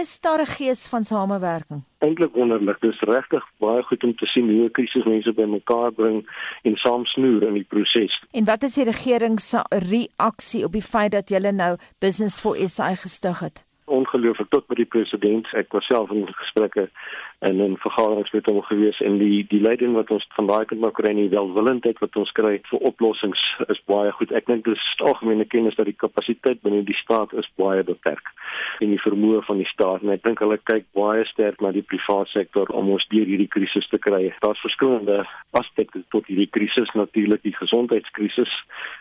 Is 0.00 0.20
daar 0.20 0.40
'n 0.40 0.54
gees 0.56 0.88
van 0.88 1.04
samewerking? 1.04 1.84
Eintlik 1.98 2.32
wonderlik. 2.32 2.80
Dit 2.80 2.92
is 2.92 3.00
regtig 3.00 3.44
baie 3.58 3.82
goed 3.82 4.04
om 4.04 4.16
te 4.16 4.26
sien 4.26 4.50
hoe 4.50 4.70
krisismense 4.70 5.32
bymekaar 5.32 5.92
bring 5.92 6.30
en 6.62 6.76
saamsnoer 6.76 7.42
in 7.42 7.52
die 7.52 7.66
proses. 7.68 8.22
En 8.30 8.44
wat 8.44 8.62
is 8.62 8.74
die 8.74 8.84
regering 8.84 9.40
se 9.40 9.60
reaksie 9.68 10.64
op 10.64 10.72
die 10.72 10.82
feit 10.82 11.12
dat 11.12 11.28
julle 11.28 11.52
nou 11.52 11.76
Business 11.98 12.40
for 12.40 12.68
SA 12.68 12.94
gestig 12.94 13.38
het? 13.38 13.64
Ongelooflik 13.84 14.48
tot 14.48 14.66
by 14.66 14.74
die 14.74 14.88
president. 14.88 15.46
Ek 15.52 15.72
was 15.72 15.86
self 15.86 16.10
in 16.10 16.26
gesprekke 16.26 16.90
en 17.38 17.60
in 17.60 17.76
vergaderings 17.76 18.32
met 18.32 18.46
hom 18.46 18.62
gewees 18.62 19.00
en 19.00 19.18
die 19.18 19.46
die 19.48 19.60
leiding 19.60 19.94
wat 19.94 20.10
ons 20.10 20.26
van 20.36 20.46
daai 20.46 20.64
kant 20.64 20.80
maar 20.80 20.94
kry 20.96 21.10
en 21.10 21.22
die 21.22 21.32
welwillendheid 21.32 21.98
wat 22.02 22.16
ons 22.16 22.32
kry 22.38 22.60
vir 22.70 22.86
oplossings 22.90 23.42
is 23.68 23.80
baie 23.90 24.12
goed. 24.18 24.32
Ek 24.32 24.46
dink 24.46 24.64
dis 24.64 24.84
algemene 25.04 25.44
kennis 25.44 25.76
dat 25.76 25.90
die 25.90 25.98
kapasiteit 26.04 26.62
binne 26.62 26.84
die 26.86 26.98
staat 27.02 27.32
is 27.32 27.50
baie 27.60 27.82
beperk 27.82 28.32
en 28.80 28.90
die 28.94 29.02
vermoë 29.02 29.42
van 29.48 29.60
die 29.62 29.68
staat 29.70 30.02
en 30.02 30.14
ek 30.14 30.24
dink 30.26 30.40
hulle 30.42 30.58
kyk 30.70 30.86
baie 30.96 31.24
sterk 31.32 31.60
na 31.60 31.72
die 31.74 31.84
private 31.86 32.30
sektor 32.32 32.70
om 32.74 32.92
ons 32.96 33.06
deur 33.12 33.26
hierdie 33.28 33.50
krisis 33.50 33.88
te 33.90 33.98
kry. 33.98 34.32
Daar's 34.44 34.62
verskillende 34.64 35.22
aspekte 35.58 36.02
tot 36.14 36.26
hierdie 36.30 36.50
krisis 36.50 36.90
natuurlik 36.98 37.42
die 37.44 37.54
gesondheidskrisis 37.56 38.52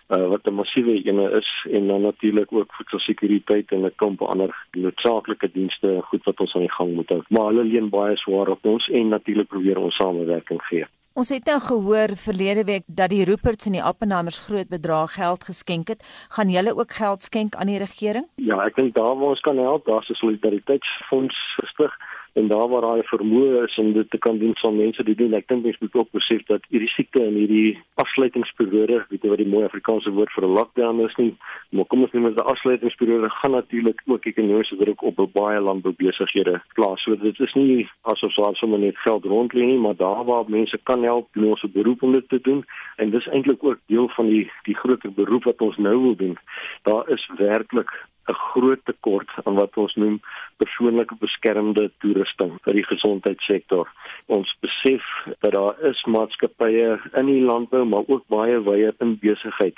uh, 0.09 0.27
wat 0.33 0.47
'n 0.47 0.57
massiewe 0.59 0.99
ene 1.03 1.29
is 1.39 1.49
en 1.71 1.87
dan 1.87 2.01
natuurlik 2.01 2.51
ook 2.53 2.73
voedselsekuriteit 2.73 3.71
en 3.71 3.85
'n 3.85 3.95
klomp 3.95 4.21
ander 4.21 4.51
noodsaaklike 4.71 5.51
dienste 5.53 6.01
goed 6.09 6.23
wat 6.23 6.39
ons 6.39 6.55
aan 6.55 6.67
die 6.67 6.77
gang 6.77 6.93
moet 6.93 7.09
hou. 7.09 7.21
Maar 7.29 7.45
hulle 7.51 7.63
leen 7.63 7.89
baie 7.89 8.17
swaar 8.23 8.51
op 8.55 8.65
ons 8.65 8.89
en 8.89 9.13
natuurlik 9.13 9.47
probeer 9.51 9.79
ons 9.79 9.95
samewerking 9.99 10.62
gee. 10.71 10.88
Ons 11.13 11.29
het 11.29 11.45
nou 11.45 11.59
gehoor 11.62 12.15
verlede 12.17 12.63
week 12.65 12.86
dat 12.88 13.12
die 13.13 13.25
Ruperts 13.29 13.67
en 13.69 13.75
die 13.75 13.83
Appenheimers 13.86 14.39
groot 14.47 14.69
bedrag 14.71 15.13
geld 15.13 15.43
geskenk 15.45 15.91
het. 15.93 16.01
Gaan 16.33 16.49
julle 16.49 16.73
ook 16.73 16.95
geld 16.97 17.21
skenk 17.21 17.53
aan 17.55 17.69
die 17.69 17.77
regering? 17.77 18.25
Ja, 18.41 18.57
ek 18.65 18.79
dink 18.79 18.95
daar 18.95 19.13
waar 19.19 19.36
ons 19.36 19.45
kan 19.45 19.62
help, 19.62 19.86
daar's 19.86 20.09
'n 20.09 20.17
solidariteitsfonds 20.17 21.38
gestig 21.62 21.93
en 22.33 22.47
daar 22.47 22.69
waar 22.69 22.81
daai 22.81 23.03
vermoë 23.03 23.63
is 23.63 23.77
om 23.77 23.93
dit 23.93 24.09
te 24.09 24.17
kan 24.17 24.37
doen 24.37 24.55
van 24.61 24.77
mense 24.77 25.03
die 25.03 25.15
doen. 25.15 25.33
Ek 25.37 25.47
dink 25.47 25.63
mens 25.63 25.77
moet 25.79 25.93
ook 25.93 26.11
besef 26.11 26.41
dat 26.49 26.65
hierdie 26.69 26.89
siekte 26.89 27.21
en 27.23 27.35
hierdie 27.37 27.77
afsluitingsperiode 28.01 29.03
weet 29.09 29.25
jy 29.25 29.29
wat 29.33 29.41
die 29.43 29.49
mooi 29.49 29.65
Afrikaanse 29.67 30.13
woord 30.17 30.33
vir 30.33 30.47
'n 30.47 30.55
lockdown 30.57 31.05
is 31.05 31.15
nie 31.21 31.33
maar 31.71 31.85
kom 31.85 32.01
ons 32.05 32.11
neem 32.13 32.25
as 32.25 32.35
'n 32.35 32.49
afsluitingsperiode 32.53 33.29
gaan 33.29 33.51
natuurlik 33.51 34.01
ook 34.05 34.25
ekonomiese 34.25 34.77
druk 34.77 35.01
op 35.01 35.21
baie 35.33 35.59
landboubesighede 35.59 36.61
plaas. 36.73 37.03
So 37.03 37.15
dit 37.15 37.39
is 37.39 37.53
nie 37.53 37.89
asof 38.01 38.33
daar 38.35 38.55
sommer 38.55 38.79
net 38.79 38.97
geld 38.97 39.25
rond 39.25 39.53
lê 39.53 39.65
nie 39.65 39.79
maar 39.79 39.95
daar 39.95 40.25
waar 40.25 40.43
mense 40.47 40.79
kan 40.83 41.03
help 41.03 41.27
doen 41.33 41.49
ons 41.49 41.63
'n 41.63 41.71
beroep 41.71 42.03
om 42.03 42.11
dit 42.11 42.29
te 42.29 42.39
doen. 42.41 42.65
En 42.97 43.09
dis 43.09 43.27
eintlik 43.27 43.63
ook 43.63 43.79
deel 43.87 44.09
van 44.09 44.25
die 44.25 44.51
die 44.63 44.75
groter 44.75 45.13
beroep 45.13 45.43
wat 45.43 45.61
ons 45.61 45.77
nou 45.77 46.01
wil 46.01 46.15
doen. 46.15 46.37
Daar 46.83 47.09
is 47.09 47.29
werklik 47.37 47.91
'n 48.27 48.33
groot 48.33 48.79
tekort 48.86 49.29
aan 49.43 49.55
wat 49.55 49.77
ons 49.77 49.95
noem 49.95 50.21
persoonlike 50.57 51.15
beskermde 51.19 51.91
toerusting 51.99 52.55
vir 52.63 52.73
die 52.73 52.88
gesondheidssektor. 52.91 53.89
Ons 54.27 54.55
besef 54.62 55.03
dat 55.39 55.51
daar 55.51 55.75
is 55.91 56.03
maatskappye 56.05 56.99
in 57.19 57.25
die 57.25 57.43
landbou 57.43 57.86
maar 57.86 58.07
ook 58.07 58.27
baie 58.27 58.63
wye 58.63 58.93
in 58.99 59.19
besigheid 59.19 59.77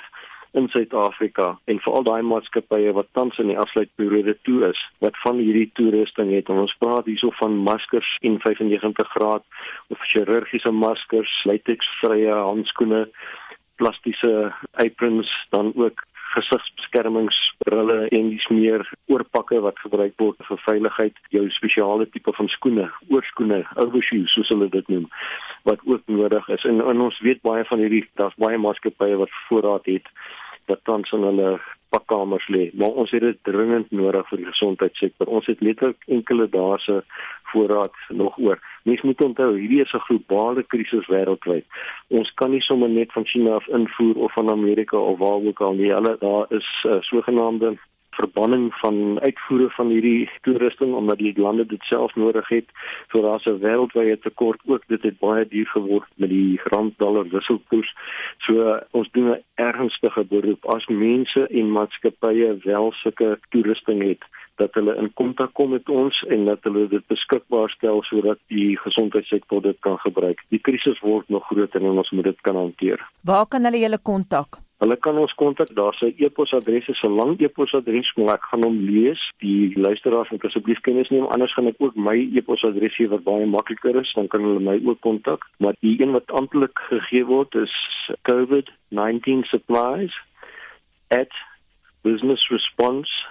in 0.56 0.68
Suid-Afrika 0.68 1.58
en 1.64 1.80
veral 1.84 2.04
daai 2.06 2.22
maatskappye 2.22 2.92
wat 2.96 3.08
tans 3.18 3.38
in 3.42 3.50
die 3.52 3.58
afsluitperiode 3.60 4.36
toe 4.48 4.60
is 4.70 4.80
wat 5.04 5.18
van 5.24 5.40
hierdie 5.42 5.68
toerusting 5.78 6.30
het 6.32 6.48
en 6.48 6.62
ons 6.62 6.76
praat 6.80 7.08
hierso 7.10 7.32
van 7.40 7.58
maskers 7.66 8.08
en 8.22 8.38
95 8.44 9.10
graad 9.16 9.44
of 9.92 10.06
chirurgiese 10.12 10.72
maskers, 10.72 11.32
latex-vrye 11.50 12.32
handskoene, 12.32 13.04
plastiese 13.76 14.32
aprons 14.86 15.32
dan 15.50 15.72
ook 15.74 16.06
gesigsbeskermingsbrille 16.36 17.98
en 18.18 18.30
dis 18.30 18.46
meer 18.52 18.84
oorpakke 19.12 19.60
wat 19.64 19.78
gebruik 19.84 20.14
word 20.22 20.48
vir 20.48 20.62
veiligheid, 20.68 21.20
jou 21.34 21.44
spesiale 21.56 22.06
tipe 22.14 22.32
van 22.38 22.50
skoene, 22.52 22.86
oorskoene, 23.10 23.62
overshoes 23.82 24.34
soos 24.36 24.52
hulle 24.54 24.68
dit 24.72 24.88
noem, 24.92 25.06
wat 25.68 25.82
ook 25.84 26.02
nodig 26.06 26.48
is. 26.56 26.64
En, 26.68 26.82
en 26.84 27.04
ons 27.08 27.20
weet 27.26 27.42
baie 27.46 27.64
van 27.70 27.82
hierdie 27.84 28.04
daar's 28.20 28.36
baie 28.42 28.58
maatskappye 28.60 29.22
wat 29.22 29.38
voorraad 29.48 29.88
het 29.90 30.12
wat 30.66 30.84
tans 30.84 31.12
in 31.12 31.22
hulle 31.22 31.56
pakkamers 31.94 32.46
lê, 32.48 32.70
maar 32.74 32.98
ons 33.00 33.10
het 33.14 33.22
dit 33.22 33.38
dringend 33.46 33.90
nodig 33.90 34.28
vir 34.28 34.42
die 34.42 34.48
gesondheidssektor. 34.50 35.30
Ons 35.30 35.46
het 35.50 35.62
letterlik 35.64 36.02
enkele 36.18 36.48
dae 36.50 36.78
se 36.82 37.00
voorraad 37.52 37.94
nog 38.08 38.38
oor. 38.42 38.58
Mens 38.84 39.02
moet 39.06 39.22
onthou, 39.22 39.52
hierdie 39.58 39.82
is 39.84 39.94
'n 39.94 40.06
globale 40.08 40.62
krisis 40.62 41.06
wêreldwyd. 41.06 41.64
Ons 42.08 42.30
kan 42.34 42.50
nie 42.50 42.60
sommer 42.60 42.88
net 42.88 43.12
van 43.12 43.26
China 43.26 43.54
af 43.54 43.68
invoer 43.68 44.16
of 44.16 44.32
van 44.32 44.50
Amerika 44.50 44.96
of 44.98 45.18
waar 45.18 45.40
ook 45.48 45.60
al 45.60 45.74
nie. 45.74 45.92
Hulle 45.92 46.16
daar 46.20 46.46
is 46.48 46.68
uh, 46.86 47.00
sogenaamde 47.00 47.76
verbanning 48.18 48.74
van 48.82 49.20
uitvoere 49.20 49.70
van 49.76 49.88
hierdie 49.94 50.30
toerusting 50.42 50.94
omdat 50.94 51.18
die 51.18 51.34
lande 51.40 51.66
dit 51.66 51.82
self 51.90 52.14
nodig 52.14 52.48
het. 52.48 52.68
So 53.12 53.22
daar's 53.22 53.46
'n 53.46 53.60
wêreldwye 53.64 54.18
tekort 54.18 54.60
ook. 54.66 54.82
Dit 54.86 55.02
het 55.02 55.18
baie 55.18 55.48
duur 55.48 55.66
geword 55.66 56.08
met 56.16 56.28
die 56.28 56.60
rand-dollar 56.64 57.28
wisselkoers. 57.28 57.94
So 58.38 58.80
ons 58.90 59.08
doen 59.10 59.30
'n 59.30 59.42
ernstige 59.54 60.24
beroep 60.24 60.64
as 60.66 60.86
mense 60.86 61.46
en 61.46 61.72
maatskappye 61.72 62.58
wel 62.62 62.92
sulke 62.92 63.38
toerusting 63.50 64.02
het 64.02 64.24
dat 64.56 64.74
hulle 64.74 64.96
in 64.96 65.12
kontak 65.14 65.52
kom 65.52 65.70
met 65.70 65.88
ons 65.88 66.22
en 66.28 66.44
dat 66.44 66.64
hulle 66.68 66.86
dit 66.88 67.06
beskikbaar 67.12 67.70
stel 67.70 68.02
sodat 68.08 68.38
die 68.52 68.76
gesondheidssektor 68.78 69.62
dit 69.62 69.78
kan 69.80 69.98
gebruik. 69.98 70.44
Die 70.48 70.62
krisis 70.68 71.00
word 71.04 71.28
nog 71.28 71.46
groter 71.50 71.82
en 71.82 71.98
ons 72.04 72.10
moet 72.10 72.24
dit 72.24 72.40
kan 72.40 72.56
hanteer. 72.56 73.02
Waar 73.24 73.46
kan 73.46 73.68
hulle 73.68 73.84
julle 73.84 74.00
kontak? 74.02 74.65
Hulle 74.76 74.98
kan 75.00 75.16
ons 75.16 75.32
kontak, 75.40 75.70
daar's 75.74 76.00
'n 76.02 76.14
e-posadres, 76.18 77.02
'n 77.02 77.16
lang 77.16 77.40
e-posadres, 77.40 78.12
maar 78.16 78.34
ek 78.34 78.44
gaan 78.50 78.62
hom 78.62 78.78
lees. 78.90 79.32
Die 79.38 79.78
luisteraars 79.78 80.30
moet 80.30 80.44
asseblief 80.44 80.80
kennis 80.80 81.08
neem, 81.08 81.24
anders 81.24 81.54
gaan 81.54 81.66
ek 81.66 81.74
ook 81.78 81.94
my 81.94 82.28
e-posadres 82.34 82.96
gee 82.96 83.08
wat 83.08 83.24
baie 83.24 83.46
makliker 83.46 83.96
is, 83.96 84.12
dan 84.12 84.28
kan 84.28 84.42
hulle 84.42 84.60
my 84.60 84.80
ook 84.84 85.00
kontak. 85.00 85.46
Maar 85.58 85.74
die 85.80 86.02
een 86.02 86.12
wat 86.12 86.30
amptelik 86.30 86.78
gegee 86.78 87.24
word 87.24 87.54
is 87.54 87.72
COVID-19 88.28 89.44
supplies 89.44 90.14
at 91.08 91.32
business 92.02 92.48
response 92.48 93.26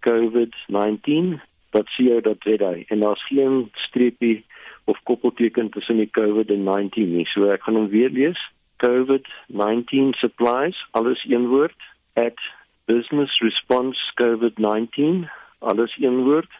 covid19.co.za 0.00 2.72
en 2.86 3.00
daar's 3.00 3.26
geen 3.26 3.68
streepie 3.72 4.44
of 4.84 5.02
koppelteken 5.02 5.70
tussen 5.70 5.96
die 5.96 6.10
COVID 6.10 6.50
en 6.50 6.62
19 6.62 7.16
nie. 7.16 7.26
So 7.26 7.50
ek 7.50 7.62
gaan 7.62 7.74
hom 7.74 7.88
weer 7.88 8.10
lees. 8.10 8.50
COVID-19 8.86 10.14
supplies, 10.18 10.86
alles 10.90 11.24
een 11.28 11.46
woord, 11.48 11.80
at 12.12 12.38
business 12.84 13.40
response 13.40 13.98
COVID-19, 14.14 15.28
alles 15.58 15.96
een 16.00 16.22
woord 16.24 16.50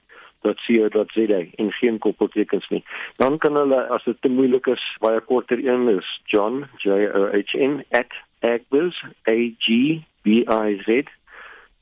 .co.za 0.41 1.45
en 1.55 1.73
geen 1.73 1.99
koppeltekens 1.99 2.69
nie. 2.69 2.85
Dan 3.17 3.39
kan 3.39 3.57
hulle 3.57 3.87
as 3.89 4.05
dit 4.05 4.17
te 4.21 4.29
moeilik 4.29 4.67
is, 4.67 4.97
baie 5.01 5.21
korter 5.21 5.61
een 5.67 5.89
is 5.89 6.21
John 6.25 6.65
J 6.77 6.89
O 7.13 7.27
H 7.33 7.53
N 7.59 7.85
@agbiz 8.41 9.03
a 9.29 9.37
g 9.59 9.67
b 10.23 10.27
i 10.41 10.81
z 10.85 11.05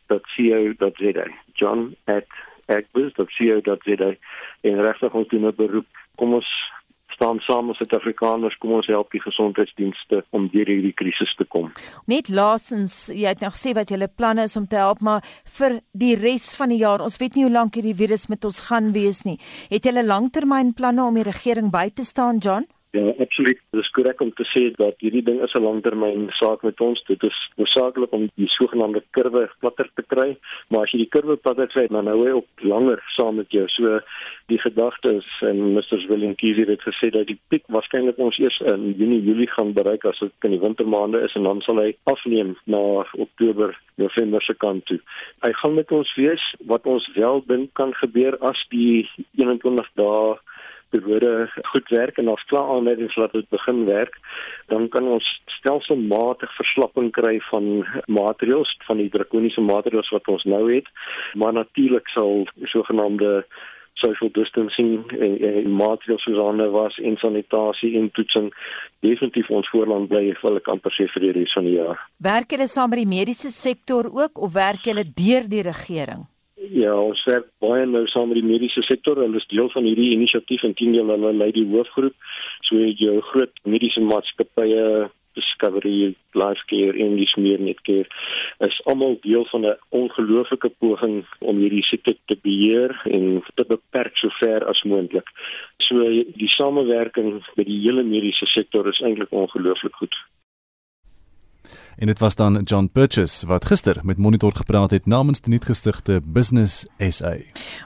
.co.za. 0.09 1.27
John 1.55 1.97
@agbiz.co.za. 2.67 4.15
En 4.61 4.83
regtig 4.83 5.13
ons 5.13 5.29
doen 5.29 5.47
'n 5.47 5.55
beroep. 5.57 5.87
Kom 6.15 6.35
ons 6.35 6.51
staan 7.19 7.43
saam 7.43 7.73
as 7.73 7.81
Suid-Afrikaners, 7.83 8.57
kom 8.63 8.77
ons 8.79 8.89
help 8.91 9.11
die 9.15 9.23
gesondheidsdienste 9.23 10.23
om 10.37 10.47
deur 10.55 10.71
hierdie 10.71 10.95
krisis 10.97 11.35
te 11.39 11.47
kom. 11.51 11.73
Net 12.11 12.31
laasens, 12.31 13.09
jy 13.11 13.27
het 13.27 13.43
nog 13.43 13.57
gesê 13.59 13.75
wat 13.77 13.91
julle 13.91 14.09
planne 14.09 14.47
is 14.47 14.57
om 14.61 14.69
te 14.71 14.79
help, 14.79 15.03
maar 15.03 15.27
vir 15.59 15.81
die 15.99 16.15
res 16.21 16.53
van 16.59 16.71
die 16.73 16.81
jaar, 16.85 17.03
ons 17.03 17.19
weet 17.19 17.35
nie 17.35 17.49
hoe 17.49 17.55
lank 17.59 17.79
hierdie 17.79 17.97
virus 17.99 18.29
met 18.31 18.47
ons 18.47 18.63
gaan 18.71 18.93
wees 18.95 19.25
nie. 19.27 19.39
Het 19.73 19.91
julle 19.91 20.07
langtermynplanne 20.07 21.11
om 21.11 21.19
die 21.19 21.27
regering 21.27 21.73
by 21.75 21.89
te 21.91 22.07
staan, 22.07 22.39
John? 22.45 22.69
Ja, 22.91 23.13
absoluut. 23.19 23.61
Dit 23.71 23.81
is 23.83 23.91
korrek 23.93 24.21
om 24.25 24.31
te 24.33 24.45
sê 24.49 24.63
dat 24.77 24.95
hierdie 25.05 25.23
ding 25.23 25.43
is 25.45 25.53
'n 25.55 25.63
langtermyn 25.63 26.31
saak 26.41 26.63
met 26.63 26.81
ons. 26.81 27.03
Dit 27.07 27.23
is 27.23 27.39
noodsaaklik 27.57 28.13
om 28.13 28.31
die 28.35 28.49
sogenaamde 28.49 29.03
kurwe 29.11 29.51
platter 29.61 29.91
te 29.95 30.03
kry, 30.07 30.37
maar 30.69 30.83
as 30.83 30.91
jy 30.93 30.99
die 30.99 31.13
kurwe 31.17 31.37
platter 31.37 31.67
kry, 31.67 31.87
dan 31.87 32.07
hou 32.07 32.25
hy 32.25 32.33
op 32.33 32.49
langer 32.61 33.03
saam 33.17 33.37
met 33.37 33.51
jou. 33.51 33.69
So 33.69 34.01
die 34.47 34.59
gedagte 34.59 35.13
is 35.17 35.29
en 35.41 35.75
Mr. 35.75 36.07
William 36.09 36.35
Kiesie 36.35 36.65
het 36.65 36.81
gesê 36.81 37.11
dat 37.11 37.27
die 37.27 37.39
piek 37.49 37.65
waarskynlik 37.67 38.19
ons 38.19 38.39
eers 38.39 38.59
in 38.61 38.95
Junie, 38.97 39.23
Julie 39.23 39.51
gaan 39.51 39.73
bereik 39.73 40.05
as 40.05 40.19
dit 40.19 40.33
in 40.45 40.51
die 40.51 40.65
wintermaande 40.67 41.21
is 41.21 41.35
en 41.35 41.43
dan 41.43 41.61
sal 41.61 41.77
hy 41.77 41.95
afneem 42.05 42.57
na 42.65 43.05
Oktober, 43.13 43.79
November 43.97 44.43
se 44.43 44.55
kant 44.55 44.87
toe. 44.87 45.01
Hy 45.45 45.53
gaan 45.53 45.75
met 45.75 45.93
ons 45.93 46.15
wees 46.15 46.55
wat 46.65 46.87
ons 46.87 47.11
wel 47.15 47.45
dink 47.47 47.75
kan 47.75 47.93
gebeur 47.95 48.39
as 48.41 48.65
die 48.71 49.09
21 49.37 49.89
dae 49.95 50.39
periode 50.95 51.49
goed 51.73 51.89
werk 51.95 52.19
en 52.19 52.29
as 52.33 52.45
klaar 52.51 52.69
aanleidings 52.75 53.17
laat 53.17 53.33
dit 53.33 53.49
begin 53.55 53.85
werk, 53.89 54.19
dan 54.73 54.89
kan 54.89 55.09
ons 55.17 55.27
stelselmatig 55.59 56.53
verslapping 56.57 57.11
kry 57.17 57.39
van 57.51 57.87
maatreëls 58.07 58.77
van 58.87 59.03
die 59.03 59.11
drakoniese 59.15 59.65
maatreëls 59.65 60.13
wat 60.15 60.29
ons 60.29 60.45
nou 60.45 60.65
het, 60.73 60.87
maar 61.35 61.53
natuurlik 61.53 62.09
sal 62.15 62.47
sogenaamde 62.75 63.43
social 63.99 64.31
distancing 64.33 65.11
en, 65.19 65.35
en 65.43 65.73
maatreëls 65.75 66.23
soos 66.23 66.39
ander 66.43 66.71
was 66.71 66.97
en 67.03 67.19
sanitasie 67.19 67.97
en 67.99 68.11
toetsing 68.15 68.53
definitief 69.07 69.51
ons 69.51 69.71
voorland 69.75 70.11
bly 70.11 70.25
wil 70.43 70.61
ek 70.61 70.71
amper 70.73 70.95
sê 70.95 71.09
vir 71.15 71.27
die 71.27 71.35
res 71.41 71.55
van 71.59 71.67
die 71.67 71.77
jaar. 71.77 72.03
Werk 72.31 72.55
julle 72.55 72.69
saam 72.71 72.95
met 72.95 73.03
die 73.03 73.11
mediese 73.11 73.51
sektor 73.55 74.11
ook 74.23 74.39
of 74.39 74.55
werk 74.55 74.87
julle 74.87 75.07
deur 75.23 75.49
die 75.51 75.65
regering? 75.67 76.27
Ja, 76.59 76.95
ons 76.99 77.21
werk 77.29 77.47
baie 77.63 77.85
nou 77.87 78.03
saam 78.11 78.33
met 78.33 78.41
die 78.41 78.47
mediese 78.47 78.83
sektor. 78.83 79.21
Hulle 79.23 79.39
is 79.39 79.47
deel 79.53 79.71
van 79.71 79.87
hierdie 79.87 80.11
inisiatief 80.17 80.65
en 80.67 80.75
teen 80.75 80.97
hulle 80.99 81.33
lei 81.33 81.53
die 81.55 81.67
hoofgroep. 81.71 82.17
So 82.67 82.83
jy 82.83 83.15
groot 83.31 83.63
mediese 83.63 84.03
maatskappye, 84.03 85.07
Discovery, 85.39 86.17
Lifecare 86.35 86.99
en 87.05 87.15
die 87.19 87.29
Smeernetcare 87.31 88.09
is 88.67 88.79
almal 88.91 89.19
deel 89.23 89.45
van 89.53 89.67
'n 89.67 89.77
ongelooflike 90.01 90.71
poging 90.83 91.17
om 91.39 91.61
hierdie 91.63 91.85
siekte 91.91 92.17
te 92.27 92.37
beheer 92.43 92.91
en 93.05 93.43
te 93.55 93.65
beperk 93.69 94.17
so 94.17 94.29
ver 94.41 94.67
as 94.67 94.83
moontlik. 94.83 95.29
So 95.87 95.95
die 96.43 96.53
samewerking 96.59 97.31
met 97.55 97.67
die 97.67 97.81
hele 97.87 98.03
mediese 98.03 98.47
sektor 98.47 98.89
is 98.89 99.01
eintlik 99.01 99.31
ongelooflik 99.31 99.95
goed. 99.95 100.17
En 101.99 102.07
dit 102.07 102.19
was 102.19 102.35
dan 102.35 102.63
John 102.63 102.91
Purchase 102.93 103.47
wat 103.47 103.65
gister 103.65 103.97
met 104.03 104.19
Monitor 104.19 104.53
gepraat 104.55 104.91
het 104.91 105.07
namens 105.07 105.41
die 105.41 105.51
nuutgestigte 105.51 106.21
Business 106.25 106.87
SA. 106.99 107.33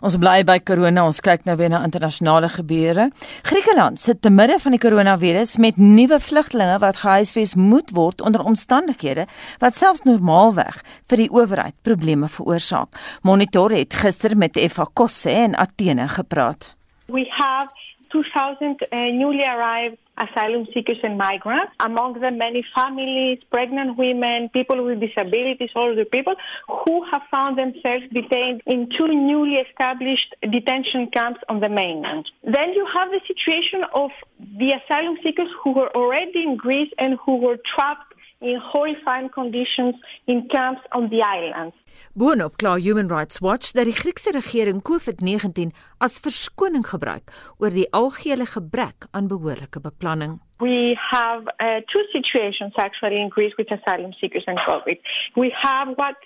Ons 0.00 0.18
bly 0.20 0.42
by 0.44 0.58
corona, 0.60 1.06
ons 1.08 1.20
kyk 1.24 1.46
nou 1.48 1.56
weer 1.56 1.72
na 1.72 1.80
internasionale 1.84 2.50
gebeure. 2.52 3.08
Griekeland 3.42 4.00
sit 4.00 4.20
te 4.22 4.30
midde 4.30 4.58
van 4.60 4.76
die 4.76 4.80
koronavirus 4.82 5.56
met 5.56 5.80
nuwe 5.80 6.20
vlugtelinge 6.20 6.76
wat 6.84 7.00
gehuisves 7.00 7.54
moet 7.56 7.94
word 7.96 8.20
onder 8.20 8.44
omstandighede 8.44 9.24
wat 9.64 9.80
selfs 9.80 10.04
normaalweg 10.04 10.82
vir 11.08 11.24
die 11.24 11.30
owerheid 11.32 11.78
probleme 11.82 12.28
veroorsaak. 12.28 13.00
Monitor 13.22 13.72
het 13.72 13.96
gister 13.96 14.36
met 14.36 14.60
Efakosse 14.60 15.32
in 15.32 15.56
Athene 15.56 16.08
gepraat. 16.08 16.74
We 17.08 17.24
have 17.30 17.72
2000 18.12 18.82
uh, 18.92 18.96
newly 19.12 19.42
arrived 19.42 19.98
asylum 20.18 20.66
seekers 20.74 20.98
and 21.02 21.16
migrants, 21.16 21.72
among 21.80 22.20
them 22.20 22.38
many 22.38 22.64
families, 22.74 23.38
pregnant 23.50 23.96
women, 23.96 24.50
people 24.52 24.84
with 24.84 25.00
disabilities, 25.00 25.70
older 25.74 26.04
people, 26.04 26.34
who 26.68 27.04
have 27.10 27.22
found 27.30 27.58
themselves 27.58 28.04
detained 28.12 28.60
in 28.66 28.88
two 28.96 29.08
newly 29.08 29.54
established 29.54 30.34
detention 30.42 31.08
camps 31.12 31.40
on 31.48 31.60
the 31.60 31.68
mainland. 31.68 32.28
Then 32.44 32.72
you 32.74 32.86
have 32.92 33.10
the 33.10 33.20
situation 33.26 33.82
of 33.94 34.10
the 34.58 34.76
asylum 34.84 35.16
seekers 35.22 35.48
who 35.62 35.72
were 35.72 35.90
already 35.96 36.42
in 36.42 36.56
Greece 36.56 36.92
and 36.98 37.18
who 37.24 37.36
were 37.36 37.58
trapped 37.74 38.11
in 38.42 38.60
horrifying 38.72 39.30
conditions 39.30 39.94
in 40.26 40.48
camps 40.48 40.82
on 40.90 41.08
the 41.08 41.22
islands. 41.22 41.74
Boonop 42.14 42.56
kla 42.56 42.76
Human 42.76 43.08
Rights 43.08 43.40
Watch 43.40 43.72
dat 43.72 43.84
die 43.84 43.96
Griekse 43.96 44.32
regering 44.32 44.82
COVID-19 44.82 45.72
as 45.98 46.20
verskoning 46.20 46.84
gebruik 46.84 47.30
oor 47.58 47.72
die 47.72 47.88
algehele 47.90 48.46
gebrek 48.46 49.08
aan 49.10 49.28
behoorlike 49.28 49.80
beplanning. 49.80 50.40
We 50.60 50.96
have 51.10 51.48
uh, 51.58 51.80
two 51.92 52.04
situations 52.12 52.72
actually 52.76 53.16
in 53.16 53.30
Greece 53.30 53.56
with 53.56 53.70
asylum 53.70 54.12
seekers 54.12 54.44
and 54.46 54.58
COVID. 54.68 54.98
We 55.34 55.50
have 55.62 55.88
what 55.96 56.16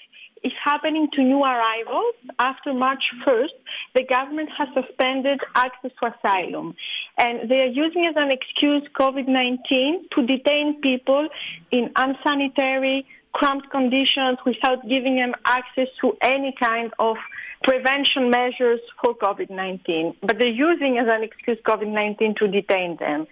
is 0.47 0.53
happening 0.63 1.09
to 1.15 1.23
new 1.23 1.43
arrivals. 1.43 2.15
After 2.39 2.73
March 2.73 3.03
1st, 3.27 3.57
the 3.97 4.05
government 4.05 4.49
has 4.57 4.69
suspended 4.79 5.41
access 5.55 5.91
to 6.01 6.13
asylum. 6.15 6.75
And 7.19 7.51
they 7.51 7.61
are 7.67 7.75
using 7.85 8.07
as 8.09 8.15
an 8.17 8.31
excuse 8.31 8.85
COVID 8.99 9.27
19 9.27 10.09
to 10.15 10.27
detain 10.27 10.81
people 10.81 11.29
in 11.73 11.91
unsanitary, 11.97 13.07
cramped 13.33 13.71
conditions 13.71 14.39
without 14.47 14.83
giving 14.89 15.17
them 15.17 15.33
access 15.45 15.89
to 16.01 16.17
any 16.23 16.55
kind 16.61 16.93
of 17.01 17.17
prevention 17.65 18.31
measures 18.31 18.81
for 19.03 19.15
COVID 19.17 19.51
19. 19.51 20.15
But 20.23 20.39
they're 20.39 20.61
using 20.69 20.99
as 20.99 21.09
an 21.09 21.25
excuse 21.25 21.59
COVID 21.67 21.89
19 21.89 22.37
to 22.39 22.47
detain 22.47 22.97
them. 23.01 23.27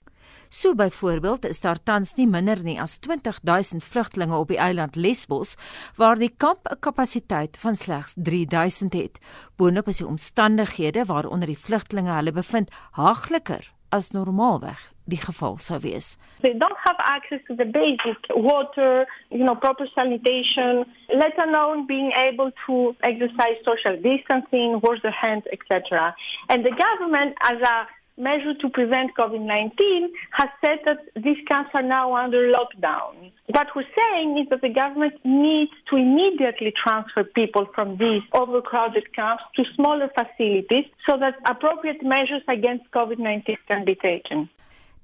So 0.54 0.74
byvoorbeeld 0.74 1.44
is 1.44 1.60
daar 1.60 1.82
tans 1.82 2.12
nie 2.14 2.26
minder 2.30 2.60
nie 2.62 2.76
as 2.80 2.98
20000 3.02 3.84
vlugtelinge 3.84 4.36
op 4.36 4.52
die 4.52 4.58
eiland 4.62 4.96
Lesbos 4.96 5.56
waar 5.96 6.14
die 6.14 6.30
kamp 6.36 6.68
'n 6.70 6.78
kapasiteit 6.78 7.58
van 7.58 7.76
slegs 7.76 8.14
3000 8.16 8.92
het. 8.92 9.18
Boonop 9.56 9.88
is 9.88 9.96
die 9.96 10.06
omstandighede 10.06 11.04
waaronder 11.04 11.46
die 11.46 11.58
vlugtelinge 11.58 12.10
hulle 12.10 12.32
bevind 12.32 12.70
haagliker 12.90 13.72
as 13.88 14.10
normaalweg 14.10 14.92
die 15.04 15.18
geval 15.18 15.56
sou 15.56 15.80
wees. 15.80 16.18
They 16.40 16.54
don't 16.58 16.78
have 16.86 16.98
access 16.98 17.42
to 17.46 17.54
the 17.54 17.66
basic 17.66 18.18
water, 18.28 19.08
you 19.28 19.44
know, 19.44 19.56
proper 19.56 19.86
sanitation, 19.86 20.84
let 21.08 21.38
alone 21.38 21.86
being 21.86 22.12
able 22.12 22.52
to 22.66 22.94
exercise 23.00 23.58
social 23.64 23.96
distancing, 24.00 24.80
wash 24.80 25.00
their 25.00 25.18
hands, 25.20 25.46
etc. 25.46 26.14
And 26.46 26.64
the 26.64 26.74
government 26.86 27.32
as 27.40 27.60
a 27.60 27.88
measure 28.16 28.54
to 28.60 28.68
prevent 28.68 29.14
COVID-19 29.16 30.08
has 30.32 30.48
said 30.64 30.78
that 30.84 30.98
these 31.16 31.38
camps 31.48 31.70
are 31.74 31.82
now 31.82 32.14
under 32.14 32.52
lockdown. 32.52 33.32
What 33.46 33.68
we're 33.74 33.94
saying 33.96 34.38
is 34.38 34.48
that 34.50 34.62
the 34.62 34.68
government 34.68 35.14
needs 35.24 35.72
to 35.90 35.96
immediately 35.96 36.72
transfer 36.82 37.24
people 37.24 37.66
from 37.74 37.96
these 37.96 38.22
overcrowded 38.32 39.12
camps 39.14 39.42
to 39.56 39.64
smaller 39.74 40.08
facilities 40.14 40.86
so 41.06 41.18
that 41.18 41.34
appropriate 41.46 42.02
measures 42.02 42.42
against 42.48 42.90
COVID-19 42.92 43.56
can 43.66 43.84
be 43.84 43.94
taken. 43.94 44.48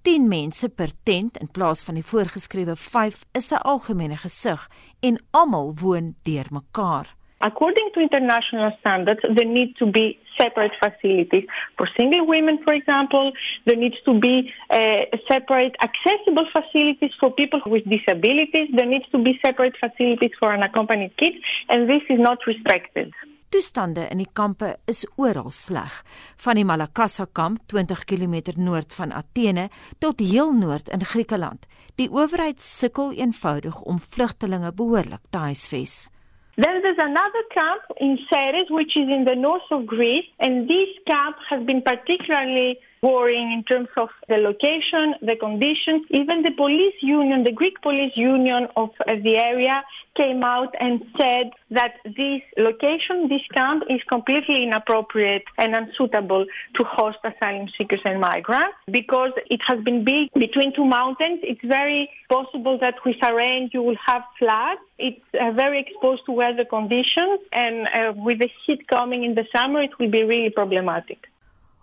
10 0.02 0.28
mense 0.28 0.68
per 0.68 0.88
tent 1.02 1.36
in 1.36 1.50
plaas 1.52 1.82
van 1.84 1.98
die 1.98 2.04
voorgeskrewe 2.04 2.76
5 2.76 3.24
is 3.32 3.52
'n 3.52 3.60
algemene 3.62 4.16
gesig 4.16 4.68
en 5.00 5.20
almal 5.30 5.74
woon 5.80 6.14
deurmekaar. 6.22 7.19
According 7.42 7.90
to 7.94 8.00
international 8.00 8.72
standards, 8.80 9.20
there 9.22 9.46
need 9.46 9.74
to 9.78 9.86
be 9.86 10.18
separate 10.38 10.72
facilities 10.78 11.46
for 11.76 11.88
single 11.98 12.26
women, 12.26 12.58
for 12.64 12.74
example. 12.74 13.32
There 13.64 13.76
needs 13.76 13.96
to 14.04 14.18
be 14.18 14.52
uh, 14.70 15.04
separate 15.26 15.74
accessible 15.80 16.46
facilities 16.52 17.12
for 17.18 17.32
people 17.32 17.62
with 17.66 17.84
disabilities. 17.88 18.68
There 18.76 18.86
needs 18.86 19.08
to 19.12 19.18
be 19.22 19.38
separate 19.44 19.76
facilities 19.80 20.32
for 20.38 20.52
unaccompanied 20.52 21.16
kids, 21.16 21.36
and 21.68 21.88
this 21.88 22.02
is 22.10 22.18
not 22.18 22.38
respected. 22.46 23.12
Toestande 23.50 24.04
in 24.12 24.20
die 24.22 24.28
kampe 24.32 24.76
is 24.86 25.02
oral 25.18 25.50
sleg, 25.50 25.90
van 26.38 26.54
die 26.54 26.64
Malakassa 26.64 27.24
kamp 27.32 27.64
20 27.72 28.04
km 28.06 28.36
noord 28.54 28.94
van 28.94 29.10
Athene 29.12 29.66
tot 29.98 30.22
heel 30.22 30.52
noord 30.54 30.92
in 30.94 31.02
Griekeland. 31.02 31.66
Die 31.98 32.06
owerheid 32.12 32.62
sukkel 32.62 33.16
eenvoudig 33.18 33.80
om 33.82 33.98
vlugtelinge 33.98 34.70
behoorlik 34.76 35.26
te 35.34 35.42
huisves. 35.48 36.10
Then 36.56 36.82
there's 36.82 36.98
another 36.98 37.42
camp 37.52 37.82
in 38.00 38.18
Ceres, 38.32 38.66
which 38.70 38.96
is 38.96 39.08
in 39.08 39.24
the 39.24 39.36
north 39.36 39.62
of 39.70 39.86
Greece, 39.86 40.26
and 40.38 40.68
this 40.68 40.88
camp 41.06 41.36
has 41.48 41.64
been 41.64 41.82
particularly 41.82 42.78
worrying 43.02 43.52
in 43.52 43.64
terms 43.64 43.88
of 43.96 44.08
the 44.28 44.36
location, 44.36 45.14
the 45.22 45.36
conditions. 45.36 46.06
Even 46.10 46.42
the 46.42 46.52
police 46.52 46.94
union, 47.00 47.44
the 47.44 47.52
Greek 47.52 47.80
police 47.82 48.12
union 48.16 48.68
of 48.76 48.90
uh, 49.06 49.14
the 49.22 49.36
area, 49.38 49.82
came 50.16 50.42
out 50.42 50.74
and 50.80 51.02
said 51.16 51.50
that 51.70 51.94
this 52.04 52.42
location, 52.58 53.28
this 53.28 53.42
camp, 53.54 53.84
is 53.88 54.00
completely 54.08 54.64
inappropriate 54.64 55.44
and 55.56 55.74
unsuitable 55.74 56.44
to 56.74 56.84
host 56.84 57.18
asylum 57.24 57.68
seekers 57.78 58.00
and 58.04 58.20
migrants 58.20 58.76
because 58.90 59.32
it 59.46 59.60
has 59.66 59.82
been 59.84 60.04
built 60.04 60.32
between 60.34 60.74
two 60.74 60.84
mountains. 60.84 61.40
It's 61.42 61.64
very 61.64 62.10
possible 62.28 62.78
that 62.80 62.94
with 63.04 63.16
a 63.22 63.34
rain 63.34 63.70
you 63.72 63.82
will 63.82 63.96
have 64.04 64.22
floods. 64.38 64.80
It's 64.98 65.20
uh, 65.40 65.52
very 65.52 65.80
exposed 65.80 66.22
to 66.26 66.32
weather 66.32 66.64
conditions, 66.64 67.40
and 67.52 67.86
uh, 67.86 68.12
with 68.16 68.40
the 68.40 68.50
heat 68.66 68.86
coming 68.88 69.24
in 69.24 69.34
the 69.34 69.46
summer, 69.54 69.80
it 69.82 69.98
will 69.98 70.10
be 70.10 70.22
really 70.22 70.50
problematic. 70.50 71.26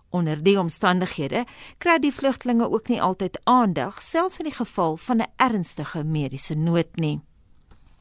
Onder 0.10 0.43
die 0.43 0.60
omstandighede 0.60 1.45
kry 1.78 1.99
die 1.99 2.14
vlugtelinge 2.14 2.70
ook 2.72 2.88
nie 2.88 3.01
altyd 3.01 3.39
aandag 3.43 4.01
selfs 4.01 4.39
in 4.39 4.47
die 4.47 4.55
geval 4.55 4.97
van 4.97 5.22
'n 5.22 5.32
ernstige 5.36 6.03
mediese 6.03 6.55
nood 6.55 6.95
nie. 6.95 7.27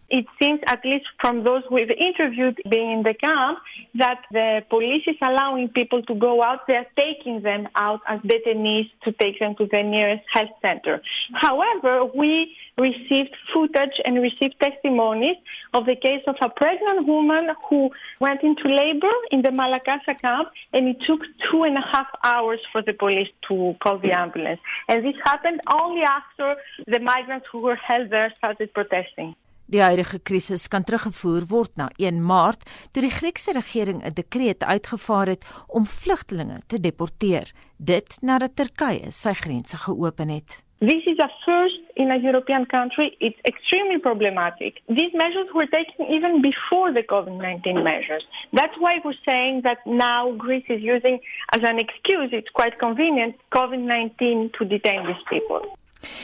It 0.09 0.27
seems, 0.41 0.61
at 0.67 0.85
least 0.85 1.07
from 1.21 1.43
those 1.43 1.63
we've 1.71 1.91
interviewed 1.91 2.61
being 2.71 2.91
in 2.93 3.03
the 3.03 3.15
camp, 3.15 3.59
that 3.95 4.21
the 4.31 4.63
police 4.71 5.03
is 5.07 5.17
allowing 5.21 5.69
people 5.69 6.03
to 6.03 6.15
go 6.15 6.43
out. 6.43 6.67
They're 6.67 6.87
taking 6.97 7.43
them 7.43 7.69
out 7.75 8.01
as 8.09 8.21
detainees 8.21 8.89
to 9.05 9.13
take 9.13 9.41
them 9.41 9.55
to 9.57 9.67
the 9.67 9.83
nearest 9.83 10.23
health 10.33 10.51
center. 10.63 11.03
However, 11.35 12.05
we 12.05 12.55
received 12.79 13.35
footage 13.53 14.01
and 14.05 14.21
received 14.21 14.55
testimonies 14.61 15.37
of 15.73 15.87
the 15.87 15.97
case 15.97 16.23
of 16.27 16.37
a 16.41 16.51
pregnant 16.51 17.07
woman 17.07 17.49
who 17.69 17.91
went 18.21 18.43
into 18.43 18.69
labor 18.69 19.13
in 19.31 19.43
the 19.43 19.49
Malakasa 19.49 20.21
camp 20.21 20.49
and 20.73 20.89
it 20.89 21.01
took 21.07 21.21
two 21.51 21.63
and 21.63 21.77
a 21.77 21.81
half 21.81 22.07
hours 22.23 22.61
for 22.73 22.83
the 22.83 22.93
police 22.93 23.29
to 23.49 23.75
call 23.83 23.99
the 23.99 24.13
ambulance. 24.13 24.61
And 24.89 25.05
this 25.05 25.15
happened 25.25 25.61
only 25.73 26.03
after 26.03 26.57
the 26.87 27.01
migrants 27.01 27.47
who 27.51 27.61
were 27.61 27.77
held 27.77 28.11
there 28.11 28.33
started 28.37 28.73
protesting. 28.75 29.35
Die 29.67 29.81
huidige 29.83 30.21
krisis 30.23 30.69
kan 30.71 30.85
teruggevoer 30.87 31.49
word 31.51 31.73
na 31.75 31.89
1 31.99 32.21
Maart 32.23 32.61
toe 32.95 33.03
die 33.03 33.11
Griekse 33.11 33.51
regering 33.53 33.99
'n 34.05 34.15
dekreet 34.15 34.63
uitgevaar 34.63 35.27
het 35.27 35.43
om 35.67 35.87
vlugtelinge 35.87 36.61
te 36.67 36.79
deporteer, 36.81 37.51
dit 37.77 38.17
nadat 38.23 38.55
Turkye 38.57 39.11
sy 39.11 39.33
grense 39.33 39.77
geopen 39.77 40.29
het. 40.29 40.63
This 40.79 41.05
is 41.07 41.19
a 41.19 41.31
first 41.45 41.81
in 41.97 42.11
a 42.11 42.19
European 42.19 42.67
country. 42.67 43.17
It's 43.19 43.41
extremely 43.43 43.99
problematic. 43.99 44.83
These 44.87 45.15
measures 45.15 45.49
were 45.53 45.67
taken 45.67 46.07
even 46.15 46.43
before 46.43 46.93
the 46.93 47.03
COVID 47.03 47.37
19 47.41 47.83
measures. 47.83 48.25
That's 48.53 48.77
why 48.79 49.01
we're 49.03 49.23
saying 49.25 49.63
that 49.63 49.79
now 49.87 50.33
Greece 50.37 50.69
is 50.69 50.83
using 50.83 51.19
as 51.51 51.63
an 51.65 51.79
excuse, 51.79 52.29
it's 52.31 52.53
quite 52.53 52.79
convenient, 52.79 53.35
COVID 53.51 53.81
19 53.81 54.51
to 54.59 54.65
detain 54.65 55.07
these 55.07 55.25
people. 55.29 55.77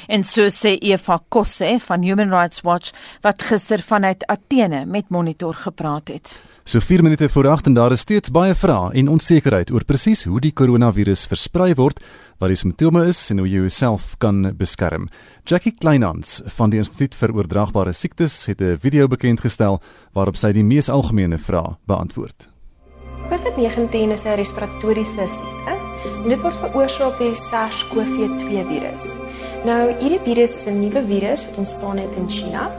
En 0.09 0.25
so 0.25 0.49
sê 0.51 0.77
Eva 0.81 1.21
Kosse 1.29 1.79
van 1.79 2.03
Human 2.03 2.31
Rights 2.31 2.61
Watch 2.61 2.93
wat 3.21 3.43
gister 3.43 3.83
vanuit 3.83 4.27
Athene 4.27 4.85
met 4.87 5.09
Monitor 5.09 5.55
gepraat 5.55 6.09
het. 6.09 6.41
So 6.65 6.81
4 6.81 7.03
minute 7.03 7.29
voor 7.29 7.49
8 7.49 7.67
en 7.67 7.75
daar 7.75 7.93
is 7.93 8.01
steeds 8.01 8.31
baie 8.31 8.55
vrae 8.55 8.93
en 8.95 9.09
onsekerheid 9.09 9.73
oor 9.75 9.85
presies 9.85 10.23
hoe 10.25 10.41
die 10.41 10.53
koronavirus 10.55 11.25
versprei 11.27 11.75
word, 11.75 11.99
wat 12.39 12.53
die 12.53 12.59
simptome 12.59 13.03
is 13.11 13.19
en 13.31 13.43
hoe 13.43 13.49
jy 13.49 13.65
jouself 13.65 14.15
kan 14.23 14.45
beskerm. 14.57 15.09
Jackie 15.45 15.75
Kleinhans 15.75 16.41
van 16.57 16.71
die 16.71 16.79
Instituut 16.79 17.19
vir 17.19 17.35
Oordraagbare 17.35 17.93
Siektes 17.93 18.47
het 18.47 18.63
'n 18.63 18.79
video 18.79 19.09
bekend 19.09 19.41
gestel 19.41 19.83
waarop 20.15 20.37
sy 20.37 20.53
die 20.53 20.65
mees 20.65 20.89
algemene 20.89 21.39
vrae 21.39 21.77
beantwoord. 21.87 22.49
COVID-19 23.31 24.13
is 24.13 24.25
'n 24.25 24.37
respiratoriese 24.37 25.27
siekte 25.27 25.75
en 26.23 26.29
dit 26.29 26.41
word 26.41 26.55
veroorsaak 26.55 27.19
deur 27.19 27.31
die 27.31 27.37
SARS-CoV-2 27.37 28.67
virus. 28.69 29.22
Nou, 29.63 29.93
hierdie 30.01 30.19
virus 30.25 30.57
is 30.59 30.65
'n 30.67 30.81
nuwe 30.81 31.05
virus 31.07 31.45
wat 31.47 31.57
ontstaan 31.57 31.97
het 31.97 32.15
in 32.17 32.31
China. 32.31 32.71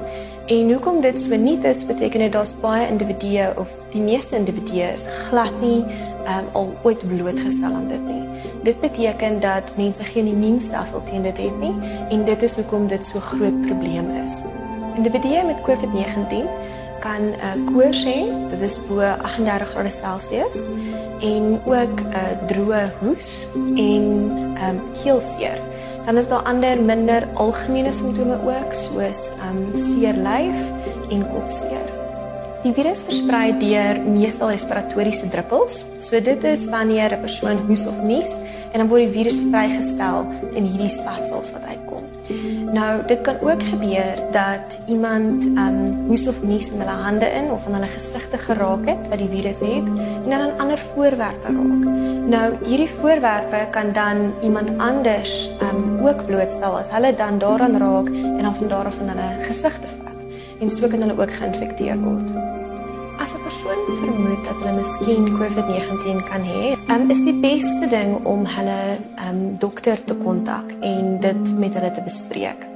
En 0.46 0.72
hoekom 0.72 1.02
dit 1.02 1.20
so 1.20 1.36
nuut 1.36 1.64
is, 1.64 1.86
beteken 1.86 2.20
dit 2.20 2.32
daar's 2.32 2.52
baie 2.60 2.88
individue 2.88 3.54
of 3.56 3.70
die 3.92 4.02
meeste 4.02 4.36
individue 4.36 4.92
is 4.92 5.06
glad 5.30 5.62
nie 5.62 5.86
um, 6.28 6.46
al 6.52 6.74
ooit 6.84 7.08
blootgestel 7.08 7.74
aan 7.74 7.88
dit 7.88 8.06
nie. 8.06 8.24
Dit 8.64 8.82
beteken 8.82 9.40
dat 9.40 9.64
mense 9.76 10.04
geen 10.04 10.26
immuunstelsel 10.26 11.04
teen 11.04 11.22
dit 11.22 11.38
het 11.38 11.60
nie 11.60 11.76
en 12.10 12.26
dit 12.26 12.44
is 12.44 12.56
hoekom 12.56 12.88
dit 12.88 13.06
so 13.06 13.20
groot 13.20 13.62
probleem 13.62 14.12
is. 14.26 14.34
Individue 14.96 15.44
met 15.46 15.64
COVID-19 15.64 16.48
kan 17.00 17.22
uh, 17.22 17.74
koors 17.74 18.04
hê, 18.04 18.28
dit 18.50 18.62
is 18.62 18.80
bo 18.88 19.00
38 19.00 19.70
grade 19.72 19.92
Celsius 19.92 20.56
en 21.20 21.62
ook 21.66 22.00
'n 22.00 22.12
uh, 22.12 22.48
droë 22.48 22.92
hoes 23.00 23.48
en 23.76 24.04
um, 24.68 24.82
keelseer. 25.04 25.73
Dan 26.06 26.18
is 26.18 26.28
daar 26.28 26.44
ander 26.44 26.82
minder 26.84 27.28
algemene 27.40 27.94
simptome 27.96 28.36
ook 28.44 28.74
soos 28.76 29.32
um 29.48 29.60
seer 29.80 30.18
lyf 30.20 30.60
en 31.10 31.24
kopseer. 31.32 31.92
Die 32.64 32.74
virus 32.76 33.04
versprei 33.08 33.54
deur 33.60 34.02
meestal 34.08 34.52
respiratoriese 34.52 35.30
druppels. 35.32 35.82
So 36.04 36.20
dit 36.20 36.44
is 36.44 36.66
wanneer 36.72 37.16
'n 37.16 37.22
persoon 37.22 37.58
hoes 37.68 37.86
of 37.88 38.04
nies 38.04 38.32
en 38.72 38.80
dan 38.80 38.88
word 38.88 39.08
die 39.08 39.16
virus 39.20 39.40
vrygestel 39.40 40.28
in 40.54 40.64
hierdie 40.64 40.92
spatsels 40.92 41.52
wat 41.52 41.64
uitkom. 41.72 42.13
Nou, 42.72 43.06
dit 43.06 43.22
kan 43.22 43.36
ook 43.42 43.64
gebeur 43.64 44.16
dat 44.32 44.80
iemand 44.86 45.44
um 45.44 46.06
hoes 46.08 46.28
of 46.28 46.44
nies 46.44 46.70
in 46.70 46.80
hulle 46.80 46.98
hande 47.04 47.26
in 47.26 47.52
of 47.52 47.66
aan 47.66 47.74
hulle 47.74 47.92
gesigte 47.92 48.38
geraak 48.38 48.86
het 48.86 49.10
wat 49.10 49.18
die 49.18 49.30
virus 49.30 49.60
het 49.60 49.88
en 50.24 50.30
dan 50.30 50.40
aan 50.40 50.58
ander 50.58 50.80
voorwerpe 50.94 51.52
raak. 51.52 51.84
Nou, 52.28 52.54
hierdie 52.66 52.90
voorwerpe 53.00 53.68
kan 53.72 53.92
dan 53.94 54.34
iemand 54.42 54.78
anders 54.78 55.50
um 55.62 56.08
ook 56.08 56.26
blootstel 56.26 56.78
as 56.78 56.90
hulle 56.90 57.16
dan 57.16 57.38
daaraan 57.38 57.78
raak 57.78 58.08
en 58.08 58.42
dan 58.42 58.56
van 58.56 58.68
daar 58.68 58.86
af 58.86 58.96
van 58.96 59.08
hulle 59.08 59.44
gesigte 59.44 59.88
en 60.64 60.70
so 60.70 60.88
kan 60.88 61.02
hulle 61.02 61.22
ook 61.22 61.32
geïnfekteer 61.32 62.00
word. 62.00 62.53
As 63.24 63.34
'n 63.34 63.44
persoon 63.44 63.80
vermoed 64.02 64.44
dat 64.44 64.58
hulle 64.60 64.74
miskien 64.84 65.26
COVID-19 65.40 66.24
kan 66.30 66.44
hê, 66.44 66.76
um, 66.92 67.10
is 67.10 67.22
die 67.24 67.40
beste 67.40 67.88
ding 67.88 68.26
om 68.26 68.44
hulle 68.46 68.80
um, 69.28 69.58
dokter 69.58 70.04
te 70.04 70.16
kontak 70.16 70.68
en 70.82 71.20
dit 71.20 71.44
met 71.60 71.74
hulle 71.74 71.92
te 71.92 72.04
bespreek. 72.04 72.68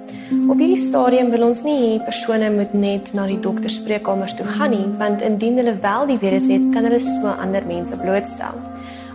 Op 0.48 0.58
hierdie 0.58 0.80
stadium 0.80 1.34
wil 1.36 1.44
ons 1.50 1.62
nie 1.68 2.00
persone 2.00 2.52
moet 2.56 2.74
net 2.74 3.12
na 3.14 3.28
die 3.28 3.40
dokterspreekkamers 3.40 4.38
toe 4.40 4.48
gaan 4.56 4.72
nie, 4.72 4.88
want 4.98 5.22
indien 5.22 5.60
hulle 5.60 5.76
wel 5.84 6.08
die 6.14 6.20
virus 6.24 6.48
het, 6.48 6.64
kan 6.72 6.88
hulle 6.88 7.04
so 7.04 7.28
ander 7.28 7.68
mense 7.68 8.00
blootstel. 8.00 8.56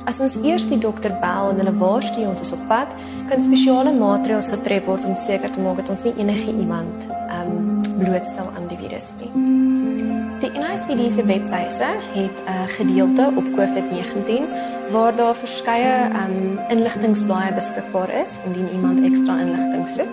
As 0.05 0.21
ons 0.21 0.37
eers 0.45 0.69
die 0.69 0.83
dokter 0.85 1.17
bel 1.25 1.55
en 1.55 1.65
hulle 1.65 1.79
waarsku 1.81 2.29
ons 2.29 2.45
is 2.45 2.53
op 2.53 2.69
pad, 2.69 2.93
kan 3.31 3.41
spesiale 3.41 3.97
maatreëls 3.97 4.53
getref 4.53 4.85
word 4.85 5.09
om 5.09 5.17
seker 5.17 5.49
te 5.49 5.65
maak 5.65 5.81
dat 5.81 5.95
ons 5.97 6.05
nie 6.05 6.19
enige 6.19 6.53
iemand 6.53 7.09
ehm 7.09 7.57
um, 7.57 7.71
blootstel 8.03 8.49
aan 8.57 8.69
die 8.69 8.83
virus 8.85 9.15
nie. 9.21 9.72
NICD 10.53 11.13
se 11.13 11.25
webwerf 11.25 11.79
het 12.15 12.37
'n 12.45 12.49
uh, 12.49 12.63
gedeelte 12.67 13.33
op 13.37 13.45
COVID-19 13.57 14.31
waar 14.91 15.17
daar 15.17 15.37
verskeie 15.37 16.05
um, 16.05 16.59
inligtingblaaie 16.69 17.55
beskikbaar 17.55 18.11
is 18.25 18.33
indien 18.45 18.69
iemand 18.73 19.05
ekstra 19.05 19.39
inligting 19.41 19.89
soek. 19.89 20.13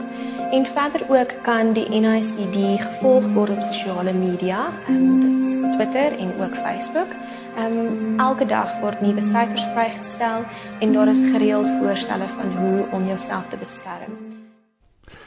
En 0.52 0.66
verder 0.66 1.02
ook 1.10 1.32
kan 1.42 1.74
die 1.74 1.90
NICD 1.90 2.82
gevolg 2.82 3.28
word 3.34 3.50
op 3.50 3.62
sosiale 3.62 4.14
media, 4.14 4.68
um, 4.90 5.42
Twitter 5.72 6.20
en 6.20 6.34
ook 6.42 6.56
Facebook. 6.56 7.12
Um, 7.60 8.20
elke 8.20 8.46
dag 8.46 8.80
word 8.80 9.02
nuwe 9.02 9.22
syfers 9.22 9.66
vrygestel 9.74 10.44
en 10.80 10.94
daar 10.94 11.08
is 11.08 11.22
gereeld 11.32 11.70
voorstelle 11.82 12.28
van 12.28 12.58
hoe 12.58 12.86
om 12.92 13.08
jouself 13.08 13.48
te 13.50 13.58
beskerm. 13.58 14.29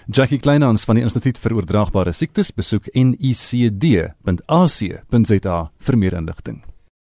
Jackie 0.08 0.38
Kleinhans 0.38 0.84
van 0.88 0.96
die 0.98 1.04
Instituut 1.06 1.38
vir 1.38 1.54
Oordraagbare 1.54 2.12
Siektes 2.12 2.52
besoek 2.56 2.88
nicd.ac.za 2.94 3.78
vir 5.86 5.96
meer 5.96 6.14
inligting. 6.18 6.71